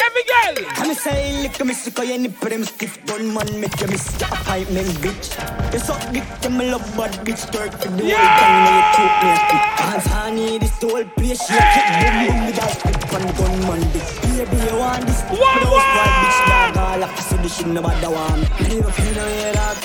Every 0.06 0.24
girl. 0.30 0.70
Come 0.76 0.94
say 0.94 1.42
lick 1.42 1.66
me 1.66 1.74
sick 1.74 1.98
of 1.98 2.06
your 2.06 2.20
nipple 2.20 2.48
them 2.48 2.64
stiff 2.64 3.04
bun 3.08 3.34
man 3.34 3.60
make 3.60 3.82
you 3.82 3.88
miss 3.88 4.06
your 4.22 4.30
appointment 4.30 4.88
bitch. 5.02 5.34
You 5.74 5.80
suck 5.80 6.00
dick 6.14 6.30
them 6.42 6.60
love 6.60 6.86
bad 6.96 7.14
bitch 7.26 7.42
twerk 7.50 7.74
for 7.74 7.90
the 7.90 8.06
whole 8.06 8.30
time 8.38 8.58
when 8.66 8.74
you 8.78 8.86
choke 8.94 9.18
me 9.18 9.30
a 9.32 9.38
stick. 9.42 9.66
Hands 9.82 10.06
honey 10.14 10.60
this 10.60 10.78
the 10.78 10.88
whole 10.94 11.06
place 11.18 11.42
shake 11.42 11.78
it 11.82 11.90
boom 11.98 12.16
boom 12.28 12.46
with 12.46 12.56
that 12.56 12.70
stick 12.70 13.14
on 13.16 13.22
the 13.26 13.34
gunman 13.34 13.82
dick. 13.94 14.08
Baby 14.38 14.58
you 14.62 14.78
want 14.78 15.02
this 15.08 15.22
dick 15.22 15.32
with 15.32 15.66
those 15.66 15.90
bad 15.98 16.12
bitch 16.22 16.40
dog 16.46 16.78
all 16.78 17.04
up 17.04 17.18
so 17.18 17.36
this 17.38 17.58
shit 17.58 17.66
nobody 17.66 18.08
want 18.14 18.42
me. 18.42 18.46
You 18.62 18.82
never 18.82 18.92
feel 18.92 19.14
no 19.18 19.26
dog. 19.58 19.78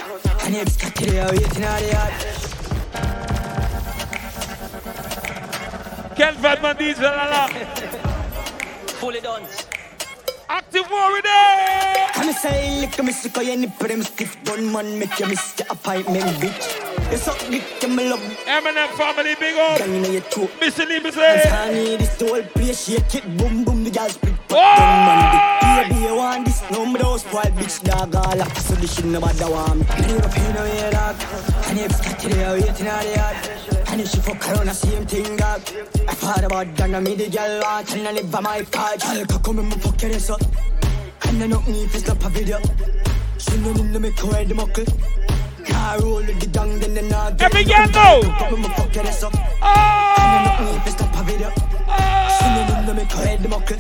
And 0.45 0.53
you 0.53 0.65
got 0.69 0.95
to 0.97 1.05
the 1.09 1.17
waiting 1.33 1.65
on 1.65 1.81
the 1.81 1.89
yard. 1.97 2.13
Ken 6.21 6.35
Fatman 6.35 6.77
DJ 6.77 7.01
Lala. 7.01 7.49
Fully 9.01 9.23
done. 9.23 9.43
Active 10.51 10.85
war 10.91 11.13
with 11.13 11.25
it. 11.25 12.13
Come 12.13 12.33
say, 12.35 12.81
lick 12.81 13.03
me 13.03 13.11
sick, 13.11 13.35
you 13.39 13.57
nip 13.57 13.79
them 13.79 14.03
stiff 14.03 14.37
gun 14.45 14.71
man, 14.71 14.99
make 14.99 15.19
you 15.19 15.29
miss 15.29 15.53
the 15.53 15.65
appointment, 15.73 16.27
bitch. 16.37 17.11
You 17.11 17.17
suck 17.17 17.39
dick, 17.49 17.65
you 17.81 17.89
me 17.89 18.11
love. 18.11 18.21
Eminem 18.45 18.89
family, 18.99 19.35
big 19.41 19.57
up. 19.57 19.79
Gang 19.79 19.95
in 19.95 20.13
your 20.13 20.21
throat. 20.21 20.51
Missy 20.61 20.85
Lee, 20.85 21.01
Missy. 21.01 21.23
I 21.23 21.73
need 21.73 22.01
this 22.01 22.15
the 22.17 22.27
whole 22.27 22.43
place, 22.43 22.85
shake 22.85 23.15
it, 23.15 23.25
boom, 23.39 23.65
boom, 23.65 23.80
the 23.80 23.80
girls 24.01 24.15
split. 24.15 24.49
Gun 24.49 24.59
man, 25.07 25.19
dick. 25.33 25.91
Baby, 25.91 26.03
you 26.05 26.15
want 26.17 26.45
this? 26.47 26.71
No, 26.71 26.87
me 26.87 26.99
those 26.99 27.23
spoil 27.23 27.53
bitch, 27.57 27.83
dog, 27.83 28.15
all 28.15 28.43
up, 28.43 28.57
so 28.57 28.75
this 28.75 28.95
shit 28.95 29.05
nobody 29.05 29.45
want 29.45 29.81
me. 29.81 29.87
I 29.89 30.01
never 30.01 30.29
pay 30.29 30.53
no 30.53 30.63
way, 30.63 30.91
dog. 30.91 31.17
And 31.69 31.79
if 31.79 31.87
it's 31.87 32.01
got 32.01 32.19
to 32.21 32.29
the 32.29 32.37
waiting 32.37 32.89
on 32.89 33.05
the 33.05 33.15
yard. 33.17 33.37
And 33.89 34.01
if 34.01 34.11
she 34.11 34.19
fuck 34.19 34.49
around, 34.49 34.67
the 34.67 34.75
same 34.75 35.07
thing, 35.07 35.37
dog. 35.37 35.61
I 36.09 36.15
thought 36.15 36.45
about 36.45 36.77
that, 36.77 36.95
I 36.95 37.01
made 37.01 37.19
the 37.19 37.29
girl 37.29 37.61
want, 37.61 37.95
and 37.95 38.09
I 38.09 38.13
live 38.13 38.31
by 38.31 38.41
my 38.41 38.63
part. 38.63 39.01
Girl, 39.01 39.27
can 39.27 39.43
come 39.43 39.59
in, 39.59 39.69
me 39.69 39.77
fuck 39.77 40.03
your 40.03 40.13
ass 40.13 40.31
up. 40.31 40.43
And 41.27 41.43
I 41.43 41.47
don't 41.47 41.69
need 41.69 41.91
to 41.91 41.99
stop 41.99 42.25
a 42.25 42.29
video. 42.29 42.59
She 43.39 43.57
no 43.59 43.73
need 43.73 43.93
to 43.93 44.01
make 44.01 44.19
her 44.21 44.33
head 44.33 44.55
muckle. 44.55 44.85
Car 45.67 46.01
roll 46.01 46.17
with 46.17 46.41
the 46.41 46.47
gang, 46.47 46.79
then 46.81 46.95
the 46.95 47.03
nag. 47.03 47.41
Every 47.41 47.65
girl 47.65 47.87
know. 47.89 48.21
Come 48.39 48.61
in. 51.99 52.47
And 52.47 52.59
I 52.59 52.85
need 52.85 52.87
to 52.87 52.91
a 52.91 52.95
make 52.95 53.13
head 53.13 53.49
muckle. 53.49 53.77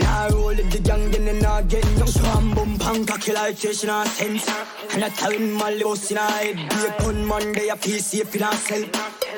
Car 0.00 0.30
roll 0.30 0.48
with 0.48 0.70
the 0.70 0.78
gang, 0.78 1.10
then 1.10 1.24
the 1.24 1.32
nag. 1.34 1.68
Get 1.68 1.98
no 1.98 2.06
swam, 2.06 2.54
boom, 2.54 2.78
pang, 2.78 3.04
cocky 3.04 3.32
like 3.32 3.56
fish 3.56 3.84
in 3.84 3.90
a 3.90 4.06
sense. 4.06 4.48
And 4.92 5.04
I 5.04 5.08
tell 5.10 5.38
my 5.38 5.78
boss 5.82 6.10
in 6.10 6.16
a 6.16 6.20
head. 6.20 6.56
Be 6.56 6.86
a 6.86 7.02
gunman, 7.02 7.52
they 7.52 7.68
a 7.68 7.76
feel 7.76 7.98
safe 7.98 8.34
in 8.34 8.42
herself. 8.42 8.88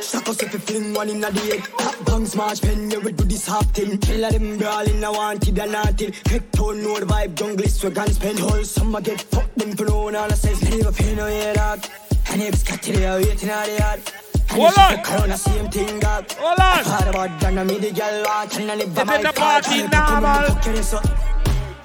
Shock 0.03 0.29
us 0.29 0.43
if 0.43 0.53
you 0.53 0.59
fling 0.59 0.95
one 0.95 1.11
in 1.11 1.25
a 1.25 1.31
head. 1.31 1.61
Hot 1.79 2.05
bang 2.07 2.27
smash 2.27 2.61
pen, 2.61 2.91
you 2.91 3.01
will 3.01 3.13
do 3.13 3.25
this 3.25 3.47
half 3.47 3.67
thing. 3.71 3.99
Kill 3.99 4.31
them 4.31 4.59
brawling, 4.59 5.05
I 5.05 5.11
wanted 5.11 5.59
and 5.59 5.73
wanted. 5.73 6.15
Head 6.27 6.53
tone, 6.53 6.83
no 6.83 6.95
vibe, 6.95 7.35
jungle 7.35 7.65
is 7.65 7.77
swag 7.77 7.99
and 7.99 8.15
spend 8.15 8.39
whole 8.39 8.65
summer 8.65 9.01
get 9.01 9.21
fucked 9.21 9.57
them 9.59 9.73
for 9.77 9.85
no 9.85 10.03
one 10.05 10.17
all 10.17 10.31
I 10.31 10.35
says. 10.35 10.63
Never 10.63 10.93
pay 10.93 11.15
no 11.15 11.27
head 11.27 11.57
dog. 11.57 11.85
And 12.31 12.43
if 12.43 12.55
it's 12.55 12.63
got 12.63 12.83
to 12.83 12.93
the 12.93 13.25
waiting 13.27 13.51
on 13.51 13.67
the 13.67 13.77
yard. 13.79 14.30
Hold 14.51 14.79
on. 14.79 15.03
corona, 15.05 15.37
same 15.37 15.71
thing, 15.71 16.01
dog. 16.01 16.31
Hold 16.33 16.59
on. 16.59 16.85
Hard 16.85 17.09
about 17.09 17.41
that, 17.41 17.57
I 17.57 17.63
made 17.63 17.83
the 17.83 17.93
girl 17.93 18.25
want 18.25 18.59
and 18.59 18.71
I 18.71 18.75
live 18.75 18.95
by 18.95 19.05
Get 19.05 19.15
in 19.15 19.23
my 19.23 19.31
the 19.31 19.41
party 19.41 19.81
part. 19.83 19.93
Come 19.93 20.25
on, 20.25 20.43
normal. 20.43 20.55
fuck 20.55 20.67
your 20.67 20.77
ass 20.77 20.95
up. 20.95 21.05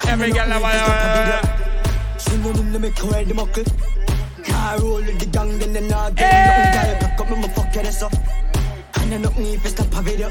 Every 0.08 0.32
girl 0.32 0.48
have 0.48 0.62
a 0.64 2.20
She 2.20 2.36
no 2.38 2.52
need 2.52 2.72
to 2.72 2.78
make 2.80 2.98
her 2.98 3.12
head 3.12 3.34
muckle. 3.36 3.64
Car 4.44 4.78
roll 4.80 4.96
with 4.96 5.18
the 5.20 5.26
gang, 5.26 5.58
then 5.60 5.72
the 5.74 5.80
nag. 5.80 6.16
Get 6.16 6.32
nothing, 6.46 6.98
girl, 6.98 7.16
cock 7.16 7.30
up, 7.30 7.38
me 7.38 7.48
fuck 7.48 7.74
your 7.74 7.86
ass 7.86 8.02
up. 8.02 8.12
And 8.98 9.14
I 9.14 9.18
don't 9.22 9.38
need 9.38 9.62
to 9.62 9.68
stop 9.68 9.94
a 9.94 10.02
video. 10.02 10.30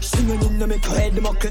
She 0.00 0.22
no 0.22 0.36
need 0.36 0.58
to 0.60 0.66
make 0.66 0.84
her 0.86 0.98
head 0.98 1.22
muckle. 1.22 1.50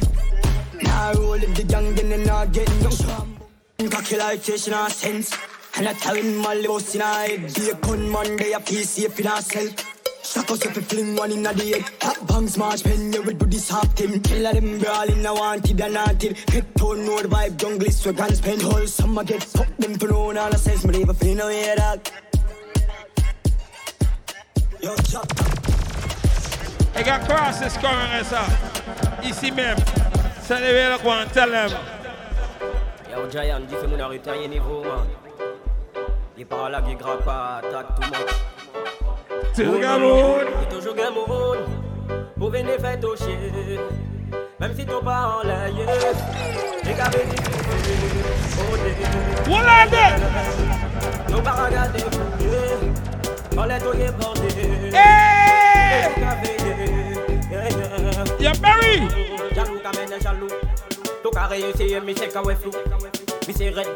Car 0.83 1.13
roll 1.15 1.31
with 1.31 1.55
the 1.55 1.63
gang, 1.63 1.93
then 1.93 2.09
the 2.09 2.17
nag. 2.17 2.51
Get 2.51 2.67
nothing. 2.81 3.89
Cocky 3.91 4.17
like 4.17 4.39
fish 4.39 4.67
in 4.67 4.73
a 4.73 4.89
sense. 4.89 5.37
And 5.77 5.87
I 5.87 5.93
tell 5.93 6.15
him 6.15 6.37
my 6.37 6.59
boss 6.65 6.95
in 6.95 7.01
a 7.01 7.05
head. 7.05 7.53
Be 7.53 7.69
a 7.69 7.75
gunman, 7.75 8.37
they 8.37 8.53
a 8.53 8.59
piece 8.59 8.89
safe 8.89 9.19
in 9.19 9.27
herself. 9.27 9.98
Shock 10.23 10.51
us 10.51 10.65
if 10.65 10.75
you 10.75 10.81
fling 10.81 11.15
one 11.15 11.31
in 11.31 11.43
the 11.43 11.53
head. 11.53 11.83
Hot 12.01 12.27
bang 12.27 12.47
smash 12.47 12.83
pen, 12.83 13.11
you 13.13 13.21
will 13.21 13.33
do 13.33 13.45
this 13.45 13.69
half 13.69 13.91
thing. 13.95 14.21
Kill 14.21 14.45
of 14.47 14.53
them 14.53 14.79
brawling, 14.79 15.25
I 15.25 15.31
wanted 15.31 15.81
and 15.81 15.95
wanted. 15.95 16.37
Head 16.49 16.75
tone, 16.75 17.05
no 17.05 17.21
the 17.21 17.27
vibe, 17.27 17.57
jungle 17.57 17.87
is 17.87 17.99
swag 17.99 18.19
and 18.19 18.35
spend. 18.35 18.61
Whole 18.61 18.87
summer 18.87 19.23
get 19.23 19.43
fucked 19.43 19.79
them 19.79 19.97
for 19.97 20.07
no 20.07 20.25
one, 20.25 20.37
all 20.37 20.53
I 20.53 20.57
says, 20.57 20.85
me 20.85 20.93
leave 20.93 21.09
a 21.09 21.13
fin 21.13 21.39
away, 21.39 21.73
dog. 21.75 22.07
Yo, 24.81 24.95
chop. 24.97 25.27
I 26.95 27.03
got 27.03 27.27
crosses 27.27 27.77
coming, 27.77 28.11
eh, 28.13 28.23
sir. 28.23 28.45
Ici 29.23 29.51
même. 29.51 29.77
Ça 30.43 30.59
les 30.59 30.73
veut 30.73 30.97
quoi, 31.01 31.25
tell 31.33 31.51
them. 31.51 31.71
Yo, 33.09 33.29
Giant, 33.29 33.61
dis 33.67 33.75
fais-moi 33.75 34.01
un 34.01 34.07
retailler 34.07 34.47
niveau, 34.47 34.83
man. 34.83 35.07
Il 36.37 36.45
parle 36.45 36.71
là, 36.71 36.81
il 36.87 36.95
grappe 36.97 37.23
pas, 37.25 37.61
attaque 37.63 37.95
tout 37.95 38.01
le 38.01 38.48
monde. 39.39 39.53
Tout 39.55 39.63
le 39.63 39.79
Cameroun. 39.79 40.47
Et 40.63 40.73
toujours 40.73 40.95
Cameroun. 40.95 41.59
Pour 42.37 42.49
venir 42.49 42.79
faire 42.79 42.99
toucher. 42.99 43.37
Même 44.59 44.75
si 44.75 44.85
t'as 44.85 45.01
pas 45.01 45.39
en 45.39 45.47
l'air. 45.47 45.69
J'ai 46.83 46.93
gardé 46.93 47.17
des 47.17 47.49
Voilà, 49.47 49.85
Nos 51.29 51.41
baragas 51.41 51.87
des 51.89 51.99
fouillés. 51.99 52.91
On 53.57 53.63
les 53.65 53.79
toyés 53.79 54.11
bordés. 54.19 54.47
Hey! 54.93 56.09
Y'a 58.39 58.53
Barry! 58.53 59.07
Jaloux, 59.53 59.79
kamene 59.83 60.21
jaloux. 60.21 60.47
Tout 61.21 61.29
qu'à 61.29 61.47
réussir, 61.47 62.01
mi 62.03 62.13
ouais 62.13 62.55
flou. 62.55 62.71
Mi 63.47 63.53
c'est 63.53 63.69
red 63.69 63.87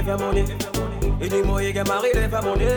fait 0.03 0.17
monnaie. 0.17 0.43
Et 1.21 1.29
dis-moi, 1.29 1.63
il 1.63 1.77
est 1.77 1.83
marié, 1.83 2.13
il 2.13 2.23
est 2.23 2.27
fait 2.27 2.41
monnaie. 2.41 2.71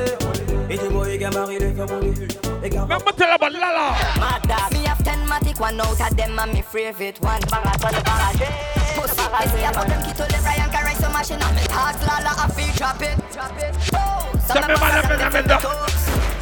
Et 0.68 0.76
dis-moi, 0.76 1.08
il 1.08 1.22
est 1.22 1.30
marié, 1.30 1.56
il 1.60 1.64
est 1.64 1.74
fait 1.74 1.92
monnaie. 1.92 2.14
Et 2.62 2.70
gars, 2.70 2.82
Remember 2.82 3.12
tell 3.16 3.30
about 3.30 3.52
Lala. 3.52 3.94
Mad 4.18 4.42
dog. 4.42 4.72
Me 4.72 4.86
have 4.86 5.02
ten 5.04 5.18
matic, 5.28 5.60
one 5.60 5.80
out 5.80 6.00
of 6.00 6.16
them 6.16 6.38
and 6.38 6.52
me 6.52 6.62
favorite 6.62 7.20
one. 7.20 7.40
Baraton 7.42 8.02
barrage. 8.04 8.48
Pussy, 8.96 9.20
I 9.20 9.46
see 9.46 9.64
a 9.64 9.72
problem, 9.72 10.02
key 10.02 10.12
to 10.12 10.24
the 10.24 10.38
Brian 10.42 10.70
carry 10.70 10.94
so 10.94 11.08
machine 11.10 11.42
on 11.42 11.54
me. 11.54 11.62
Talk 11.62 12.00
lala, 12.00 12.32
I 12.36 12.48
feel 12.48 12.74
drop 12.74 13.02
it. 13.02 13.16
Drop 13.32 13.56
it. 13.58 13.74
Oh, 13.94 14.32
some 14.46 14.62
Tell 14.62 14.68
me 14.68 14.74
of 14.74 14.80
about 14.80 14.94
us 14.94 15.08
them, 15.08 15.20
have 15.20 15.32
them, 15.32 15.46
them 15.46 15.60
them. 15.60 15.60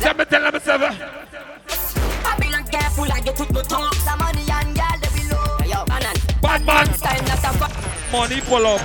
Tell 0.01 0.15
me, 0.15 0.25
tell 0.25 0.51
them, 0.51 0.61
seven. 0.61 0.93
Babylon 0.93 1.34
careful, 2.75 3.13
I 3.13 3.21
get 3.21 3.37
to 3.37 3.45
the 3.45 3.63
talk. 3.63 3.95
Some 3.95 4.19
money 4.19 4.45
and 4.51 4.75
girl, 4.75 4.97
they 5.01 5.11
below. 5.15 5.59
Yo, 5.63 5.85
banan. 5.87 6.17
Bad 6.43 6.67
man. 6.67 6.87
Style 6.95 7.23
not 7.23 7.45
a 7.45 7.51
fuck. 7.59 7.73
Money 8.13 8.41
pull 8.43 8.67
up. 8.67 8.83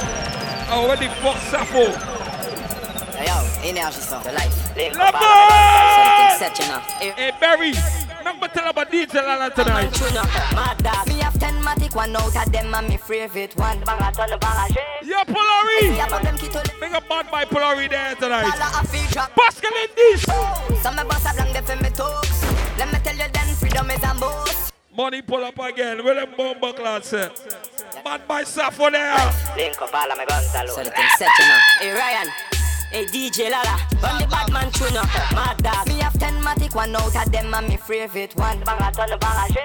Oh, 0.72 0.86
where 0.88 0.98
the 0.98 1.10
fuck 1.22 1.38
Sappho? 1.50 1.90
Yo, 3.20 3.36
energy 3.66 4.00
song. 4.00 4.24
The 4.24 4.32
life. 4.32 4.76
Link 4.76 4.96
Love 4.96 5.16
up 5.16 5.22
all 5.22 5.28
of 5.28 5.52
us. 5.52 6.42
it. 6.42 6.56
Something 6.56 6.56
set 6.56 6.60
you 6.60 6.68
know. 6.70 6.80
Hey, 7.18 7.32
Barry. 7.40 7.74
Remember 8.20 8.48
tell 8.50 8.70
about 8.70 8.92
DJ 8.92 9.16
Lala 9.16 9.50
tonight. 9.50 9.92
Mad 10.54 10.78
dog. 10.84 11.08
Me 11.08 11.20
have 11.20 11.40
ten 11.40 11.56
matic, 11.64 11.96
one 11.96 12.16
out 12.16 12.36
of 12.36 12.52
them 12.52 12.74
and 12.74 12.88
me 12.90 12.98
favorite 12.98 13.56
one. 13.58 13.80
Baraton 13.82 14.40
barrage. 14.40 14.76
Yo, 15.04 15.18
Polari. 15.24 15.80
See 15.82 16.00
a 16.00 16.06
problem, 16.08 16.38
key 16.38 16.48
to 16.48 16.60
the 16.60 16.74
Big 16.80 16.94
up 16.94 17.08
bad 17.10 17.32
by 17.32 17.46
Polari 17.46 17.90
there 17.90 18.16
tonight. 18.16 18.44
Lala, 18.44 18.70
I. 18.76 19.30
Pascal 19.36 19.72
in 19.84 19.90
this. 19.96 20.22
Some 20.84 21.00
of 21.00 21.10
us 21.10 21.26
are 21.26 21.34
blank, 21.34 21.54
they 21.54 21.62
feel 21.62 21.82
me 21.82 21.90
talks. 21.90 22.49
Let 22.80 22.93
me 22.93 22.99
tell 23.03 23.13
you 23.15 23.27
then, 23.34 23.55
freedom 23.55 23.91
is 23.91 24.01
a 24.03 24.13
most. 24.13 24.71
Money 24.95 25.21
pull 25.21 25.43
up 25.43 25.59
again. 25.59 26.01
Where 26.03 26.15
them 26.15 26.30
bomber 26.38 26.71
class 26.71 27.07
say? 27.07 27.30
Bad 28.05 28.25
by 28.25 28.43
Sappho 28.43 28.89
there. 28.89 29.13
Link 29.57 29.82
up 29.82 29.93
all 29.93 30.09
of 30.09 30.17
my 30.17 30.25
guns 30.25 30.53
alone. 30.55 30.67
So 30.69 30.84
the 30.86 30.91
thing 30.91 31.07
set 31.17 31.30
you 31.39 31.45
know. 31.45 31.57
Hey 31.80 31.91
Ryan. 31.91 32.27
Hey 32.89 33.05
DJ 33.05 33.51
Lala, 33.51 33.77
run 34.01 34.21
the 34.21 34.27
bad 34.27 34.51
man 34.53 34.71
tune 34.71 34.95
up, 34.95 35.05
mad 35.36 35.61
dog. 35.61 35.88
Me 35.88 35.99
have 35.99 36.17
ten 36.17 36.34
matic, 36.41 36.73
one 36.73 36.95
out 36.95 37.13
of 37.13 37.32
them 37.32 37.53
and 37.53 37.67
me 37.67 37.75
favorite 37.75 38.34
one. 38.38 38.61
Baraton 38.61 39.19
barrage. 39.19 39.57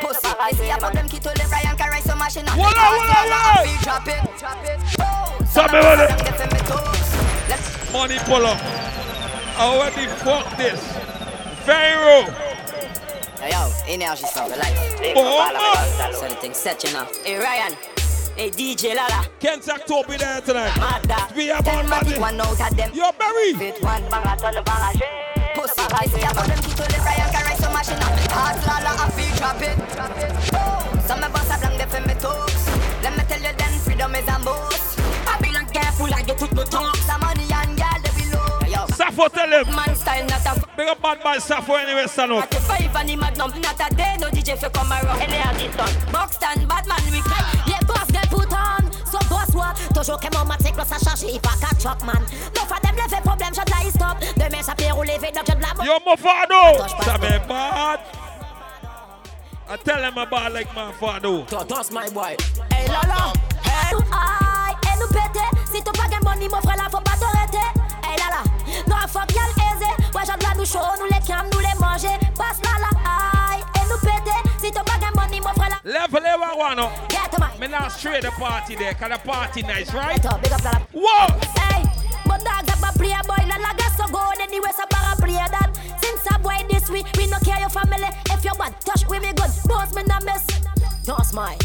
Pussy, 0.00 0.28
I 0.40 0.52
see 0.52 0.70
a 0.70 0.78
problem, 0.78 1.08
key 1.08 1.18
to 1.18 1.28
the 1.28 1.48
Ryan 1.50 1.76
carry 1.76 2.00
so 2.02 2.14
machine 2.14 2.48
on. 2.48 2.56
Walla, 2.56 2.72
walla, 2.72 3.14
walla. 3.28 3.78
Drop 3.82 4.06
it, 4.06 4.38
drop 4.38 4.64
it. 4.64 4.78
Oh, 5.00 5.44
Stop 5.44 5.70
some 5.70 5.74
it, 5.74 5.78
of 5.78 5.84
us 5.84 5.98
walla. 5.98 6.04
are 6.04 6.06
blank, 6.06 6.24
they 6.24 6.32
feel 6.38 6.52
me 6.54 6.60
talks. 6.70 7.92
Money 7.92 8.18
pull 8.20 8.46
up. 8.46 8.58
Oh, 9.58 9.76
what 9.76 9.92
the 9.92 10.06
fuck 10.24 10.56
this? 10.56 10.80
Pharaoh. 11.66 12.49
Hey 13.40 13.50
yo, 13.50 13.72
energy 13.88 14.24
sound, 14.26 14.52
the 14.52 14.56
life. 14.58 14.76
Oh, 14.76 15.00
Link 15.00 15.14
Boom, 15.14 15.24
oh. 15.26 15.40
up 15.40 15.54
all 15.54 15.56
of 15.56 15.62
my 15.62 15.74
boom. 15.74 15.96
guns 15.98 15.98
alone. 16.00 16.14
So 16.20 16.28
the 16.28 16.40
thing 16.40 16.54
set 16.54 16.84
you 16.84 16.92
know. 16.92 17.06
Hey 17.24 17.38
Ryan. 17.38 17.72
Hey 18.36 18.50
DJ 18.50 18.94
Lala. 18.94 19.26
Ken's 19.40 19.68
October 19.68 20.16
there 20.18 20.40
tonight. 20.42 20.76
Mad 20.76 21.08
dog. 21.08 21.32
We 21.36 21.46
have 21.48 21.64
Ten 21.64 21.76
one 21.76 21.88
body. 21.88 22.10
matic, 22.12 22.20
one 22.20 22.40
out 22.40 22.60
of 22.60 22.76
them. 22.76 22.90
Yo, 22.94 23.10
Barry. 23.18 23.54
Fit 23.54 23.82
one 23.82 24.02
baraton 24.12 24.64
barrage. 24.64 25.00
Pussy, 25.54 25.82
I 25.82 26.06
see 26.06 26.22
a 26.22 26.30
problem, 26.30 26.58
to 26.60 26.84
the 26.84 26.98
Ryan 27.04 27.28
carry 27.32 27.56
so 27.56 27.68
machine. 27.72 27.98
Hard 28.30 28.56
lala, 28.68 28.92
I 29.02 29.10
feel 29.16 29.32
drop 29.36 29.60
it. 29.62 29.76
Oh, 30.54 31.04
some 31.06 31.22
of 31.24 31.34
us 31.34 31.50
are 31.50 31.58
blank, 31.58 31.78
they 31.80 31.86
feel 31.90 32.06
me 32.06 32.14
talks. 32.20 32.68
Let 33.02 33.16
me 33.16 33.24
tell 33.24 33.40
you 33.40 33.52
then, 33.56 33.72
freedom 33.80 34.14
is 34.14 34.28
a 34.28 34.38
most. 34.38 34.96
Babylon 35.24 35.66
careful, 35.72 36.12
I 36.14 36.22
get 36.22 36.40
with 36.40 36.52
no 36.52 36.62
talk. 36.64 36.94
Some 37.08 37.20
money 37.22 37.48
and 37.50 37.69
Sappho 39.00 39.28
tell 39.28 39.48
him. 39.48 39.74
man 39.74 39.96
style 39.96 40.26
not 40.26 40.44
a 40.44 40.52
Big 40.76 40.88
up 40.88 41.00
bad 41.00 41.22
by 41.22 41.38
Sappho 41.38 41.74
anyway, 41.74 42.06
stand 42.06 42.32
up. 42.32 42.44
at 42.44 42.54
five 42.68 42.94
and 42.96 43.08
the 43.08 43.16
magnum, 43.16 43.50
not 43.62 43.80
a 43.80 43.94
day, 43.94 44.16
no 44.20 44.28
DJ 44.28 44.58
fi 44.58 44.68
come 44.68 44.92
around. 44.92 45.20
Any 45.22 45.40
of 45.40 45.56
this 45.56 45.74
done. 45.74 46.12
Box 46.12 46.36
stand, 46.36 46.68
bad 46.68 46.86
man, 46.86 47.00
we 47.10 47.20
cry. 47.20 47.40
Yeah, 47.66 47.80
boss 47.88 48.10
get 48.10 48.28
put 48.28 48.52
on. 48.52 48.92
So 49.06 49.18
boss 49.30 49.54
what? 49.54 49.74
Toujours 49.94 50.20
que 50.20 50.28
mon 50.36 50.44
matic, 50.44 50.76
là, 50.76 50.84
ça 50.84 50.98
change, 50.98 51.22
il 51.32 51.40
va 51.40 51.56
qu'à 51.56 51.72
chop, 51.80 52.02
man. 52.04 52.20
No 52.54 52.62
for 52.68 52.78
them, 52.80 52.94
le 52.94 53.08
fait 53.08 53.22
problème, 53.22 53.54
shot 53.54 53.68
là, 53.70 53.88
stop. 53.88 54.18
Demain, 54.36 54.62
ça 54.62 54.74
peut 54.74 54.92
rouler 54.92 55.16
vite, 55.16 55.34
donc 55.34 55.44
je 55.48 55.54
de 55.54 55.62
la 55.62 55.84
Yo, 55.84 55.98
Mofado. 56.04 56.84
Ça 57.02 57.16
me 57.16 57.48
bad. 57.48 58.00
I 59.72 59.76
tell 59.82 60.00
them 60.00 60.18
about 60.18 60.52
like 60.52 60.68
my 60.74 60.92
father. 60.92 61.44
That's 61.48 61.90
my 61.90 62.08
boy. 62.10 62.36
Hey, 62.70 62.86
Lala. 62.88 63.32
Hey. 63.64 63.96
Aïe, 64.12 64.76
et 64.84 64.98
nous 65.00 65.08
péter. 65.08 65.48
Si 65.72 65.82
tu 65.82 65.90
pas 65.92 66.08
gain 66.08 66.18
money, 66.22 66.48
mon 66.48 66.60
frère, 66.60 66.76
là, 66.76 66.90
faut 66.90 67.00
pas 67.00 67.16
t'arrêter. 67.18 67.79
Hey 68.80 68.88
là 68.88 68.96
là, 68.96 69.00
non, 69.00 69.08
fuck 69.08 69.32
y'all 69.32 69.50
aisé. 69.74 69.90
Ouais, 70.14 70.22
j'en 70.26 70.36
dois 70.38 70.54
nous 70.56 70.64
chaud, 70.64 70.78
nous 70.98 71.06
les 71.06 71.26
cam, 71.26 71.46
nous 71.52 71.58
les 71.58 71.78
manger. 71.78 72.18
Passe 72.36 72.58
là 72.64 72.78
là, 72.80 73.52
aïe, 73.52 73.62
et 73.76 73.88
nous 73.88 73.98
péter. 73.98 74.48
Si 74.60 74.70
tu 74.70 74.80
pas 74.84 75.20
money, 75.20 75.40
mon 75.40 75.52
frère, 75.54 75.70
là. 75.70 75.76
Level 75.84 76.22
level 76.22 76.58
one 76.58 76.78
up. 76.78 76.90
Oh. 76.90 77.06
Get 77.08 77.32
to 77.32 77.40
my. 77.40 77.58
Me 77.58 77.68
not 77.68 77.92
straight 77.92 78.22
the 78.22 78.30
party 78.30 78.76
there, 78.76 78.94
cause 78.94 79.10
the 79.10 79.18
party 79.18 79.62
nice, 79.62 79.92
right? 79.92 80.22
Get 80.22 80.32
up, 80.32 80.42
big 80.42 80.52
up, 80.52 80.64
Lala. 80.64 80.80
Whoa! 80.92 81.26
Hey, 81.58 81.84
but 82.24 82.44
dog 82.44 82.66
got 82.66 82.94
a 82.94 82.98
play 82.98 83.14
boy, 83.26 83.44
la 83.48 83.56
la 83.56 83.72
get 83.74 83.92
so 83.96 84.06
good 84.06 84.40
anyway, 84.40 84.70
so 84.76 84.84
para 84.88 85.16
play 85.16 85.34
that. 85.34 85.70
Since 86.02 86.26
a 86.34 86.38
boy 86.38 86.56
this 86.68 86.88
week, 86.90 87.06
we 87.16 87.26
no 87.26 87.38
care 87.40 87.60
your 87.60 87.70
family. 87.70 88.08
If 88.30 88.44
you 88.44 88.52
bad, 88.58 88.74
touch 88.80 89.06
with 89.08 89.22
me 89.22 89.32
good, 89.32 89.50
boss 89.66 89.94
me 89.94 90.02
not 90.04 90.24
miss. 90.24 90.46
That's 91.04 91.32
my. 91.32 91.56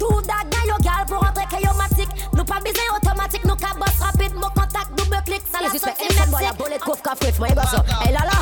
Tout 0.00 0.22
dag 0.22 0.48
dans 0.50 0.66
yo 0.66 0.76
gal 0.80 1.04
pour 1.06 1.18
rentrer 1.18 1.44
chaomatique. 1.50 2.08
Nous 2.32 2.44
pas 2.44 2.58
besoin 2.58 2.96
automatique, 2.96 3.44
nous 3.44 3.54
ka 3.54 3.68
boss 3.78 4.00
rapide, 4.00 4.34
mon 4.34 4.48
contact 4.48 4.88
double 4.96 5.22
clic, 5.26 5.42
ça 5.52 5.60
la 5.60 5.68
Respect, 5.68 5.90
sortie 5.90 6.04
Edson 6.06 6.30
boy, 6.30 6.38
a 6.38 6.40
Mexique. 6.40 6.58
bullet 6.58 6.78
cough, 6.78 7.02
cough, 7.02 7.20
quick, 7.20 7.38
my 7.38 7.54
boss. 7.54 7.74
Hey, 8.00 8.12
Lala. 8.12 8.40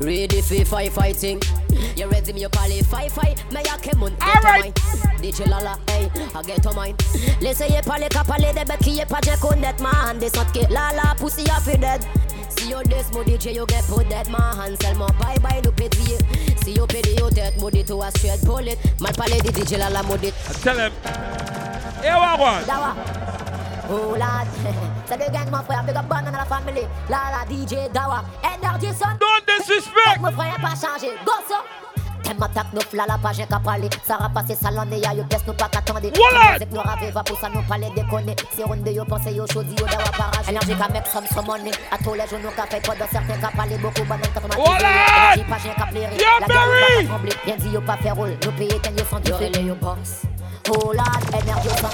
Ready 0.00 0.40
for 0.42 0.64
fight 0.64 0.92
fighting. 0.92 1.40
You 1.96 2.06
ready 2.08 2.32
me 2.32 2.44
up 2.44 2.56
all 2.56 2.70
fight 2.84 3.10
fight. 3.10 3.52
Me 3.52 3.60
a 3.60 3.76
kemun. 3.82 4.12
Alright. 4.22 4.74
DJ 5.20 5.48
Lala, 5.48 5.76
hey, 5.88 6.08
I 6.34 6.42
get 6.42 6.66
on 6.66 6.76
mine. 6.76 6.96
Laissez 7.40 7.66
parler 7.84 8.08
qu'à 8.08 8.22
parler 8.22 8.52
des 8.52 8.64
bêtes 8.64 8.78
qui 8.80 9.00
est 9.00 9.06
pas 9.06 9.18
j'ai 9.24 9.36
connaître 9.40 9.82
man. 9.82 10.18
Des 10.18 10.28
sortes 10.28 10.52
qui 10.52 10.60
la 10.70 10.92
la 10.94 11.14
pussy 11.18 11.44
a 11.50 11.60
fait 11.60 11.78
dead. 11.78 12.04
Yo 12.68 12.82
des 12.82 13.10
mo 13.12 13.22
DJ 13.22 13.54
you 13.54 13.66
get 13.66 13.84
put 13.84 14.08
dead 14.08 14.28
man 14.30 14.76
Seulement 14.80 15.06
bye 15.20 15.38
bye 15.42 15.60
nous 15.64 15.72
pédrier 15.72 16.18
Si 16.64 16.72
yo 16.72 16.86
pédé 16.86 17.14
yo 17.18 17.28
tête 17.28 17.60
maudit 17.60 17.84
to 17.84 18.00
a 18.02 18.10
straight 18.10 18.42
bullet 18.44 18.78
Mal 19.00 19.12
parler 19.12 19.40
de 19.40 19.50
DJ 19.50 19.76
Lala 19.78 20.02
maudit 20.02 20.32
I 20.48 20.52
tell 20.62 20.76
them, 20.76 20.92
hey, 22.02 22.14
what 22.14 22.38
one? 22.38 22.64
Dawa. 22.64 22.94
Oh 23.90 24.16
lad, 24.16 24.48
c'est 25.06 25.16
le 25.18 25.30
gang 25.30 25.50
mon 25.50 25.62
frère, 25.62 25.84
big 25.84 25.94
up 25.94 26.08
banana 26.08 26.38
la 26.38 26.44
family. 26.46 26.86
La 27.10 27.30
la 27.30 27.44
DJ 27.46 27.92
Dawa, 27.92 28.24
Energy 28.42 28.88
son. 28.98 29.12
Don't 29.20 29.44
disrespect. 29.46 30.20
Mon 30.20 30.32
frère 30.32 30.56
pas 30.60 30.74
changé, 30.74 31.12
go 31.24 31.32
so. 31.46 31.83
T'aimes 32.24 32.42
attaque 32.42 32.72
nous 32.72 32.80
fla 32.80 33.04
la 33.06 33.18
page 33.18 33.46
qu'à 33.48 33.58
parler. 33.60 33.88
Ça 34.06 34.16
va 34.18 34.28
passer 34.28 34.54
salon 34.54 34.84
et 34.90 34.98
y'a 34.98 35.12
yo 35.14 35.24
pièce 35.24 35.42
nous 35.46 35.52
pas 35.52 35.68
qu'attendre 35.68 36.00
Voilà. 36.14 36.52
Musique 36.54 36.72
nous 36.72 36.80
rave 36.80 37.10
va 37.12 37.22
pour 37.22 37.38
ça 37.38 37.48
nous 37.48 37.62
parler 37.62 37.88
déconner. 37.94 38.34
Si 38.54 38.62
ronde 38.62 38.88
yo 38.88 39.04
pense 39.04 39.26
yo 39.30 39.46
chaudi 39.46 39.74
yo 39.78 39.86
dawa 39.86 40.10
parage 40.16 40.48
Énergie 40.48 40.74
qu'à 40.74 40.88
make 40.88 41.06
some 41.06 41.26
some 41.32 41.46
money 41.46 41.70
À 41.92 41.98
tous 41.98 42.14
les 42.14 42.26
jours 42.26 42.38
nous 42.42 42.50
qu'à 42.50 42.66
fait 42.66 42.84
quoi 42.84 42.94
dans 42.94 43.06
certains 43.08 43.36
qu'à 43.40 43.48
parler 43.54 43.76
beaucoup 43.78 44.04
banane 44.04 44.30
quand 44.34 44.40
on 44.44 44.50
a 44.50 44.56
Voilà. 44.56 44.88
Énergie 45.34 45.44
pas 45.50 45.56
j'ai 45.62 45.74
qu'à 45.74 45.86
plairer 45.86 46.16
Yo, 46.16 46.24
La 46.40 46.46
gueule 46.46 46.56
Barry. 46.56 47.04
pas 47.04 47.08
trembler. 47.12 47.32
Bien 47.44 47.56
dit 47.56 47.68
yo 47.70 47.80
pas 47.82 47.96
faire 47.98 48.16
rôle. 48.16 48.36
Nous 48.44 48.52
payer 48.52 48.78
ten 48.80 48.96
yo 48.96 49.04
sans 49.10 49.20
du 49.20 49.32
fait 49.32 49.62
yo 49.62 49.74
boss. 49.74 50.22
Oh 50.70 50.92
lad, 50.92 51.42
énergie 51.42 51.68
sans 51.80 51.90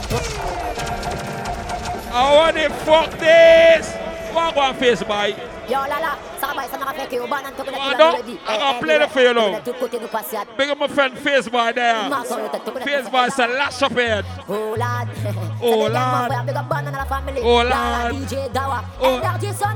I 2.12 2.34
want 2.34 2.54
to 2.56 2.68
fuck 2.84 3.10
this. 3.18 3.94
What 4.34 4.56
one 4.56 4.74
face, 4.74 5.02
boy? 5.04 5.34
Yo 5.70 5.78
la 5.88 6.00
la, 6.00 6.12
ça 6.40 6.48
va, 6.54 6.62
ça 6.66 6.76
n'a 6.78 6.92
fait 6.92 7.06
que 7.08 7.14
yo 7.14 7.26
banane 7.28 7.52
to 7.56 7.62
connaître 7.62 7.84
I 7.86 7.92
la 7.92 7.96
don't- 7.98 8.12
ready 8.16 8.32
I 8.32 8.58
gotta 8.58 8.64
eh, 8.72 8.74
eh, 8.76 8.80
play 8.80 8.96
eh, 8.96 8.98
the 8.98 9.08
for 9.08 9.20
oh. 9.20 9.22
you 9.22 9.34
now. 9.34 9.58
De 9.60 9.70
tout 9.70 9.76
côté 9.78 9.98
nous 10.00 10.08
passer 10.08 10.36
à 10.36 10.44
Big 10.58 10.68
up 10.70 10.78
my 10.80 10.88
friend 10.88 11.16
Face 11.16 11.48
Boy 11.48 11.72
there. 11.74 12.08
Mark 12.08 12.26
on 12.30 12.38
your 12.38 12.50
tête, 12.50 12.62
tu 12.64 12.70
connais 12.72 12.84
Face 12.84 13.10
Boy, 13.10 13.28
c'est 13.30 13.46
lash 13.46 13.82
up 13.82 13.96
head. 13.96 14.24
Oh 14.48 14.74
lad, 14.76 15.08
Oh, 15.62 15.70
C'est 15.70 15.76
les 15.88 15.92
gars, 15.94 16.00
mon 16.00 16.18
lad. 16.22 16.26
frère, 16.32 16.44
big 16.44 16.56
up 16.56 16.64
banane 16.68 16.94
à 16.94 16.98
la 16.98 17.04
family 17.04 17.40
Oh, 17.44 17.62
lad. 17.62 18.12
DJ 18.14 18.50
Dawa, 18.52 18.82
Oh. 19.00 19.06
Energy 19.22 19.52
son 19.54 19.68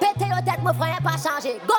Pété 0.00 0.24
yo 0.24 0.36
tête, 0.44 0.62
mon 0.62 0.72
frère, 0.74 0.98
pas 1.04 1.10
changé 1.18 1.60
Go 1.66 1.74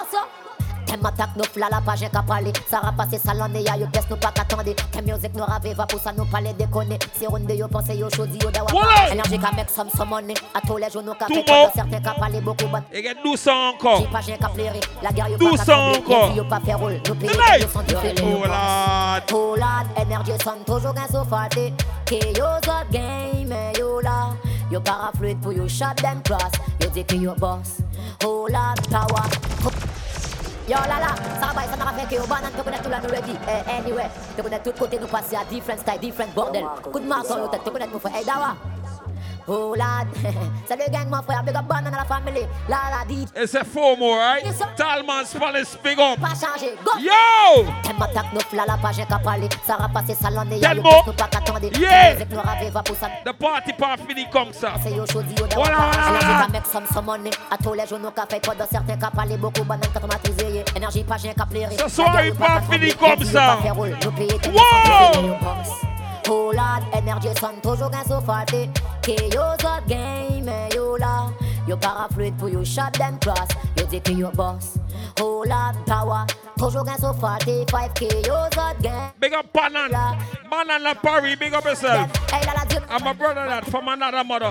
so 0.94 1.04
T'aimes 1.04 1.06
attaque 1.06 1.36
nous 1.36 1.44
fla 1.46 1.68
la 1.70 1.82
page 1.82 2.10
qu'à 2.12 2.22
parler. 2.22 2.54
Ça 2.70 2.80
va 2.82 2.92
passer 2.92 3.18
salon 3.18 3.50
et 3.56 3.62
y'a 3.62 3.78
yo 3.78 3.88
pièce 3.88 4.06
nous 4.10 4.18
pas 4.18 4.32
qu'attendre. 4.32 4.64
T'aimes 4.92 5.06
musique 5.06 5.34
nous 5.36 5.44
rave 5.44 5.74
va 5.76 5.86
pour 5.86 6.00
ça 6.00 6.12
nous 6.14 6.26
parler 6.26 6.54
déconner 6.54 7.00
Si 7.18 7.26
ronde 7.26 7.50
yo 7.52 7.68
pense 7.68 7.90
yo 7.94 8.10
chaudi 8.10 8.38
yo 8.42 8.52
dawa 8.52 8.68
Voilà. 8.72 9.12
Énergie 9.12 9.40
qu'à 9.40 9.52
make 9.52 9.70
some 9.70 9.90
some 9.90 10.10
money 10.10 10.34
À 10.54 10.62
tous 10.66 10.78
les 10.78 10.90
jours 10.90 11.04
nous 11.04 11.14
qu'à 11.14 11.26
Tout 11.26 11.34
fait 11.34 11.44
bon. 11.46 11.64
quoi 11.64 11.72
certains 11.74 12.00
qu'à 12.00 12.12
parler 12.12 12.42
beaucoup 12.42 12.68
bon 12.68 12.82
Et 12.92 13.02
get 13.02 13.16
do 13.24 13.36
ça 13.36 13.54
encore. 13.56 14.02
J'ai 14.02 14.08
pas 14.08 14.22
j'ai 14.22 14.38
qu'à 14.38 14.50
plairer 14.50 14.80
La 15.02 15.12
guerre 15.12 15.30
yo 15.30 15.38
Tout 15.38 15.56
pas 15.56 15.58
ça 15.58 15.66
qu'à 15.66 15.74
trembler 15.74 15.98
encore. 15.98 16.20
Bien 16.20 16.30
dit, 16.30 16.38
yo 16.38 16.44
pas 16.46 16.60
faire 16.60 16.80
rôle. 16.80 16.94
Nous 17.08 17.16
payer 17.16 17.32
Tonight. 17.32 17.62
yo 17.62 17.68
sans 17.70 17.84
du 17.84 17.96
fait 17.96 18.22
Oh 18.22 18.46
lad. 18.48 19.24
Oh 19.34 19.56
lad, 19.56 19.88
energy 19.98 20.32
son 20.44 20.64
toujours 20.66 20.94
gain 20.94 21.08
so 21.12 21.24
farté 21.26 21.74
Que 22.06 22.16
yo 22.38 22.46
zot 22.66 22.90
game, 22.92 23.52
eh, 23.52 23.80
yo 23.80 24.00
la 24.02 24.30
Yo 24.72 24.80
parafluide 24.80 25.40
pour 25.42 25.54
yo 25.54 25.68
shot 25.68 25.96
them 26.02 26.22
cross. 26.24 26.52
Yo 26.82 26.90
dit 26.90 27.06
que 27.06 27.16
yo 27.16 27.34
boss. 27.38 27.78
Oh 28.26 28.48
lad, 28.50 28.80
power 28.90 29.30
Yo 30.74 30.80
la 30.90 30.98
la, 31.00 31.10
ça 31.40 31.54
va, 31.54 31.62
ça 31.70 31.78
n'a 31.78 31.94
fait 31.94 32.08
que 32.10 32.20
yo 32.20 32.26
banane, 32.26 32.52
tu 32.58 32.64
connais 32.64 32.80
tout 32.80 32.90
là, 32.90 33.00
nous 33.00 33.10
Eh, 33.14 33.72
anyway, 33.78 34.10
tu 34.36 34.42
connais 34.42 34.60
tout 34.60 34.72
côté, 34.72 34.98
nous 35.00 35.06
passer 35.06 35.36
à 35.36 35.46
different 35.46 35.78
style, 35.78 36.00
different 36.00 36.34
bordel. 36.34 36.66
Coup 36.92 37.00
de 37.00 37.06
marque 37.06 37.28
sur 37.28 37.38
yo 37.38 37.48
tête, 37.48 37.62
tu 37.64 37.70
connais 37.70 37.86
mon 37.86 38.00
frère, 38.00 38.16
hey 38.16 38.26
dawa. 38.26 38.56
Oh 39.46 39.76
lad, 39.76 40.08
c'est 40.68 40.78
le 40.78 40.90
gang 40.90 41.10
mon 41.10 41.22
frère, 41.22 41.44
big 41.44 41.54
up 41.56 41.66
banane 41.66 41.94
à 41.94 41.98
la 41.98 42.06
family 42.06 42.48
La 42.70 42.78
la, 42.98 43.06
dit 43.06 43.28
It's 43.36 43.54
a 43.56 43.66
four 43.66 43.98
more, 43.98 44.18
right? 44.18 44.42
Talman 44.78 45.26
Spanish, 45.26 45.76
big 45.84 46.00
up. 46.00 46.18
pas 46.22 46.30
changé, 46.30 46.74
go. 46.82 46.92
Yo! 46.98 47.66
T'aimes 47.84 48.02
attaque 48.02 48.32
nous 48.34 48.40
fla 48.40 48.66
la 48.66 48.78
page 48.78 49.06
qu'à 49.06 49.20
parler. 49.20 49.50
Ça 49.68 49.76
va 49.78 49.90
passer 49.90 50.16
y'a 50.62 50.74
nous 50.74 50.82
pas 50.82 51.28
qu'attendre. 51.30 51.60
Yeah. 51.78 52.16
Pour 52.86 52.96
ça. 52.96 53.10
The 53.26 53.34
party 53.34 53.74
part 53.74 53.98
fini 54.08 54.30
comme 54.32 54.54
ça. 54.54 54.76
C'est 54.82 54.94
yo 54.94 55.06
chaudi 55.06 55.36
yo 55.38 55.46
Voilà. 55.56 55.76
dawa 55.76 55.92
Énergie 56.08 56.28
qu'à 56.28 56.48
make 56.48 56.66
some 56.66 56.86
some 56.94 57.06
money. 57.06 57.30
À 57.52 57.58
tous 57.62 57.74
les 57.74 57.86
jours 57.86 58.00
nous 58.00 58.12
qu'à 58.12 58.26
fait 58.26 58.44
quoi 58.46 58.56
dans 58.56 58.66
certains 58.72 58.96
qu'à 58.96 59.12
parler 59.12 59.36
beaucoup 59.36 59.66
banane 59.66 59.90
quand 59.94 60.00
on 60.06 60.10
a 60.10 60.20
teasé 60.20 60.53
Énergie 60.84 61.04
pas 61.06 61.16
j'ai 61.16 61.34
qu'à 61.34 61.48
Ce 61.80 61.96
soir, 61.96 62.26
il 62.26 62.34
part 62.34 62.62
fini 62.70 62.94
comme 62.94 63.24
ça. 63.24 63.58
Wow! 63.74 65.38
Oh 66.30 66.52
lad, 66.52 66.84
énergie 66.94 67.30
sonne 67.40 67.62
toujours 67.62 67.90
farté 68.26 68.70
Que 69.02 69.12
yo 69.34 69.56
game, 69.88 70.50
eh, 70.50 70.76
yo 70.76 70.98
la 70.98 71.30
Yo 71.70 71.78
parafluide 71.78 72.36
pour 72.36 72.50
yo 72.50 72.66
shot 72.66 72.92
them 72.98 73.18
cross. 73.20 73.48
Yo 73.78 73.86
dit 73.86 74.02
que 74.02 74.12
yo 74.12 74.30
boss. 74.32 74.78
Oh 75.22 75.46
lad, 75.46 75.76
power 75.86 76.26
Toujours 76.58 76.84
gain 76.84 76.98
so 76.98 77.14
farté 77.14 77.64
5K 77.66 78.28
yo 78.28 78.36
zot 78.54 78.82
game 78.82 79.12
Big 79.22 79.34
up 79.34 79.46
Banan. 79.54 79.90
Banan 80.50 80.96
Paris, 81.02 81.38
big 81.38 81.54
up 81.54 81.64
yourself. 81.64 82.12
I'm 82.90 83.08
a 83.08 83.14
brother 83.14 83.46
that 83.48 83.66
from 83.70 83.88
another 83.88 84.24
mother. 84.26 84.48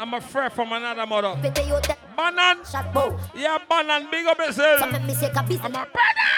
I'm 0.00 0.14
a 0.14 0.20
friend 0.20 0.52
from 0.52 0.72
another 0.72 1.06
mother. 1.06 1.36
Pété 2.18 2.26
yo 2.26 2.34
tête 2.34 2.34
Banan. 2.34 2.64
Chapeau 2.70 3.16
Yeah, 3.34 3.58
Banan, 3.68 4.08
big 4.10 4.26
up 4.26 4.38
yourself. 4.38 4.80
Ça 4.80 4.86
même 4.86 5.06
monsieur 5.06 5.28
Kabis 5.28 5.58
I'm 5.64 5.74
a 5.74 5.86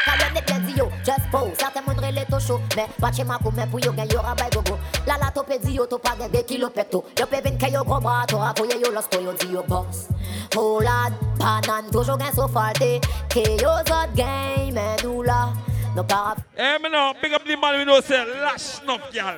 Quand 0.04 0.12
y'en 0.18 0.38
est 0.38 0.46
bien 0.46 0.76
yo 0.76 0.90
Just 1.04 1.30
pose 1.30 1.56
Certains 1.58 1.82
moun 1.82 1.98
relè 1.98 2.24
to 2.26 2.38
show 2.38 2.60
Mais 2.76 2.86
pas 3.00 3.12
chez 3.12 3.24
ma 3.24 3.38
mais 3.54 3.66
pour 3.66 3.80
yo 3.80 3.92
gen 3.92 4.08
yo 4.12 4.20
rabay 4.20 4.50
gogo 4.52 4.78
La 5.06 5.16
la 5.16 5.30
to 5.30 5.42
pe 5.42 5.58
di 5.58 5.72
yo 5.72 5.86
to 5.86 5.98
pa 5.98 6.14
gen 6.18 6.30
de 6.30 6.42
kilo 6.42 6.70
pecto 6.70 7.04
Yo 7.18 7.26
pe 7.26 7.40
vin 7.40 7.56
ke 7.58 7.72
yo 7.72 7.84
gros 7.84 8.00
bras 8.00 8.26
To 8.26 8.36
rakoye 8.36 8.80
yo 8.80 8.90
los 8.90 9.06
yo 9.12 9.32
di 9.32 9.52
yo 9.52 9.62
boss 9.62 10.08
Oh 10.56 10.80
lad 10.80 11.12
Banan 11.38 11.90
toujours 11.90 12.18
gen 12.18 12.32
so 12.34 12.48
falte 12.48 13.00
Ke 13.28 13.42
yo 13.60 13.76
zot 13.86 14.14
game 14.14 14.74
Men 14.74 14.96
nou 15.02 15.22
la 15.22 15.52
No 15.96 16.04
para 16.04 16.36
Hey, 16.56 16.74
eh, 16.74 16.78
me 16.78 16.88
know, 16.88 17.14
big 17.20 17.32
up 17.32 17.44
the 17.44 17.56
man 17.56 17.78
we 17.78 17.84
know 17.84 18.00
say 18.00 18.24
lash 18.42 18.60
snuff 18.60 19.12
girl. 19.12 19.34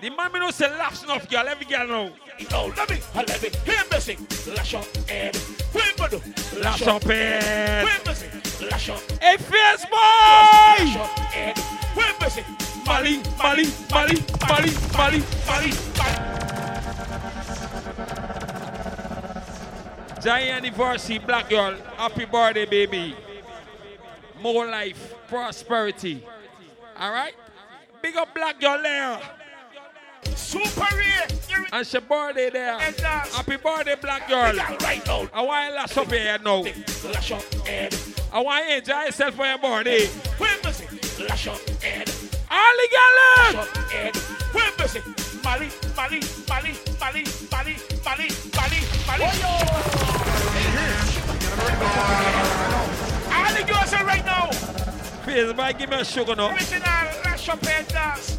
The 0.00 0.10
man 0.10 0.32
we 0.32 0.40
know 0.40 0.50
say 0.50 0.68
lash 0.78 1.00
snuff 1.00 1.28
girl. 1.28 1.46
Every 1.46 1.66
girl 1.66 1.86
know. 1.86 2.10
Let 2.48 2.88
me, 2.90 2.98
let 3.14 3.42
me 3.42 3.48
hear 3.64 3.82
me 3.92 4.00
sing. 4.00 4.26
Lash 4.56 4.74
up 4.74 4.86
when 5.06 5.32
we 5.98 6.08
do. 6.08 6.20
Lash 6.60 6.82
up 6.86 7.04
when 7.04 7.84
we 8.06 8.14
sing. 8.14 8.68
Lash 8.70 8.88
up. 8.88 9.00
Hey, 9.20 9.36
fierce 9.36 9.84
boy! 9.84 9.96
Lash 9.96 10.96
up 10.96 11.36
and 11.36 11.58
when 11.94 12.14
we 12.20 12.28
sing. 12.30 12.44
Mali, 12.86 13.22
Mali, 13.38 13.66
Mali, 13.90 14.16
Mali, 14.48 14.72
Mali, 14.96 15.22
Mali, 15.46 15.72
Mali. 15.98 16.10
Giant 20.22 20.64
anniversary, 20.64 21.18
black 21.18 21.48
girl. 21.48 21.74
Happy 21.96 22.24
birthday, 22.24 22.66
baby. 22.66 23.14
More 24.40 24.66
life, 24.66 25.14
prosperity. 25.28 26.24
All 26.98 27.12
right? 27.12 27.34
Big 28.02 28.16
up 28.16 28.34
black 28.34 28.60
girl 28.60 28.82
there. 28.82 29.20
Super 30.34 30.86
rare. 30.96 31.26
And 31.72 31.86
she 31.86 31.98
birthday 32.00 32.50
there. 32.50 32.78
Happy 32.78 33.56
birthday, 33.56 33.94
black 34.00 34.28
girl. 34.28 34.54
Right 34.82 35.04
now. 35.06 35.28
I 35.32 35.42
want 35.42 35.68
you 35.70 35.74
lash 35.76 35.96
up 35.96 36.10
here 36.10 36.38
now. 36.44 36.64
Lash 37.12 37.32
up 37.32 37.42
and 37.68 37.96
I 38.32 38.40
want 38.40 38.68
you 38.68 38.76
enjoy 38.76 39.02
yourself 39.04 39.34
for 39.34 39.46
your 39.46 39.58
birthday. 39.58 40.06
when 40.38 40.50
we 40.64 40.72
sing. 40.72 41.26
Lash 41.28 41.46
up 41.46 41.58
and 41.84 42.08
All 42.50 42.76
the 42.76 42.88
girls. 42.90 43.54
lash 43.54 43.68
up 43.68 43.94
and 43.94 44.16
when 44.52 44.72
we 44.78 44.86
sing. 44.88 45.14
Mali, 45.44 45.68
Mali, 45.96 46.20
Mali, 46.48 46.72
Mali, 47.00 47.24
Mali, 47.50 47.74
Mali, 48.04 48.28
Mali, 48.56 48.80
Mali. 49.06 50.30
All 53.32 53.54
the 53.54 53.62
girls 53.66 53.92
are 53.94 54.04
right 54.04 54.24
now. 54.26 54.50
Please, 55.22 55.52
boy, 55.52 55.72
give 55.78 55.90
me 55.90 55.96
a 56.00 56.04
sugar 56.04 56.34
now. 56.34 56.50
Original 56.52 56.82
lash 57.24 57.48
up 57.48 57.66
and 57.66 57.88
dance. 57.88 58.36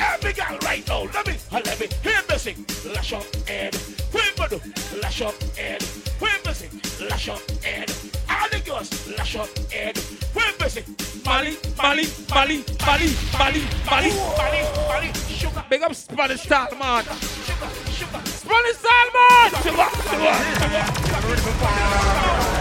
Every 0.00 0.32
girl 0.32 0.58
right 0.62 0.86
now, 0.88 1.02
let 1.12 1.26
me, 1.26 1.36
let 1.52 1.78
me 1.78 1.86
hear 2.02 2.20
me 2.28 2.38
sing. 2.38 2.66
Lash 2.94 3.12
up 3.12 3.24
and 3.48 3.74
when 4.12 4.24
we 4.38 4.46
do, 4.48 4.60
lash 5.02 5.20
up 5.20 5.34
and 5.58 5.82
when 6.18 6.32
we 6.46 6.52
sing, 6.54 6.80
lash 7.08 7.28
up 7.28 7.40
and 7.66 7.90
all 8.30 8.48
the 8.48 8.60
girls, 8.64 9.08
lash 9.18 9.36
up 9.36 9.48
head. 9.70 10.00
We're 10.34 10.52
busy. 10.58 10.84
Mali, 11.24 11.58
Mali, 11.76 12.06
Mali, 12.30 12.64
Mali, 12.86 13.14
Mali, 13.38 13.62
Mali. 13.90 14.10
Mali, 14.38 14.62
Mali, 14.88 15.12
sugar. 15.28 15.64
Big 15.68 15.82
up 15.82 15.94
Spanish 15.94 16.40
style, 16.40 16.74
man. 16.78 17.04
Spanish 17.04 18.76
style, 18.76 19.10
man. 19.14 19.50
Sugar, 19.62 19.88
sugar, 20.08 21.00
Super 21.36 22.59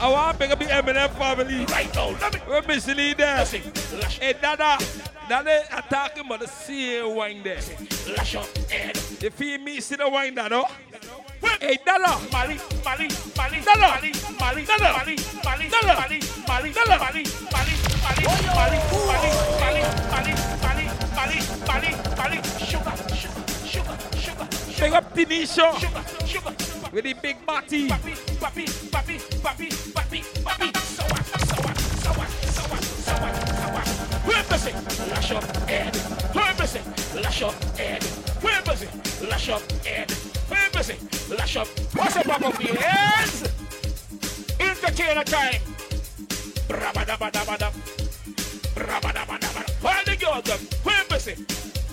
I 0.00 0.08
want 0.08 0.38
big 0.38 0.50
up 0.52 0.58
the 0.58 0.66
Eminem 0.66 1.10
family. 1.10 1.64
Right 1.66 1.92
now, 1.94 2.10
let 2.20 2.34
me. 2.34 2.40
We're 2.48 2.62
missing 2.62 2.96
there. 3.16 3.44
Hey, 3.44 4.34
Dada, 4.40 4.78
Dada, 5.28 5.62
I'm 5.72 5.82
talking 5.90 6.24
about 6.24 6.40
the 6.40 6.46
same 6.46 7.16
wine 7.16 7.42
there. 7.42 7.58
Lash 8.16 8.36
up 8.36 8.46
head. 8.70 8.96
You 9.20 9.30
feel 9.30 9.58
me? 9.58 9.80
See 9.80 9.96
the 9.96 10.08
wine, 10.08 10.34
Dada? 10.36 10.62
Hey, 11.60 11.78
Dada. 11.84 12.16
Mali, 12.30 12.58
Mali, 12.84 13.08
Mali, 13.36 13.60
Dada. 13.64 13.88
Mali, 13.88 14.12
Mali. 14.38 14.66
Mali, 14.66 15.16
Mali, 15.44 15.68
Dada. 15.68 15.94
Mali, 15.98 16.18
Mali, 16.46 16.70
Dada. 16.72 16.98
Mali, 16.98 17.24
Mali, 17.42 17.82
Mali, 17.82 18.22
Mali, 18.22 18.38
Mali, 18.54 18.78
Mali, 18.94 19.42
Mali, 19.58 19.82
Mali, 20.10 20.32
Mali, 21.18 21.36
Mali, 21.66 21.90
Mali, 22.16 22.38
sugar, 22.62 22.96
sugar, 23.14 23.44
sugar, 23.66 23.96
sugar, 24.20 24.46
Big 24.80 24.92
up 24.94 25.14
Tanisha. 25.14 25.74
sugar, 25.80 26.04
sugar, 26.26 26.54
with 26.92 27.04
the 27.04 27.12
big 27.14 27.44
body. 27.44 27.88
Where 27.88 27.98
is 34.54 34.66
it? 34.66 34.82
Lash 35.12 35.32
up 35.32 35.44
head. 35.68 35.96
Where 36.34 36.64
is 36.64 36.74
it? 36.74 36.82
Lash 37.22 37.42
up 37.42 37.54
head. 37.76 38.04
Where 38.42 38.72
is 38.72 38.82
it? 38.82 39.28
Lash 39.28 39.48
up 39.48 39.72
head. 39.84 40.10
Where 40.48 40.80
is 40.80 40.90
it? 40.90 41.30
Lash 41.30 41.56
up. 41.56 41.68
What's 41.94 42.16
up, 42.16 42.24
Papa 42.24 42.52
Fields? 42.52 43.42
Entertainer 44.60 45.24
time. 45.24 45.60
Brabadabadabadab. 46.68 47.72
Brabadabadabadab. 48.74 49.84
All 49.84 50.04
the 50.04 50.16
girls, 50.16 50.50
where 50.84 51.16
is 51.16 51.26
it? 51.28 51.38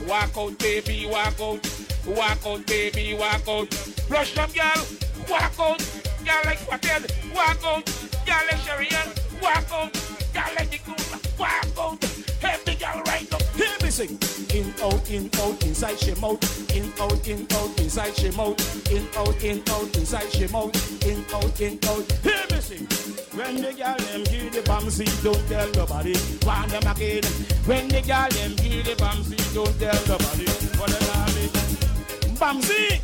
Walk 0.07 0.37
out, 0.37 0.59
baby, 0.59 1.07
walk 1.09 1.39
out. 1.39 1.94
Walk 2.07 2.45
out, 2.45 2.65
baby, 2.67 3.15
walk 3.19 3.47
out. 3.47 3.73
Flush 3.73 4.35
them, 4.35 4.49
girl. 4.53 4.85
Walk 5.27 5.59
out. 5.59 5.79
Girl 6.23 6.41
like 6.45 6.59
Fatel. 6.59 7.33
Walk 7.33 7.65
out. 7.65 7.85
Girl 8.25 8.43
like 8.45 8.61
Sharian. 8.61 9.41
Walk 9.41 9.71
out. 9.73 9.91
Girl 10.31 10.55
like 10.55 10.69
the 10.69 10.77
cool. 10.85 10.95
Walk 11.39 11.65
out. 11.79 12.03
Every 12.43 12.75
girl 12.75 13.01
right 13.07 13.33
up. 13.33 13.41
Hear 13.55 13.75
me 13.81 13.89
sing. 13.89 14.19
In, 14.53 14.71
out, 14.83 15.09
in, 15.09 15.31
out, 15.41 15.63
inside 15.65 15.99
she 15.99 16.13
mouth. 16.21 16.75
In, 16.75 16.93
out, 16.99 17.27
in, 17.27 17.47
out, 17.53 17.79
inside 17.79 18.15
she 18.15 18.29
mouth. 18.31 18.91
In, 18.91 19.07
out, 19.17 19.43
in, 19.43 19.63
out, 19.69 19.97
inside 19.97 20.31
she 20.31 20.47
mouth. 20.47 21.05
In, 21.05 21.25
out, 21.33 21.59
in, 21.59 21.79
out. 21.89 22.11
Hear 22.21 22.45
me 22.51 22.61
sing. 22.61 22.87
When 23.33 23.55
the 23.63 23.73
girl 23.73 23.97
them 23.97 24.23
give 24.25 24.53
the 24.53 24.61
bamsy, 24.61 25.23
don't 25.23 25.47
tell 25.49 25.71
nobody. 25.71 26.13
Want 26.45 26.69
them 26.69 26.85
again. 26.85 27.23
When 27.65 27.87
the 27.87 28.01
girl 28.01 28.29
them 28.29 28.55
give 28.57 28.85
the 28.85 28.95
bamsy, 29.01 29.53
don't 29.55 29.79
tell 29.79 30.07
nobody. 30.07 30.45
What 30.77 30.91
the 30.91 31.03
hell 31.03 31.94
is 32.35 32.41
Bamsy, 32.41 32.99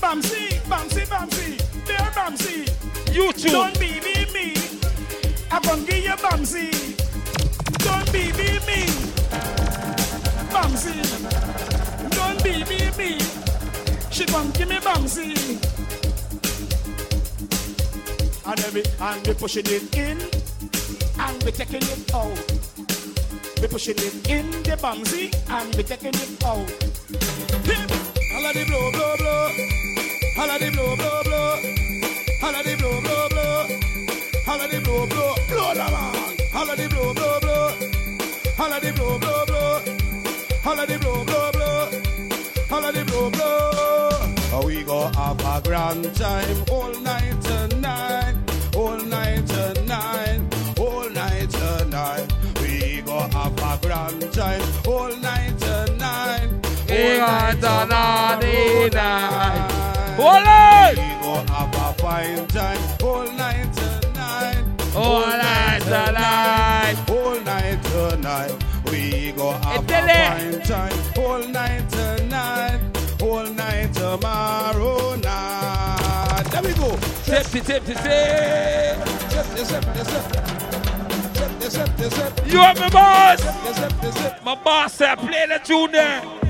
Bamsy, 0.00 0.60
Bamsy, 0.68 1.06
Bamsy, 1.06 1.86
there 1.86 2.10
Bamsy. 2.14 3.14
You 3.14 3.32
too. 3.32 3.50
Don't 3.50 3.78
be 3.78 4.00
me, 4.00 4.26
me. 4.32 4.54
I'm 5.50 5.62
gonna 5.62 5.82
give 5.82 6.04
you 6.04 6.16
Bamsy. 6.16 6.70
Don't 7.78 8.12
be 8.12 8.32
me, 8.32 8.58
me. 8.66 8.86
Bamsy. 10.50 10.94
Don't 12.10 12.42
be 12.42 12.64
me, 12.64 12.90
me. 12.98 13.18
She 14.10 14.26
gon' 14.26 14.50
give 14.50 14.68
me 14.68 14.76
Bamsy. 14.76 15.58
And 18.46 18.74
we, 18.74 18.82
and 19.00 19.26
we 19.26 19.34
pushing 19.34 19.66
it 19.66 19.96
in, 19.96 20.18
and 21.18 21.42
we 21.44 21.52
taking 21.52 21.82
it 21.82 22.14
out. 22.14 22.52
We 23.60 23.68
pushing 23.68 23.96
it 23.98 24.28
in 24.28 24.50
the 24.62 24.76
Bamsy, 24.76 25.34
and 25.48 25.74
we 25.76 25.82
taking 25.82 26.14
it 26.14 26.44
out. 26.44 27.29
Holla 27.74 28.52
the 28.52 28.64
blow, 28.66 28.90
blow, 28.90 29.16
blow. 29.16 29.48
Holla 30.34 30.58
the 30.58 30.70
blow, 30.72 30.96
blow, 30.96 31.22
blow. 31.22 31.56
Holla 32.40 32.62
the 32.64 32.76
blow, 32.76 33.00
blow, 33.00 33.28
blow. 33.28 33.66
Holla 34.44 34.68
the 34.68 34.80
blow, 34.80 35.06
blow, 35.06 35.34
blow 35.48 35.74
the 35.74 35.86
man. 35.90 36.36
Holla 36.52 36.76
the 36.76 36.88
blow, 36.88 37.14
blow, 37.14 37.40
blow. 37.40 37.72
Holla 38.56 38.80
the 38.80 38.92
blow, 38.92 39.18
blow, 39.18 39.44
blow. 39.46 39.80
Holla 40.62 40.86
the 40.86 40.98
blow, 40.98 41.24
blow, 41.24 41.52
blow. 41.52 41.80
The. 43.30 44.50
Oh, 44.52 44.66
we 44.66 44.82
go 44.82 45.06
have 45.14 45.40
a 45.40 45.60
grand 45.62 46.12
time 46.16 46.64
all 46.70 46.92
night 47.00 47.40
tonight, 47.40 48.34
all 48.74 48.98
night 48.98 49.46
tonight, 49.46 50.40
all 50.78 51.08
night 51.10 51.50
tonight. 51.50 52.26
We 52.60 53.00
go 53.02 53.18
have 53.20 53.58
a 53.58 53.78
grand 53.86 54.32
time 54.32 54.62
all. 54.88 55.19
We 57.20 57.26
got 57.26 57.56
a 57.56 57.86
naughty 57.86 58.88
night. 58.96 60.16
We 60.16 60.24
Hold 60.24 60.44
go 61.20 61.52
have 61.52 61.74
a 61.74 61.92
fine 62.00 62.46
time 62.46 62.80
all 63.02 63.30
night 63.32 63.70
tonight. 63.74 64.64
All 64.96 65.26
night 65.26 65.82
tonight. 65.82 66.96
All 67.10 67.40
night 67.40 67.82
tonight. 67.82 68.64
We 68.90 69.32
go 69.32 69.50
have 69.50 69.84
a 69.84 69.92
fine 69.92 70.62
time 70.62 70.98
all 71.18 71.46
night 71.46 71.90
tonight. 71.90 72.80
All 73.20 73.44
night 73.52 73.92
tomorrow 73.92 75.16
night. 75.16 76.46
There 76.52 76.62
we 76.62 76.72
go. 76.72 76.98
You 82.46 82.60
are 82.60 82.74
my 82.76 82.88
boss. 82.88 84.42
My 84.42 84.54
boss 84.54 84.94
said 84.94 85.18
play 85.18 85.46
the 85.48 85.60
tune 85.62 85.92
there. 85.92 86.49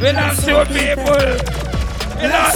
We're 0.00 0.12
not 0.12 0.36
That's 0.36 0.68
people. 0.68 1.04
We're 2.16 2.28
not. 2.28 2.54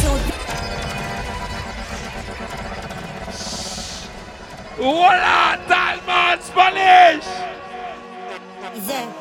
Voila, 4.77 5.57
that 5.69 6.39
Spanish. 6.43 7.27
Yeah. 8.87 9.13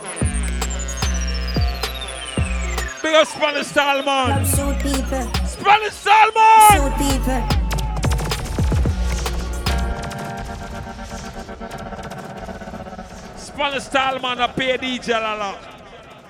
Big 3.02 3.16
up 3.16 3.28
Spanish 3.28 3.68
Salmon. 3.68 4.46
Spanish 4.46 5.94
Salmon. 5.94 6.94
people. 6.98 7.44
Spanish 13.38 13.84
Salmon, 13.84 14.40
A 14.40 14.48
pay 14.50 14.78
DJ 14.78 15.16
a 15.18 15.38
lot. 15.38 15.77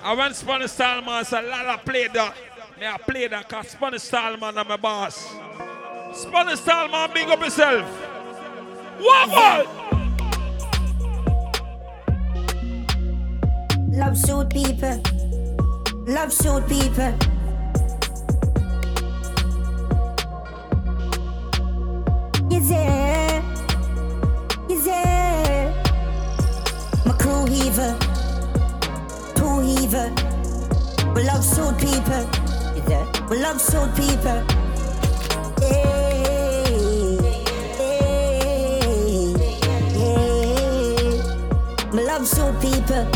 And 0.02 0.18
when 0.18 0.34
Spanish 0.34 0.72
Talman 0.72 1.24
say 1.24 1.42
Lala 1.48 1.78
play 1.78 2.08
that, 2.08 2.34
May 2.78 2.86
I 2.86 2.96
play 2.96 3.26
that 3.26 3.48
cause 3.48 3.70
Spanish 3.70 4.08
Talman 4.08 4.56
are 4.56 4.64
my 4.64 4.76
boss. 4.76 5.26
Spanish 6.14 6.60
Talman 6.60 7.10
big 7.12 7.28
up 7.28 7.40
yourself. 7.40 7.84
What 9.00 9.28
what? 9.28 9.66
Love 13.88 14.16
suit 14.16 14.50
people. 14.50 15.02
Love 16.06 16.32
suit 16.32 16.68
people. 16.68 17.18
Is 22.52 22.68
there? 22.68 23.27
We 31.68 31.74
suit 31.74 31.92
people. 31.92 32.24
Is 32.76 32.84
there? 32.84 33.06
We 33.28 33.36
love 33.40 33.60
suit 33.60 33.94
people. 33.94 34.42
Hey, 35.60 37.18
hey, 37.76 39.34
hey. 39.92 41.20
Me 41.92 42.02
love 42.04 42.26
suit 42.26 42.60
people. 42.60 43.06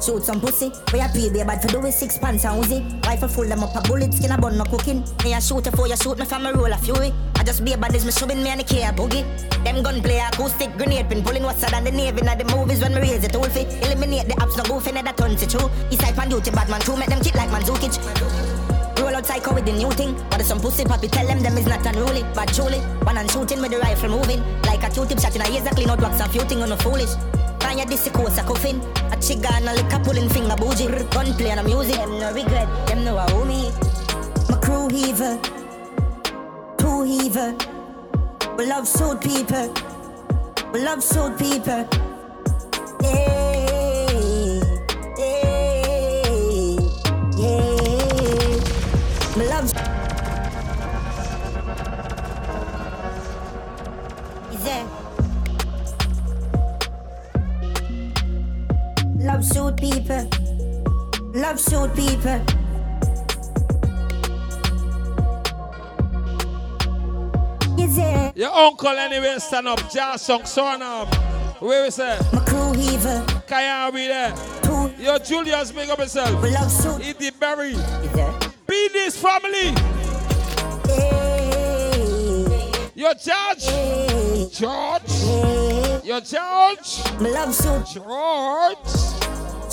Shoot 0.00 0.24
some 0.24 0.40
pussy. 0.40 0.70
We 0.92 1.00
a 1.00 1.08
pay 1.08 1.30
bad 1.44 1.62
for 1.62 1.68
do 1.68 1.80
with 1.80 1.94
six 1.94 2.16
pants 2.16 2.44
and 2.44 2.62
Uzi. 2.62 3.04
Rifle 3.04 3.28
full 3.28 3.48
them 3.48 3.64
up 3.64 3.74
a 3.74 3.80
bullet, 3.88 4.14
skin 4.14 4.30
a 4.30 4.38
bun 4.38 4.56
no 4.56 4.64
cooking. 4.64 5.04
Me 5.24 5.34
a 5.34 5.40
shoot 5.40 5.66
for 5.74 5.88
you 5.88 5.96
shoot 5.96 6.18
me 6.18 6.24
from 6.26 6.46
a 6.46 6.52
roll 6.52 6.72
of 6.72 6.80
fury. 6.80 7.12
Just 7.46 7.64
be 7.64 7.74
a 7.74 7.78
bad 7.78 7.92
me 7.92 8.10
shoving 8.10 8.42
me 8.42 8.50
and 8.50 8.58
the 8.58 8.64
care 8.64 8.90
boogie. 8.90 9.22
Them 9.62 9.80
gunplay 9.80 10.18
acoustic 10.18 10.76
grenade 10.76 11.08
pin 11.08 11.22
pulling 11.22 11.44
what's 11.44 11.62
than 11.62 11.84
the 11.84 11.92
navy 11.92 12.18
in 12.18 12.26
the 12.26 12.44
movies 12.50 12.82
when 12.82 12.92
me 12.92 13.00
raise 13.00 13.22
it 13.22 13.36
all 13.36 13.44
fit. 13.44 13.70
Eliminate 13.86 14.26
the 14.26 14.34
apps 14.34 14.56
no 14.56 14.64
goofy 14.64 14.90
never 14.90 15.12
turns 15.12 15.40
it 15.44 15.50
true. 15.50 15.70
East 15.88 16.02
side 16.02 16.16
man 16.16 16.28
duty 16.28 16.50
bad 16.50 16.68
man 16.68 16.80
true 16.80 16.96
make 16.96 17.08
them 17.08 17.22
kick 17.22 17.36
like 17.36 17.48
Mandzukic. 17.50 18.02
Roll 18.98 19.14
out 19.14 19.24
psycho 19.24 19.54
with 19.54 19.64
the 19.64 19.72
new 19.72 19.88
thing. 19.92 20.16
But 20.28 20.42
some 20.42 20.58
pussy 20.58 20.84
poppy 20.84 21.06
tell 21.06 21.24
them 21.24 21.40
them 21.40 21.56
is 21.56 21.66
not 21.66 21.86
unruly. 21.86 22.26
But 22.34 22.52
truly, 22.52 22.80
one 23.06 23.16
and 23.16 23.30
shooting 23.30 23.60
with 23.60 23.70
the 23.70 23.78
rifle 23.78 24.10
moving. 24.10 24.42
Like 24.62 24.82
a 24.82 24.90
Q-tip 24.90 25.20
shot 25.20 25.36
in 25.36 25.42
a 25.42 25.48
ears 25.48 25.62
that 25.62 25.76
clean 25.76 25.88
out 25.88 26.00
wax 26.00 26.18
a 26.18 26.28
few 26.28 26.42
on 26.42 26.70
the 26.70 26.76
foolish. 26.78 27.14
Find 27.62 27.78
your 27.78 27.86
disco 27.86 28.26
a 28.26 28.42
coffin. 28.42 28.80
A 29.14 29.16
chiga 29.22 29.54
and 29.54 29.68
a 29.68 29.72
liquor 29.72 30.02
pulling 30.02 30.28
finger 30.30 30.56
bougie. 30.56 30.90
Gunplay 31.14 31.50
and 31.50 31.60
a 31.60 31.62
music. 31.62 31.94
Them 31.94 32.18
no 32.18 32.34
regret. 32.34 32.66
Them 32.88 33.04
no 33.04 33.16
a 33.18 33.46
me. 33.46 33.70
My 34.50 34.58
crew 34.58 34.88
heaver. 34.88 35.65
Heaver. 37.06 37.56
We 38.58 38.66
love 38.66 38.88
soul 38.88 39.16
people. 39.16 39.72
We 40.72 40.82
love 40.82 41.02
soul 41.04 41.30
people. 41.32 41.88
Hey, 43.00 44.60
hey, 45.16 46.76
yeah. 47.38 48.58
We 49.36 49.46
love. 49.46 49.72
Is 54.52 54.64
there? 54.64 54.86
Love 59.18 59.44
suit 59.44 59.76
people. 59.76 60.28
Love 61.34 61.60
suit 61.60 61.94
people. 61.94 62.55
Your 68.36 68.52
uncle 68.52 68.90
anyway 68.90 69.36
stand 69.38 69.66
up, 69.66 69.90
jazz 69.90 70.20
song, 70.20 70.44
son 70.44 70.82
up. 70.82 71.08
Where 71.62 71.84
we 71.84 71.90
say? 71.90 72.18
My 72.34 72.44
crew 72.44 72.74
heaver. 72.74 73.24
Kaya 73.46 73.90
be 73.90 74.08
there. 74.08 74.34
Two. 74.62 74.92
Yo, 75.02 75.16
Julius, 75.16 75.72
make 75.72 75.88
up 75.88 75.98
yourself. 75.98 76.42
We 76.42 76.50
love 76.50 76.70
suit. 76.70 77.00
Eat 77.02 77.18
the 77.18 77.30
berry. 77.40 77.70
Is? 77.70 78.52
Be 78.66 78.88
this 78.92 79.16
family. 79.16 79.72
Your 82.94 83.14
judge. 83.14 83.68
George. 84.52 86.04
Your 86.04 86.20
judge. 86.20 87.18
Me 87.18 87.30
love 87.30 87.54
suit. 87.54 87.86
George. 87.94 89.15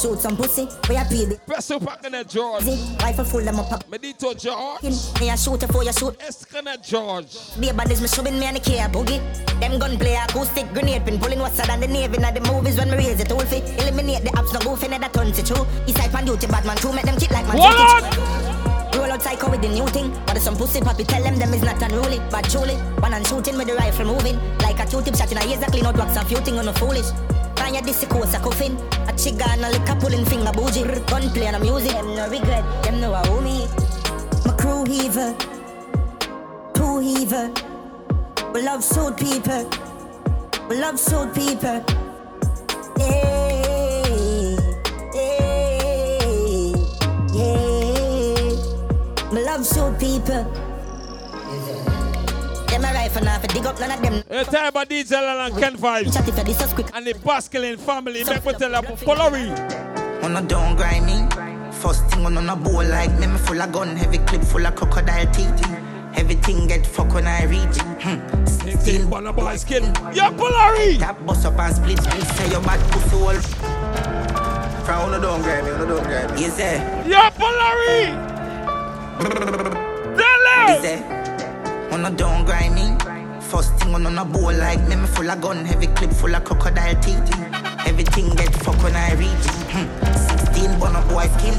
Shoot 0.03 0.19
some 0.19 0.35
pussy. 0.35 0.67
We 0.89 0.97
are 0.97 1.05
paid. 1.05 1.39
Best 1.47 1.71
up 1.71 1.85
back 1.85 2.03
in 2.03 2.11
George. 2.27 2.65
Rifle 2.99 3.23
full 3.23 3.39
them 3.39 3.57
up. 3.57 3.71
up. 3.71 3.89
Medito 3.89 4.37
George. 4.37 4.83
Me 5.21 5.29
a 5.29 5.37
shoot 5.37 5.63
for 5.71 5.81
your 5.81 5.93
shoot. 5.93 6.19
Eskana 6.19 6.75
George. 6.83 7.31
Be 7.57 7.69
a 7.69 7.73
baddies, 7.73 8.01
me 8.01 8.09
shoving 8.09 8.37
me 8.37 8.45
and 8.45 8.57
the 8.57 8.59
care 8.59 8.89
boogie. 8.89 9.23
Them 9.61 9.79
gun 9.79 9.97
play 9.97 10.15
acoustic 10.15 10.67
grenade 10.73 11.05
pin 11.05 11.17
pulling 11.21 11.39
what's 11.39 11.55
than 11.55 11.79
the 11.79 11.87
navy 11.87 12.17
in 12.17 12.21
the 12.21 12.51
movies 12.51 12.77
when 12.77 12.91
me 12.91 12.97
raise 12.97 13.21
it 13.21 13.31
all 13.31 13.39
fit. 13.45 13.63
Eliminate 13.79 14.23
the 14.23 14.31
apps 14.31 14.51
no 14.51 14.59
goofy 14.59 14.89
never 14.89 15.07
turns 15.07 15.39
it 15.39 15.45
true. 15.45 15.65
East 15.87 15.95
side 15.95 16.11
pan 16.11 16.25
duty 16.25 16.47
bad 16.47 16.65
man 16.65 16.75
too 16.75 16.91
make 16.91 17.05
them 17.05 17.17
kick 17.17 17.31
like 17.31 17.47
man. 17.47 17.59
What? 17.59 18.03
Roll 18.97 19.09
out 19.09 19.21
psycho 19.21 19.49
with 19.49 19.61
the 19.61 19.69
new 19.69 19.87
thing. 19.87 20.11
But 20.25 20.37
some 20.39 20.57
pussy 20.57 20.81
poppy 20.81 21.05
tell 21.05 21.23
them 21.23 21.37
them 21.37 21.53
is 21.53 21.61
not 21.61 21.81
unruly. 21.81 22.19
But 22.29 22.49
truly, 22.49 22.75
one 22.99 23.13
and 23.13 23.25
shooting 23.25 23.57
with 23.57 23.67
the 23.67 23.75
rifle 23.75 24.07
moving. 24.07 24.35
Like 24.57 24.79
a 24.79 24.85
Q-tip 24.85 25.15
shot 25.15 25.31
in 25.31 25.37
a 25.37 25.71
clean 25.71 25.85
out 25.85 25.95
wax 25.95 26.17
a 26.17 26.25
few 26.25 26.39
thing 26.39 26.59
on 26.59 26.65
the 26.65 26.73
foolish. 26.73 27.07
Find 27.63 27.75
your 27.75 27.83
disco 27.85 28.21
a 28.21 28.39
coffin. 28.39 28.75
A 29.07 29.13
chiga 29.13 29.47
and 29.47 29.63
a 29.63 29.69
liquor 29.69 29.95
pulling 29.95 30.25
finger 30.25 30.51
bougie. 30.51 30.83
Gun 31.07 31.29
play 31.29 31.47
and 31.47 31.55
a 31.55 31.59
music. 31.61 31.93
Them 31.93 32.13
no 32.13 32.27
regret. 32.27 32.83
Them 32.83 32.99
no 32.99 33.13
a 33.13 33.41
me. 33.41 33.67
My 34.45 34.51
crew 34.57 34.83
heaver. 34.83 35.33
Two 36.73 36.99
heaver. 36.99 37.53
We 38.53 38.63
love 38.63 38.83
suit 38.83 39.15
people. 39.15 39.69
We 40.67 40.77
love 40.77 40.99
suit 40.99 41.33
people. 41.33 41.85
Hey, 42.97 44.57
hey, 45.13 46.73
yeah. 47.31 48.51
Me 49.31 49.45
love 49.45 49.65
suit 49.65 49.97
people. 50.01 50.62
Them 52.73 52.85
a 52.85 52.91
rifle 52.91 53.23
now 53.23 53.37
for 53.37 53.45
dig 53.45 53.67
up 53.67 53.79
none 53.79 53.91
of 53.91 54.01
them. 54.01 54.23
You 54.31 54.43
tell 54.45 54.67
about 54.67 54.89
DJ 54.89 55.11
and 55.11 55.55
Ken 55.59 55.77
Vybz. 55.77 56.11
Chat 56.11 56.27
if 56.27 56.35
you 56.35 56.43
this 56.43 56.73
quick. 56.73 56.87
And 56.95 57.05
the 57.05 57.13
Pascaline 57.13 57.77
family. 57.77 58.23
Make 58.23 58.43
me 58.43 58.53
tell 58.53 58.71
you 58.71 58.89
Polari. 59.05 60.23
On 60.23 60.35
a 60.35 60.41
down 60.41 60.75
grind 60.75 61.05
me. 61.05 61.71
First 61.71 62.03
thing 62.07 62.25
on 62.25 62.49
a 62.49 62.55
bowl 62.55 62.83
like 62.83 63.11
me, 63.19 63.27
me 63.27 63.37
full 63.37 63.61
of 63.61 63.71
gun, 63.71 63.95
heavy 63.95 64.17
clip 64.17 64.41
full 64.41 64.65
of 64.65 64.73
crocodile 64.73 65.31
teeth. 65.31 65.67
Everything 66.15 66.65
get 66.65 66.83
fuck 66.83 67.13
when 67.13 67.27
I 67.27 67.43
reach. 67.43 67.77
Hmm. 68.01 68.45
Sixteen 68.47 69.07
bun 69.07 69.27
a 69.27 69.33
boy 69.33 69.55
skin. 69.57 69.83
Yeah, 70.11 70.31
Polari. 70.31 70.97
Tap 70.97 71.23
bust 71.27 71.45
up 71.45 71.59
and 71.59 71.75
split 71.75 71.99
split. 71.99 72.23
Say 72.23 72.49
your 72.49 72.61
bad 72.61 72.79
pussy 72.91 73.17
hole. 73.19 73.39
From 74.83 74.99
on 74.99 75.13
a 75.13 75.21
down 75.21 75.43
grind 75.43 75.67
me, 75.67 75.73
on 75.73 75.81
a 75.81 75.85
down 75.85 76.03
grind 76.05 76.33
me. 76.33 76.41
Yes 76.41 76.57
sir. 76.57 77.03
Yeah, 77.07 77.29
Polari. 77.37 78.17
Tell 80.17 80.43
Yes 80.69 80.81
sir. 80.81 81.22
On 81.93 82.03
a 82.05 82.09
down 82.09 82.43
grind 82.43 82.73
me. 82.73 82.97
First 83.39 83.75
thing 83.75 83.93
on 83.93 84.17
a 84.17 84.25
bowl 84.25 84.51
like 84.51 84.81
me, 84.87 84.95
me 84.95 85.05
full 85.05 85.29
of 85.29 85.39
gun, 85.39 85.63
heavy 85.63 85.85
clip 85.85 86.09
full 86.09 86.33
of 86.33 86.43
crocodile 86.43 86.99
teeth. 86.99 87.31
Everything 87.85 88.31
get 88.31 88.51
fuck 88.63 88.81
when 88.81 88.95
I 88.95 89.13
reach. 89.13 89.45
Hmm. 89.69 89.85
Sixteen 90.27 90.79
bun 90.79 90.95
a 90.95 91.01
boy 91.07 91.27
skin. 91.37 91.53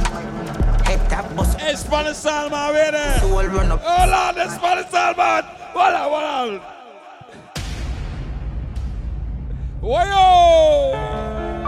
Head 0.84 1.08
tap 1.08 1.36
bust. 1.36 1.60
Hey, 1.60 1.76
Spanish 1.76 2.16
Salman, 2.16 2.74
where 2.74 2.90
there? 2.90 3.20
So 3.20 3.46
run 3.46 3.70
up. 3.70 3.84
On, 3.84 4.34
the 4.34 4.48
Spanish 4.50 4.90
Salman. 4.90 5.44
Hold 5.72 5.94
on, 5.94 6.10
hold 6.10 6.60
on. 6.60 6.60
Wayo! 9.82 11.63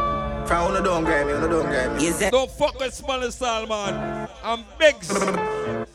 From 0.46 0.70
on 0.70 0.76
a 0.76 0.84
down 0.84 1.02
grind 1.02 1.26
me, 1.26 1.34
on 1.34 1.42
a 1.42 1.48
down 1.48 1.66
grind 1.66 1.96
me. 1.96 2.04
Yes 2.04 2.20
sir. 2.20 2.30
Don't 2.30 2.48
fuck 2.48 2.78
with 2.78 2.94
Spanish 2.94 3.34
Salman. 3.34 4.28
I'm 4.44 4.64
Biggs. 4.78 5.08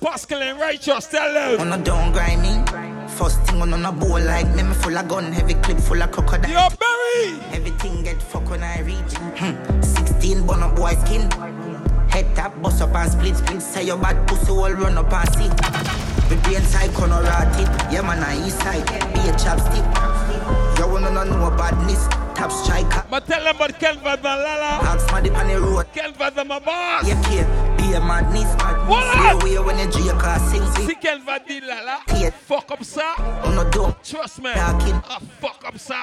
Pascaline 0.01 0.59
Righteous, 0.59 1.07
tell 1.07 1.33
them. 1.33 1.61
On 1.61 1.79
a 1.79 1.81
down 1.81 2.11
grind 2.11 2.41
me. 2.41 3.07
First 3.15 3.41
thing 3.43 3.61
on 3.61 3.73
a 3.73 3.91
bowl 3.93 4.19
like 4.19 4.53
me, 4.53 4.63
me 4.63 4.73
full 4.73 4.97
of 4.97 5.07
gun, 5.07 5.31
heavy 5.31 5.53
clip 5.53 5.77
full 5.79 6.01
of 6.01 6.11
crocodile. 6.11 6.51
Yo, 6.51 6.67
Barry! 6.77 7.39
Everything 7.53 8.03
get 8.03 8.21
fuck 8.21 8.49
when 8.49 8.61
I 8.61 8.81
reach. 8.81 9.13
Hmm. 9.37 9.81
16 9.81 10.45
bun 10.45 10.63
up 10.63 10.75
boy 10.75 10.95
skin. 11.05 11.31
Head 12.09 12.35
tap, 12.35 12.61
bust 12.61 12.81
up 12.81 12.93
and 12.93 13.09
split 13.09 13.37
split. 13.37 13.61
Say 13.61 13.85
your 13.85 13.97
bad 13.97 14.27
pussy 14.27 14.51
all 14.51 14.69
run 14.71 14.97
up 14.97 15.13
and 15.13 15.29
see. 15.33 15.47
The 16.27 16.35
brain 16.43 16.61
side 16.63 16.93
corner 16.93 17.21
rotted. 17.21 17.67
Yeah 17.89 18.01
man, 18.01 18.21
I 18.21 18.45
east 18.45 18.59
side. 18.59 18.85
Be 19.13 19.19
a 19.21 19.33
chopstick. 19.33 20.50
You 20.91 20.99
wanna 20.99 21.23
know 21.23 21.49
badness. 21.51 22.05
Top 22.35 22.51
striker. 22.51 23.05
But 23.09 23.25
tell 23.25 23.41
them 23.41 23.55
about 23.55 23.79
Ken 23.79 23.95
Vybz 23.95 24.15
and 24.15 24.23
Lala. 24.23 24.83
Ask 24.83 25.09
my 25.09 25.21
dip 25.21 25.37
on 25.37 25.47
the 25.47 25.57
road. 25.57 25.85
Ken 25.93 26.11
Vybz 26.11 26.37
and 26.37 26.49
my 26.49 26.59
boss. 26.59 27.07
Yeah, 27.07 27.21
kid. 27.23 27.47
Be 27.77 27.93
a 27.93 28.01
madness. 28.01 28.53
What? 28.89 29.41
See 29.41 29.55
away 29.55 29.65
when 29.65 29.79
you 29.79 29.89
G 29.89 30.09
car 30.19 30.37
sing. 30.49 30.65
See 30.85 30.95
Ken 30.95 31.21
Vybz 31.25 31.47
did 31.47 31.63
Lala. 31.63 32.01
Yeah. 32.17 32.31
Fuck 32.31 32.71
up, 32.71 32.83
sir. 32.83 33.01
On 33.45 33.57
a 33.57 33.71
dome. 33.71 33.95
Trust 34.03 34.41
me. 34.41 34.51
Talking. 34.51 35.01
Ah, 35.07 35.19
fuck 35.39 35.63
up, 35.65 35.79
sir. 35.79 35.95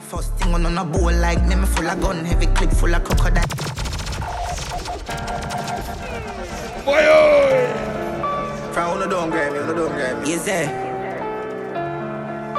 First 0.00 0.34
thing 0.36 0.54
on 0.54 0.78
a 0.78 0.84
bowl 0.86 1.12
like 1.12 1.44
me, 1.46 1.54
me 1.54 1.66
full 1.66 1.86
of 1.86 2.00
gun, 2.00 2.24
heavy 2.24 2.46
clip 2.46 2.70
full 2.70 2.94
of 2.94 3.04
crocodile. 3.04 3.44
Boy, 6.82 7.04
oh. 7.04 8.70
From 8.72 8.90
on 8.90 9.02
a 9.02 9.10
down 9.10 9.28
grind 9.28 9.52
me, 9.52 9.58
on 9.60 9.68
a 9.68 9.74
down 9.74 9.88
grind 9.88 10.22
me. 10.22 10.30
Yes 10.30 10.46
sir. 10.46 10.87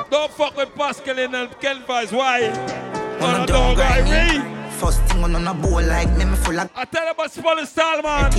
Don't 0.09 0.31
fuck 0.31 0.57
with 0.57 0.69
Pascaline 0.69 1.35
and 1.35 1.59
Ken 1.59 1.83
Vybz. 1.83 2.11
Why? 2.11 2.49
On 3.21 3.41
a 3.41 3.43
a 3.43 3.45
dog, 3.45 3.79
I 3.79 4.01
me. 4.01 4.71
First 4.77 5.01
thing 5.03 5.23
on 5.23 5.35
a 5.47 5.53
bowl 5.53 5.83
like 5.83 6.09
me, 6.17 6.25
me 6.25 6.35
full 6.35 6.59
of 6.59 6.69
I 6.75 6.85
tell 6.85 7.05
you 7.05 7.11
about 7.11 7.31
Spanish 7.31 7.69
Salman. 7.69 8.31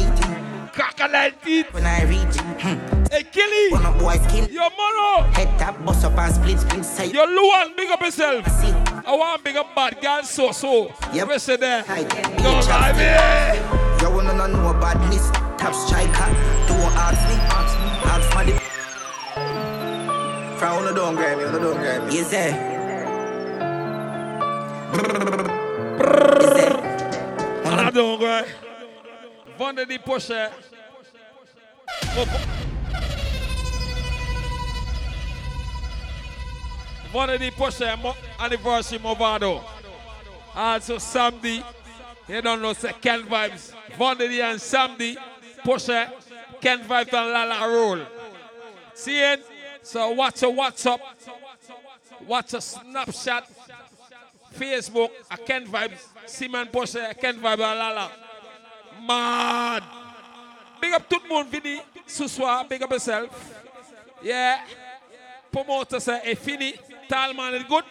Crocodile 0.72 1.30
teeth. 1.44 1.72
when 1.72 1.86
I 1.86 2.02
reach. 2.04 2.36
Hmm. 2.62 3.04
Hey, 3.10 3.22
Killy. 3.22 3.72
On 3.74 3.86
a 3.86 3.98
boy 3.98 4.16
skin. 4.28 4.48
Yo, 4.50 4.62
Mono. 4.62 5.30
Head 5.32 5.58
tap, 5.58 5.84
bust 5.84 6.04
up 6.04 6.18
and 6.18 6.34
split 6.34 6.58
split. 6.58 6.84
Say 6.84 7.06
Yo, 7.12 7.24
Luan, 7.24 7.76
big 7.76 7.90
up 7.90 8.00
yourself. 8.00 8.48
see. 8.60 8.72
I 9.06 9.14
want 9.14 9.44
big 9.44 9.56
up 9.56 9.74
bad 9.74 10.00
girl, 10.00 10.22
so 10.24 10.50
so. 10.50 10.92
Yep. 11.12 11.28
What's 11.28 11.48
it 11.48 11.60
there? 11.60 11.84
Don't 11.84 12.66
lie 12.66 12.92
me. 12.98 14.02
You 14.02 14.10
wanna 14.10 14.48
know 14.48 14.72
badness? 14.80 15.30
Top 15.58 15.74
striker. 15.74 16.30
Don't 16.66 16.96
ask 16.96 17.28
me. 17.28 17.69
From 20.60 20.76
on 20.76 20.88
a 20.88 20.94
down 20.94 21.14
grind 21.14 21.38
me, 21.38 21.44
on 21.46 21.54
a 21.54 21.58
down 21.58 21.72
grind 21.72 22.06
me. 22.06 22.14
Yes 22.16 22.26
sir. 22.30 22.48
Yes 26.42 26.52
sir. 26.54 26.72
On 27.64 27.78
I 27.78 27.88
a 27.88 27.90
don't 27.90 28.20
go. 28.20 28.44
Vonda 29.58 29.88
the 29.88 29.96
pusher. 29.96 30.50
Up. 32.18 32.28
Vonda 37.10 37.38
the 37.38 37.50
pusher 37.52 37.96
mo- 37.96 38.14
anniversary 38.38 38.98
Movado. 38.98 39.62
Also 40.54 40.96
Samdi. 40.96 41.64
You 42.28 42.42
don't 42.42 42.60
know 42.60 42.74
say 42.74 42.92
Ken 43.00 43.22
Vybz. 43.22 43.72
Vonda 43.96 44.28
the 44.28 44.42
and 44.42 44.60
Samdi. 44.60 45.16
Pusher. 45.64 46.10
Ken 46.60 46.80
Vybz 46.80 47.14
and 47.14 47.32
Lala 47.32 47.66
roll. 47.66 48.00
See 48.92 49.18
it? 49.22 49.42
So 49.90 50.12
watch 50.12 50.42
a 50.42 50.46
WhatsApp. 50.46 51.00
Watch 52.28 52.54
a 52.54 52.58
Snapchat. 52.58 53.42
Facebook, 54.54 55.10
a 55.28 55.36
Ken 55.36 55.66
Vybz, 55.66 56.06
Simon 56.26 56.68
Porsche, 56.68 57.10
a 57.10 57.14
Ken 57.14 57.34
Vybz, 57.40 57.60
and 57.60 57.78
Lala. 57.78 58.10
Mad. 59.04 59.82
Big 60.80 60.92
up 60.92 61.08
tout 61.08 61.20
le 61.22 61.28
monde, 61.28 61.48
Vini, 61.48 61.80
ce 62.06 62.68
big 62.68 62.82
up 62.82 62.90
yourself. 62.90 63.30
Yeah. 64.22 64.60
Promoter 65.50 65.98
say, 65.98 66.20
hey, 66.22 66.34
Fini, 66.36 66.68
is 66.68 67.64
good. 67.68 67.84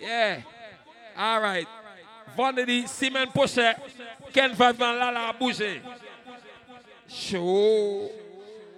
Yeah. 0.00 0.42
All 1.16 1.40
right. 1.40 1.66
Vendredi, 2.36 2.86
Simon 2.86 3.28
Poche, 3.28 3.74
Ken 4.32 4.54
Five 4.54 4.80
and 4.80 4.98
Lala 4.98 5.34
Bouger. 5.38 5.80
Show. 7.08 8.10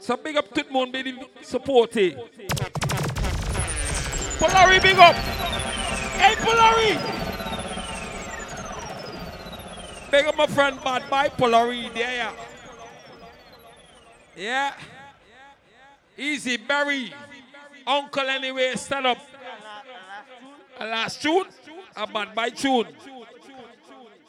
So 0.06 0.16
big 0.16 0.36
up 0.36 0.46
monde, 0.70 0.92
baby, 0.92 1.18
supporter. 1.42 2.12
Polari, 4.38 4.80
big 4.80 4.96
up. 4.96 5.16
Hey, 6.14 6.36
Polari. 6.36 6.92
Big 10.08 10.26
up 10.26 10.36
my 10.36 10.46
friend 10.46 10.78
Bad 10.84 11.10
Boy 11.10 11.28
Polari 11.36 11.92
there, 11.92 12.12
yeah. 12.12 12.32
Yeah. 14.36 14.74
Easy, 16.16 16.56
Barry. 16.56 17.12
Uncle 17.84 18.28
anyway, 18.28 18.76
stand 18.76 19.08
up. 19.08 19.18
A 20.78 20.86
last 20.86 21.20
tune, 21.20 21.46
a 21.96 22.06
Bad 22.06 22.32
Boy 22.32 22.50
tune. 22.50 22.86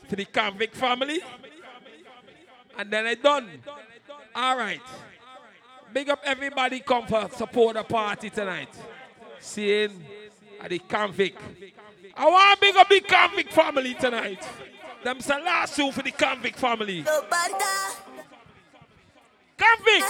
For 0.08 0.16
the 0.16 0.26
convict 0.26 0.76
family. 0.76 1.20
And 2.76 2.90
then 2.90 3.06
I 3.06 3.14
done. 3.14 3.62
All 4.34 4.58
right. 4.58 4.82
Big 5.94 6.10
up 6.10 6.22
everybody 6.24 6.80
come 6.80 7.08
for 7.08 7.30
support 7.36 7.76
the 7.76 7.84
party 7.84 8.30
tonight. 8.30 8.70
Seeing 9.40 10.04
at 10.60 10.70
the 10.70 10.80
convict. 10.80 11.42
I 12.16 12.30
want 12.30 12.60
to 12.60 12.66
big 12.66 12.76
up 12.76 12.90
the 12.90 13.00
convict 13.02 13.54
family 13.54 13.94
tonight. 13.94 14.48
Them 15.04 15.20
say 15.22 15.42
last 15.44 15.76
tune 15.76 15.92
for 15.92 16.02
the 16.02 16.12
convict 16.12 16.58
family. 16.60 17.04
Convict! 19.58 20.08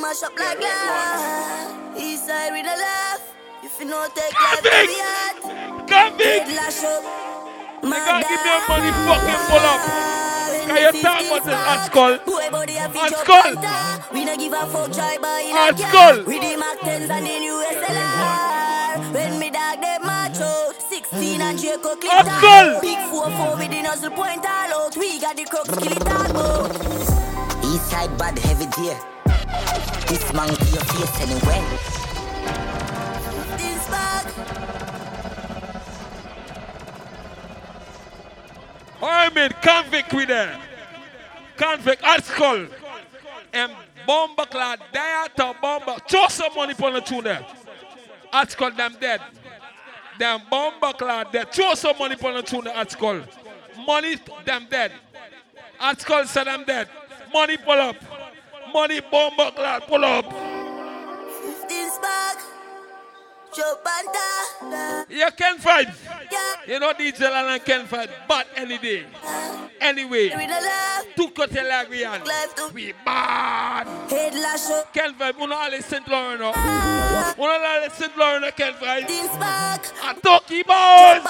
Mash 0.00 0.22
up 0.22 0.38
like 0.38 0.60
that. 0.60 1.94
East 1.98 2.26
side 2.26 2.52
with 2.52 2.66
a 2.66 2.76
laugh. 2.78 3.34
If 3.62 3.78
you 3.80 3.86
know 3.86 4.06
take 4.14 4.32
Convict! 4.32 4.92
Convict! 5.90 6.48
You 7.82 7.90
gotta 7.90 8.26
give 8.28 8.40
me 8.44 8.50
a 8.50 8.68
money 8.68 8.90
fucking 8.90 9.40
pull 9.48 9.66
up. 9.66 10.29
Can 10.66 10.94
you 10.94 11.02
talk 11.02 11.20
about 11.24 11.44
this 11.44 11.54
at 11.54 11.86
skull? 11.86 12.14
At 12.14 13.12
skull! 13.22 14.12
We 14.12 14.24
don't 14.24 14.38
give 14.38 14.52
a 14.52 14.66
fuck 14.66 14.92
try 14.92 15.18
by 15.20 15.40
in 15.40 15.56
At 15.56 15.74
a 15.74 15.78
skull! 15.78 15.90
car. 15.90 16.24
With 16.24 16.40
the 16.42 16.56
Mac 16.56 16.78
10s 16.80 17.10
and 17.10 17.26
the 17.26 17.38
new 17.38 17.64
SLR. 17.80 19.12
When 19.14 19.38
me 19.38 19.50
dog 19.50 19.80
them 19.80 20.02
macho. 20.06 20.72
16 20.88 21.40
and 21.40 21.58
Draco 21.60 21.94
clip 21.96 22.12
At 22.12 22.26
all 22.28 22.38
skull! 22.38 22.76
out. 22.76 22.82
Big 22.82 22.98
4-4 22.98 23.58
with 23.58 23.70
the 23.70 23.82
nozzle 23.82 24.10
point 24.10 24.44
all 24.46 24.72
out. 24.86 24.96
We 24.96 25.20
got 25.20 25.36
the 25.36 25.44
crooks 25.44 25.70
kill 25.78 25.92
it 25.92 26.06
all 26.06 26.36
out. 26.36 26.70
Eastside 27.62 28.16
bad 28.18 28.38
heavy 28.38 28.66
deer. 28.76 28.98
This 30.08 30.32
man 30.32 30.48
to 30.48 30.64
your 30.66 30.84
face 30.84 31.20
anyway. 31.22 31.62
I 39.02 39.30
mean, 39.34 39.50
convict 39.62 40.12
with 40.12 40.28
them. 40.28 40.60
Convict 41.56 42.02
skull. 42.24 42.66
And 43.52 43.72
bomber 44.06 44.46
clad 44.46 44.80
there 44.92 45.28
to 45.28 45.54
bomber. 45.60 45.96
Throw 46.08 46.28
some 46.28 46.54
money 46.54 46.72
upon 46.72 46.94
the 46.94 47.00
tune 47.00 47.24
there. 47.24 47.44
Skull, 48.48 48.70
them 48.72 48.96
dead. 49.00 49.20
Them 50.18 50.40
bomber 50.50 50.92
clad 50.92 51.32
there. 51.32 51.44
Throw 51.44 51.74
some 51.74 51.98
money 51.98 52.14
upon 52.14 52.34
the 52.34 52.42
tune 52.42 52.68
skull. 52.88 53.20
Money, 53.86 54.16
them 54.44 54.66
dead. 54.70 54.92
Skull, 55.98 56.24
say 56.26 56.44
them 56.44 56.64
dead. 56.66 56.88
Money 57.32 57.56
pull 57.56 57.72
up. 57.72 57.96
Money 58.72 59.00
bomber 59.00 59.50
clad 59.50 59.82
pull 59.82 60.04
up. 60.04 60.30
This 61.68 61.98
bag. 61.98 62.36
Joe 63.54 63.76
Panta. 63.84 65.06
You 65.08 65.28
can 65.36 65.58
fight. 65.58 65.88
You 66.66 66.78
know 66.78 66.92
DJ 66.92 67.20
Lan 67.30 67.48
and 67.54 67.64
can 67.64 67.86
fight, 67.86 68.10
but 68.28 68.46
any 68.56 68.78
day. 68.78 69.04
Anyway, 69.80 70.28
tu 71.16 71.30
côté 71.30 71.62
la 71.66 71.84
Guyane. 71.84 72.22
We 72.74 72.92
bad. 73.04 73.86
Head 74.10 74.34
lash 74.34 74.70
up. 74.70 74.92
Ken 74.92 75.14
fight, 75.14 75.34
uno 75.40 75.56
alle 75.56 75.80
St. 75.82 76.06
Laurent. 76.06 76.38
no? 76.38 76.52
Uno 77.38 77.50
alle 77.52 77.90
St. 77.90 78.16
Laurent 78.16 78.54
Ken 78.56 78.74
fight. 78.74 79.08
A 79.10 80.14
Toki 80.20 80.62
boys. 80.62 81.22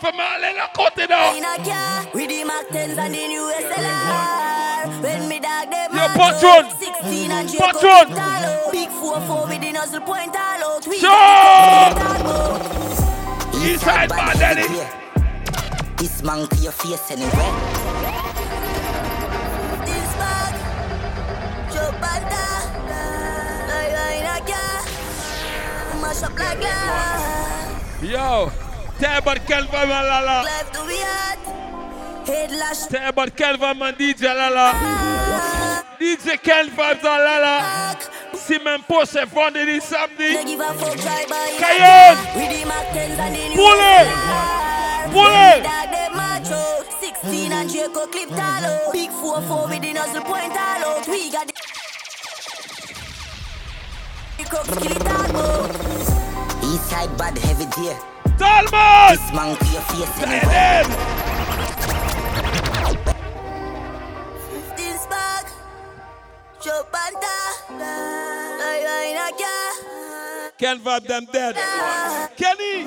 From 0.00 0.18
alle 0.18 0.54
la 0.56 0.68
côté 0.74 1.08
now. 1.08 1.32
A. 1.32 2.10
With 2.14 2.28
the 2.28 2.44
Mac 2.44 2.66
10s 2.68 2.98
and 2.98 3.14
the 3.14 3.28
new 3.28 3.52
SLR. 3.60 5.02
When 5.02 5.28
me 5.28 5.38
dog 5.40 5.70
them 5.70 5.90
Yo, 5.92 6.08
macho. 6.16 6.40
patron. 6.40 6.85
16 7.06 7.30
and 7.30 7.48
Patron. 7.48 7.70
clip 7.72 8.10
all 8.10 8.18
out. 8.18 8.72
Big 8.72 8.88
4-4 8.88 9.48
with 9.48 9.60
the 9.60 9.72
nozzle 9.72 10.00
point 10.00 10.34
all 10.36 10.64
out. 10.64 10.86
We 10.86 10.98
Sure. 10.98 11.10
got 11.10 11.94
the 11.94 12.00
crooks 12.00 13.00
kill 13.52 13.64
it 13.64 13.82
all 13.82 13.90
out. 13.90 14.06
Eastside 14.06 14.08
bad 14.08 14.58
heavy. 14.58 14.82
This 15.98 16.22
man 16.22 16.48
to 16.48 16.56
your 16.56 16.72
face 16.72 17.10
anyway. 17.10 17.50
This 19.86 20.10
bag. 20.20 20.54
Joe 21.72 21.92
Panta. 22.02 22.46
Like 23.70 23.92
in 24.18 24.26
a 24.26 24.38
car. 24.50 24.80
Mash 26.02 26.22
up 26.24 26.38
like 26.38 26.60
that. 26.60 28.02
Yo, 28.02 28.52
tell 28.98 29.18
about 29.18 29.46
Kelvin 29.46 29.74
and 29.74 30.08
Lala. 30.08 30.42
Left 30.44 30.74
to 30.74 30.80
be 30.86 30.96
hot. 30.96 31.38
Head 32.26 32.50
lash. 32.50 33.08
About 33.08 33.36
Kelvin 33.36 33.82
and 33.82 33.96
ah. 34.56 35.05
DJ 35.98 36.26
Lala. 36.26 36.36
DJ 36.36 36.42
Ken 36.42 36.68
Vybz 36.70 37.04
and 37.04 37.24
Lala. 37.24 37.98
Simon 38.34 38.82
Porsche 38.82 39.26
vendredi 39.26 39.80
samedi. 39.80 40.34
Cayenne. 41.58 42.16
Pull 43.54 43.80
it. 43.80 44.08
Pull 45.12 45.26
it. 45.26 45.62
Dog 45.62 45.90
them 45.90 46.12
macho. 46.16 46.62
16 47.00 47.52
and 47.52 47.70
Draco 47.70 48.06
clip 48.06 48.32
all 48.32 48.38
out. 48.38 48.92
Big 48.92 49.10
4-4 49.10 49.68
with 49.70 49.82
the 49.82 49.92
nozzle 49.92 50.22
point 50.22 50.52
all 50.52 50.84
out. 50.84 51.08
We 51.08 51.30
got 51.30 51.46
the 51.46 51.52
the 54.38 54.44
crooks 54.44 54.68
kill 54.78 54.92
it 54.92 55.02
all 55.02 55.36
out. 55.36 55.70
Eastside 56.62 57.16
bad 57.18 57.38
heavy 57.38 57.66
deer. 57.76 57.98
Talmud! 58.38 59.18
This 59.18 59.32
man 59.32 59.56
to 59.56 59.64
your 59.72 59.82
face 59.82 61.25
Joe 66.66 66.82
Panta. 66.90 67.36
Like 67.78 68.82
in 69.06 69.16
a 69.16 69.30
car. 69.38 70.50
Ken 70.58 70.80
Vibe 70.80 71.06
them 71.06 71.28
dead. 71.32 71.54
Kenny! 72.36 72.82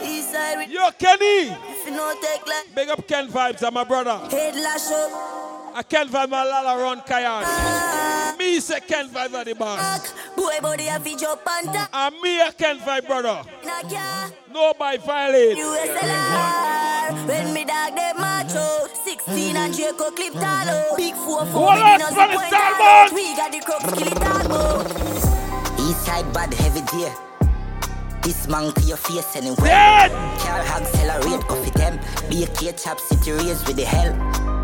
Yo, 0.70 0.92
Kenny! 1.00 1.48
If 1.48 1.86
you 1.86 1.92
know 1.92 2.14
take 2.22 2.46
like 2.46 2.76
Big 2.76 2.90
up 2.90 3.08
Ken 3.08 3.30
Vybz, 3.30 3.64
I'm 3.64 3.74
my 3.76 3.86
brother. 3.86 4.18
head 4.30 4.56
lash 4.56 4.92
up. 4.92 5.59
I 5.80 5.84
Ken 5.84 6.10
Vibe 6.10 6.30
my 6.30 6.44
Lala 6.44 6.78
run 6.78 7.02
Cayenne. 7.08 8.38
Me 8.38 8.60
say 8.60 8.82
Ken 8.82 9.08
Vibe 9.08 9.32
at 9.32 9.46
the 9.46 9.56
bar. 9.56 9.80
Boy 10.36 10.60
body 10.62 10.88
a 10.90 11.00
fi 11.00 11.16
Joe 11.16 11.38
Panta. 11.38 11.88
And 11.94 12.20
me 12.20 12.42
a 12.42 12.52
Ken 12.52 12.80
Vibe 12.80 13.08
brother. 13.08 13.44
In 13.64 13.70
a 13.70 13.90
car. 13.90 14.30
Nobody 14.52 14.98
violate. 14.98 15.58
USLR. 15.58 17.26
When 17.26 17.54
me 17.54 17.64
dog 17.64 17.96
them 17.96 18.18
macho. 18.20 18.88
16 19.06 19.56
and 19.56 19.74
Draco 19.74 20.12
clip 20.12 20.36
all 20.36 20.44
out. 20.44 20.98
Big 20.98 21.14
4-4 21.14 21.48
Hold 21.48 21.48
with 21.48 21.82
on, 21.82 21.98
the 21.98 22.04
nozzle 22.04 22.12
Spanish 22.12 22.36
point 22.36 22.52
Talmud. 22.52 22.82
all 22.82 23.06
out. 23.06 23.14
We 23.14 23.36
got 23.38 23.52
the 23.54 23.60
crooks 23.62 23.94
kill 23.98 24.08
it 24.08 24.22
all 24.22 24.52
out. 24.52 24.86
Eastside 25.80 26.34
bad 26.34 26.54
heavy 26.56 26.82
deer. 26.92 27.16
This 28.22 28.50
man 28.50 28.74
to 28.74 28.82
your 28.82 28.98
face 28.98 29.34
anyway. 29.38 29.56
Dead! 29.64 30.12
Car 30.42 30.60
accelerate, 30.60 31.48
go 31.48 31.64
for 31.64 31.72
them. 31.72 32.00
Be 32.30 32.44
a 32.44 32.48
K 32.48 32.74
chap 32.74 33.00
city 33.00 33.32
race 33.32 33.66
with 33.66 33.78
the 33.78 33.86
hell. 33.86 34.59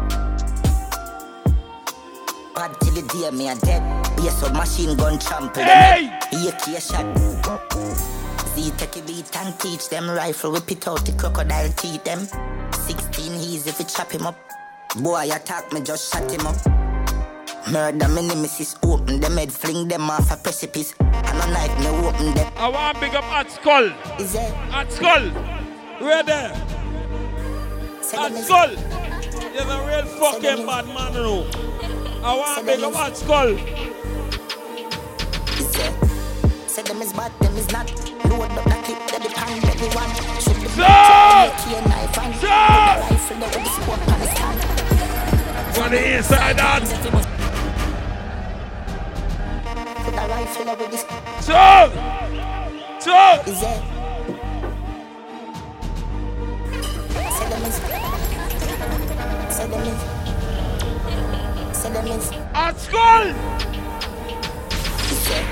Bad 2.56 2.80
till 2.80 2.94
the 2.94 3.02
day 3.02 3.30
me 3.32 3.50
a 3.50 3.56
dead. 3.56 3.84
Be 4.16 4.28
a 4.30 4.54
machine 4.54 4.96
gun 4.96 5.20
trample 5.20 5.62
Hey! 5.62 6.08
them. 6.08 6.20
Be 6.32 6.48
a 6.48 6.52
K 6.54 6.80
shot. 6.80 7.06
See 8.56 8.72
take 8.72 8.96
a 8.96 9.02
beat 9.02 9.36
and 9.36 9.60
teach 9.60 9.90
them 9.90 10.10
rifle 10.10 10.54
whip 10.54 10.72
it 10.72 10.88
out 10.88 11.06
the 11.06 11.12
crocodile 11.12 11.70
teeth 11.74 12.06
them. 12.06 12.26
16 12.72 13.34
he's 13.34 13.68
if 13.68 13.80
you 13.80 13.86
chop 13.86 14.10
him 14.10 14.26
up. 14.26 14.38
Boy 15.02 15.30
attack 15.34 15.74
me 15.74 15.82
just 15.82 16.14
shut 16.14 16.32
him 16.32 16.48
up. 16.48 16.56
Murder 17.70 18.08
me 18.08 18.26
nemesis 18.26 18.78
open 18.84 19.20
them 19.20 19.36
head 19.36 19.52
fling 19.52 19.90
them 19.90 20.10
off 20.10 20.32
a 20.32 20.38
precipice. 20.38 20.96
And 21.00 21.38
a 21.38 21.52
knife 21.52 21.78
me 21.80 21.88
open 21.88 22.34
them. 22.36 22.54
I 22.56 22.70
want 22.70 23.02
big 23.02 23.16
up 23.16 23.26
at 23.26 23.52
Skull. 23.52 23.92
Is 24.18 24.34
it? 24.34 24.54
At 24.72 24.90
Skull. 24.94 25.30
Where 26.00 26.24
there. 26.24 26.54
At 28.14 28.34
Skull. 28.38 28.72
You're 29.54 29.64
a 29.64 29.88
real 29.88 30.06
fucking 30.06 30.66
bad 30.66 30.88
man, 30.88 31.14
know. 31.14 31.65
I 32.26 32.34
want 32.36 32.66
big 32.66 32.82
up 32.82 32.96
at 32.96 33.16
Skull. 33.16 33.56
Say 36.68 36.82
them 36.82 37.00
is 37.04 37.14
bad, 37.14 37.32
them 37.40 37.56
is 37.56 37.72
not. 37.72 37.88
Load 38.26 38.50
up 38.50 38.56
the 38.56 38.62
clip, 38.82 38.98
that 39.12 39.22
the 39.22 39.30
pan. 39.30 39.62
Shoot 40.42 40.58
the 40.58 40.70
Sir! 40.74 41.54
key 41.62 41.76
and 41.76 41.86
knife 41.86 42.18
and 42.18 42.34
Sir! 42.42 43.06
put 43.06 43.38
the 43.38 43.46
rifle 43.46 43.46
with 43.46 43.54
the 43.54 43.62
scope 43.70 44.08
on 44.10 44.18
the 44.20 44.26
stand. 44.26 44.58
On 45.84 45.90
the 45.92 46.00
inside 46.18 46.58
that. 46.58 46.82
Put 50.04 50.14
the 50.16 50.26
rifle 50.28 50.66
with 50.66 50.90
the 50.90 50.98
So! 51.44 51.62
So! 53.02 53.18
Is 53.46 53.62
it? 53.62 53.80
Say 57.38 57.46
them 57.50 57.64
is. 57.66 57.76
Say 59.56 59.68
them 59.68 59.86
is. 59.86 60.15
At 62.08 62.80
school. 62.80 63.34
Say, 65.26 65.44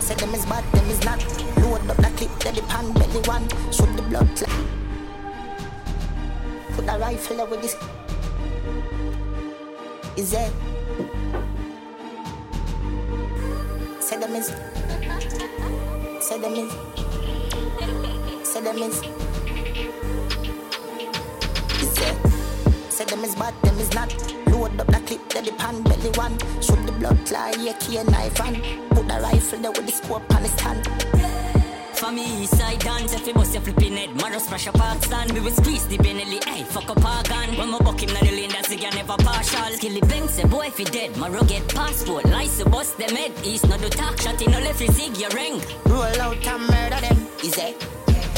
say 0.00 0.14
them 0.16 0.34
is 0.34 0.44
bad, 0.44 0.64
them 0.72 0.90
is 0.90 1.04
not. 1.04 1.24
Load 1.58 1.88
up 1.88 1.96
the 1.98 2.10
clip, 2.16 2.30
then 2.40 2.54
the 2.56 2.62
pan 2.62 2.92
belly 2.92 3.20
one. 3.28 3.48
Shoot 3.70 3.96
the 3.96 4.02
blood. 4.02 4.28
Put 6.72 6.88
a 6.88 6.98
rifle 6.98 7.46
with 7.46 7.62
this. 7.62 7.76
Is 10.16 10.32
it? 10.32 10.52
Say 14.00 14.18
them 14.18 14.34
is. 14.34 14.46
Say 16.20 16.40
them 16.40 16.54
is. 16.54 16.72
Say 18.42 18.60
them 18.60 18.78
is. 18.78 19.02
Say 22.90 23.04
them 23.04 23.24
is 23.24 23.34
bad, 23.36 23.54
them 23.62 23.78
is 23.78 23.94
not. 23.94 24.35
Load 24.56 24.80
up 24.80 24.86
the 24.86 25.00
clip, 25.06 25.28
then 25.28 25.44
the 25.44 25.52
pan 25.52 25.82
belly 25.82 26.10
one. 26.16 26.32
Shoot 26.62 26.80
the 26.86 26.92
blood 26.92 27.18
clot, 27.26 27.58
yeah, 27.60 27.74
key 27.78 27.98
and 27.98 28.10
knife 28.10 28.40
and 28.40 28.56
put 28.90 29.06
the 29.06 29.20
rifle 29.22 29.58
there 29.58 29.70
with 29.70 29.86
the 29.86 29.92
scope 29.92 30.34
on 30.34 30.42
his 30.42 30.52
stand. 30.52 30.86
For 31.94 32.10
me, 32.10 32.42
east 32.42 32.56
side 32.56 32.78
dance, 32.80 33.12
if 33.14 33.26
you 33.26 33.34
bust 33.34 33.52
your 33.52 33.62
flipping 33.62 33.96
head, 33.96 34.14
Maros 34.16 34.44
splash 34.44 34.66
a 34.66 34.72
park 34.72 35.02
stand. 35.04 35.32
We 35.32 35.40
will 35.40 35.50
squeeze 35.50 35.86
the 35.86 35.98
Benelli, 35.98 36.42
hey, 36.44 36.62
fuck 36.64 36.88
up 36.88 37.04
our 37.04 37.22
gun. 37.24 37.56
When 37.56 37.72
we 37.72 37.78
buck 37.80 38.02
him, 38.02 38.12
na 38.14 38.20
the 38.20 38.32
lane, 38.32 38.50
that's 38.50 38.68
the 38.68 38.76
guy 38.76 38.90
never 38.90 39.16
partial. 39.18 39.76
Skilly 39.76 40.00
bang, 40.00 40.26
say 40.28 40.44
boy, 40.44 40.66
if 40.66 40.78
he 40.78 40.84
dead, 40.84 41.16
Maro 41.18 41.42
get 41.44 41.68
passport. 41.68 42.24
Lice, 42.24 42.62
bust 42.64 42.96
them 42.98 43.14
head, 43.14 43.32
east, 43.44 43.68
not 43.68 43.80
do 43.80 43.88
talk, 43.88 44.18
shot 44.20 44.40
in, 44.40 44.50
no 44.52 44.58
left, 44.60 44.80
you 44.80 44.88
zig 44.88 45.16
your 45.18 45.30
ring. 45.30 45.60
Roll 45.84 46.20
out 46.20 46.46
and 46.46 46.62
murder 46.62 47.00
them, 47.00 47.26
is 47.44 47.56
it? 47.58 47.78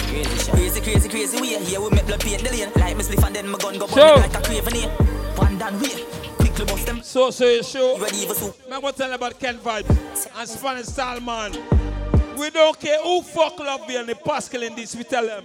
Crazy 0.08 0.36
shot. 0.44 0.54
Crazy, 0.54 0.80
crazy, 0.80 1.08
crazy 1.08 1.40
way. 1.40 1.62
Here 1.64 1.80
we 1.80 1.90
make 1.90 2.06
blood 2.06 2.20
paint 2.20 2.42
the 2.42 2.50
lane. 2.50 2.72
Like 2.76 2.96
me 2.96 3.04
spliff 3.04 3.24
and 3.26 3.36
then 3.36 3.48
my 3.48 3.58
gun 3.58 3.78
go 3.78 3.86
So- 3.86 3.94
burn 3.94 4.20
like 4.20 4.34
a 4.34 4.42
craven 4.42 4.74
here. 4.74 5.17
One 5.38 5.56
down 5.56 5.80
way. 5.80 6.04
Quickly 6.36 6.64
bust 6.64 6.86
them. 6.86 7.00
So, 7.02 7.30
so 7.30 7.46
you 7.46 7.62
sure? 7.62 7.98
Ready 8.00 8.26
for 8.26 8.34
soup. 8.34 8.56
I'm 8.70 8.80
gonna 8.80 8.92
tell 8.92 9.08
you 9.08 9.14
about 9.14 9.38
Ken 9.38 9.56
Vybz 9.58 10.28
and 10.36 10.48
Spanish 10.48 10.86
style 10.86 11.20
man. 11.20 11.52
We 12.36 12.50
don't 12.50 12.78
care 12.78 13.00
who 13.02 13.22
fuck 13.22 13.58
love 13.58 13.86
me 13.88 13.96
and 13.96 14.08
the 14.08 14.14
Pascal 14.16 14.62
in 14.62 14.74
this, 14.74 14.94
we 14.96 15.04
tell 15.04 15.26
them. 15.26 15.44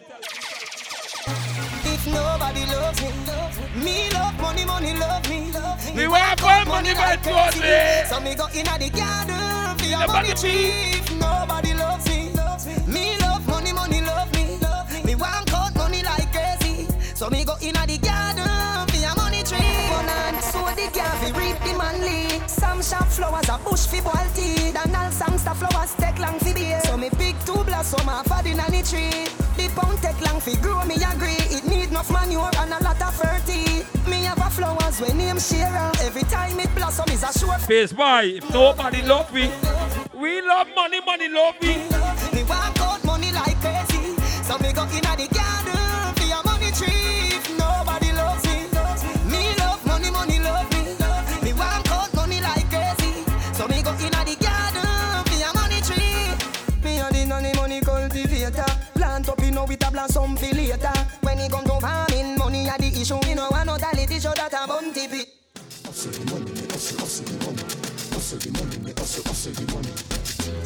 If 1.85 2.07
nobody 2.07 2.65
loves 2.65 3.01
me, 3.01 3.83
me 3.83 4.09
love 4.11 4.39
money, 4.41 4.65
money 4.65 4.93
love 4.97 5.29
me. 5.29 5.51
Love 5.51 5.95
Me 5.95 6.07
want 6.07 6.43
all 6.43 6.65
money 6.65 6.93
by 6.93 7.15
crazy. 7.17 7.59
Tuesday. 7.59 8.05
So 8.09 8.19
me 8.19 8.35
go 8.35 8.47
inna 8.53 8.77
the 8.79 8.89
garden 8.89 9.77
for 9.77 9.85
your 9.85 9.99
Nobody 9.99 10.27
money 10.27 10.33
tree. 10.33 10.99
If 10.99 11.11
nobody 11.19 11.73
loves 11.75 12.05
me, 12.07 12.31
me 12.91 13.17
love 13.19 13.47
money, 13.47 13.73
money 13.73 14.01
love 14.01 14.31
me. 14.33 14.57
Love 14.57 15.05
Me 15.05 15.15
want 15.15 15.49
cut 15.49 15.75
money 15.75 16.03
like 16.03 16.31
crazy. 16.31 16.87
So 17.15 17.29
me 17.29 17.45
go 17.45 17.55
in 17.61 17.69
inna 17.75 17.87
the 17.87 17.97
reap. 22.01 22.49
Some 22.49 22.81
shop 22.81 23.07
flowers 23.07 23.49
a 23.49 23.57
bush 23.63 23.85
fi 23.87 24.01
boil 24.01 24.29
tea. 24.33 24.71
Then 24.71 24.95
all 24.95 25.11
sangster 25.11 25.53
flowers 25.53 25.93
take 25.95 26.19
long 26.19 26.39
fi 26.39 26.53
bear. 26.53 26.81
So 26.81 26.97
me 26.97 27.09
pick 27.09 27.35
two 27.45 27.63
blossom 27.63 28.09
off 28.09 28.31
of 28.31 28.43
the 28.43 28.53
nanny 28.53 28.83
tree. 28.83 29.27
The 29.57 29.69
pound 29.75 29.99
take 30.01 30.19
long 30.21 30.39
fi 30.39 30.55
grow, 30.61 30.83
me 30.85 30.95
agree. 30.95 31.43
It 31.55 31.65
need 31.65 31.89
enough 31.89 32.09
manure 32.11 32.49
and 32.57 32.73
a 32.73 32.79
lot 32.83 33.01
of 33.01 33.13
fertility. 33.15 33.85
Me 34.09 34.23
have 34.23 34.39
a 34.39 34.49
flowers 34.49 34.99
when 34.99 35.17
name 35.17 35.37
Cheryl. 35.37 35.93
Every 36.01 36.23
time 36.23 36.59
it 36.59 36.73
blossom 36.75 37.09
is 37.09 37.23
a 37.23 37.31
sure 37.37 37.57
Face 37.59 37.93
boy, 37.93 38.37
if 38.37 38.49
nobody 38.51 39.01
love 39.03 39.31
me, 39.33 39.51
we 40.13 40.41
love 40.41 40.67
money, 40.75 40.99
money 41.05 41.29
love 41.29 41.55
me. 41.61 41.75
Me 42.33 42.43
walk 42.43 42.79
out 42.81 43.03
money 43.05 43.31
like 43.31 43.59
crazy. 43.61 44.15
So 44.43 44.57
me 44.57 44.73
go 44.73 44.83
inna 44.91 45.15
the 45.15 45.27
garden 45.31 45.62
up 59.97 60.09
in 60.09 60.15
with 60.15 60.29
a 60.29 60.33
blossom 60.33 60.37
for 60.37 60.55
later. 60.55 61.09
When 61.21 61.39
it 61.39 61.51
come 61.51 61.65
to 61.65 61.79
farming, 61.79 62.37
money 62.37 62.67
a 62.67 62.77
the 62.77 62.87
issue. 62.87 63.19
Me 63.27 63.33
no 63.35 63.49
want 63.49 63.65
no 63.65 63.77
talent 63.77 64.11
show 64.21 64.33
that 64.33 64.53
a 64.53 64.67
bounty 64.67 65.07
pit. 65.07 65.27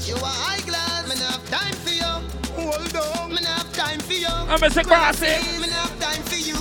You 0.05 0.15
are 0.15 0.25
high 0.25 0.59
class, 0.61 1.03
me 1.09 1.15
not 1.19 1.31
have 1.31 1.49
time 1.49 1.75
for 1.83 1.91
you. 1.91 2.13
Hold 2.55 2.95
on, 2.95 3.29
me 3.29 3.41
not 3.41 3.63
have 3.63 3.73
time 3.73 3.99
for 3.99 4.13
you. 4.13 4.27
I'm 4.27 4.63
a 4.63 4.69
Sequasi. 4.69 5.59
Me 5.61 5.67
not 5.67 5.89
have 5.89 5.99
time 5.99 6.23
for 6.23 6.35
you. 6.35 6.55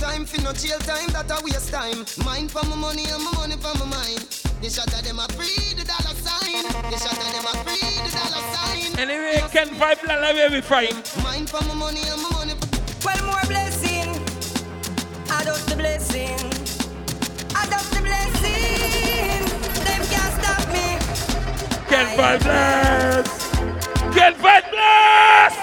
Time 0.00 0.26
for 0.26 0.40
no 0.42 0.52
jail 0.52 0.78
time, 0.80 1.08
that 1.12 1.30
a 1.30 1.42
waste 1.44 1.72
time. 1.72 2.04
Mind 2.24 2.50
for 2.50 2.64
my 2.66 2.76
money 2.76 3.04
and 3.10 3.22
my 3.24 3.32
money 3.32 3.56
for 3.56 3.76
my 3.78 3.86
mind. 3.86 4.20
The 4.60 4.70
shot 4.70 4.92
of 4.92 5.02
them 5.04 5.18
a 5.18 5.26
free 5.32 5.74
the 5.74 5.84
dollar 5.84 6.13
sign. 6.62 6.90
The 6.90 6.98
shot 6.98 7.18
of 7.18 7.24
them 7.32 7.44
a 7.44 7.52
free 7.64 7.82
the 8.04 8.10
dollar 8.14 8.42
sign. 8.54 8.98
Anyway, 8.98 9.42
Ken 9.50 9.68
Vibe, 9.68 10.02
la 10.06 10.14
la 10.16 10.30
we 10.50 10.60
fight. 10.60 10.94
Mind 11.22 11.48
for 11.50 11.62
my 11.64 11.74
money 11.74 12.02
and 12.10 12.22
my 12.22 12.30
money. 12.30 12.54
Well, 13.04 13.22
more 13.26 13.46
blessing. 13.46 14.08
Adopt 15.26 15.66
the 15.66 15.76
blessing. 15.76 16.38
Adopt 17.62 17.90
the 17.90 18.00
blessing. 18.00 19.42
Them 19.86 20.02
can't 20.12 20.34
stop 20.40 20.64
me. 20.72 20.86
Ken 21.88 22.06
Vibe 22.16 22.42
bless. 22.42 23.28
Ken 24.14 24.34
Vibe 24.34 24.68
bless. 24.70 25.54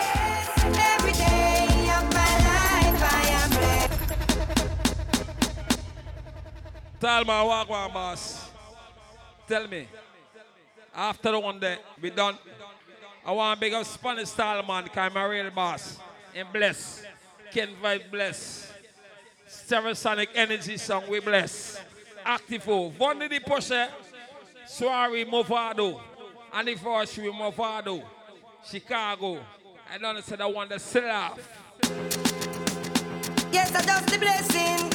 Every 0.93 1.13
day 1.13 1.89
of 1.97 2.03
my 2.19 2.33
life, 2.49 3.01
I 3.01 3.23
am 3.39 3.49
blessed. 3.49 4.01
Tell 6.99 7.23
my 7.25 7.43
walk 7.43 7.69
one 7.69 7.93
boss. 7.93 8.49
Tell 9.47 9.67
me. 9.67 9.87
After 10.93 11.31
the 11.31 11.39
one 11.39 11.59
day, 11.59 11.77
we 12.01 12.09
done. 12.09 12.37
I 13.25 13.31
want 13.31 13.59
big 13.59 13.73
up 13.73 13.85
Spanish 13.85 14.29
style 14.29 14.63
man, 14.63 14.85
cause 14.87 14.97
I'm 14.97 15.15
a 15.15 15.29
real 15.29 15.49
boss. 15.51 15.97
And 16.35 16.47
bless. 16.51 17.03
Ken 17.51 17.69
Vibe 17.81 18.11
bless. 18.11 18.71
Stereosonic 19.47 20.27
Energy 20.35 20.77
Sound, 20.77 21.07
we 21.07 21.19
bless. 21.19 21.79
Activo. 22.25 22.87
Of 22.87 23.29
the 23.29 23.39
pusher. 23.39 23.87
Suari 24.67 25.25
Movado. 25.25 25.99
First 26.77 27.17
we 27.17 27.31
Movado. 27.31 28.03
Chicago. 28.65 29.39
I 29.93 29.97
don't 29.97 30.23
say 30.23 30.35
that 30.35 30.53
one 30.53 30.69
that 30.69 30.81
still 30.81 31.09
off. 31.09 31.39
Yes, 33.51 33.69
adopt 33.71 34.07
the 34.11 34.17
blessing. 34.19 34.87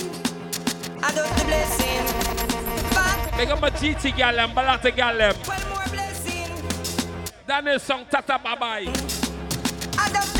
Adopt 0.99 1.39
the 1.39 1.45
blessing. 1.45 2.91
Back. 2.95 3.37
Big 3.37 3.51
up 3.51 3.61
my 3.61 3.71
GT 3.71 4.17
gal 4.17 4.39
and 4.39 4.53
Balata 4.53 4.95
gal 4.95 5.76
Is 7.49 7.83
song 7.83 8.05
Tata 8.11 8.39
Bye 8.43 10.36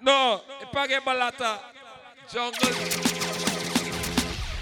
No, 0.00 0.40
Ipage 0.62 1.00
Balata. 1.00 1.58
Jungle. 2.32 2.72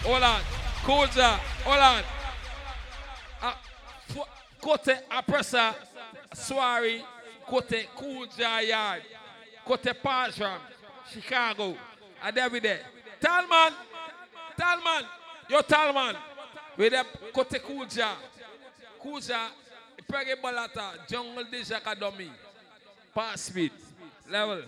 Hold 0.03 0.23
on. 0.23 0.41
Koja. 0.85 1.39
Hold 1.65 1.79
on. 1.79 2.03
Uh, 3.43 4.25
Kote 4.61 4.99
Apressa. 5.11 5.75
Swari. 6.35 7.03
Kote 7.47 7.87
Kuja 7.97 8.67
Yard. 8.67 9.03
Kote 9.67 9.93
Pajram. 10.03 10.59
Chicago. 11.13 11.77
And 12.23 12.35
day. 12.63 12.79
Talman. 13.21 13.73
Talman. 14.59 15.05
Yo 15.51 15.61
Talman. 15.61 16.17
With 16.79 16.93
the 16.93 17.05
Kote 17.33 17.61
Kuja. 17.63 18.13
Kuja. 19.05 19.49
Pege 20.11 20.41
Balata. 20.43 21.07
Jungle 21.09 21.45
de 21.45 21.63
Jackadomi. 21.63 22.31
Pass 23.15 23.43
speed. 23.43 23.73
Level. 24.31 24.63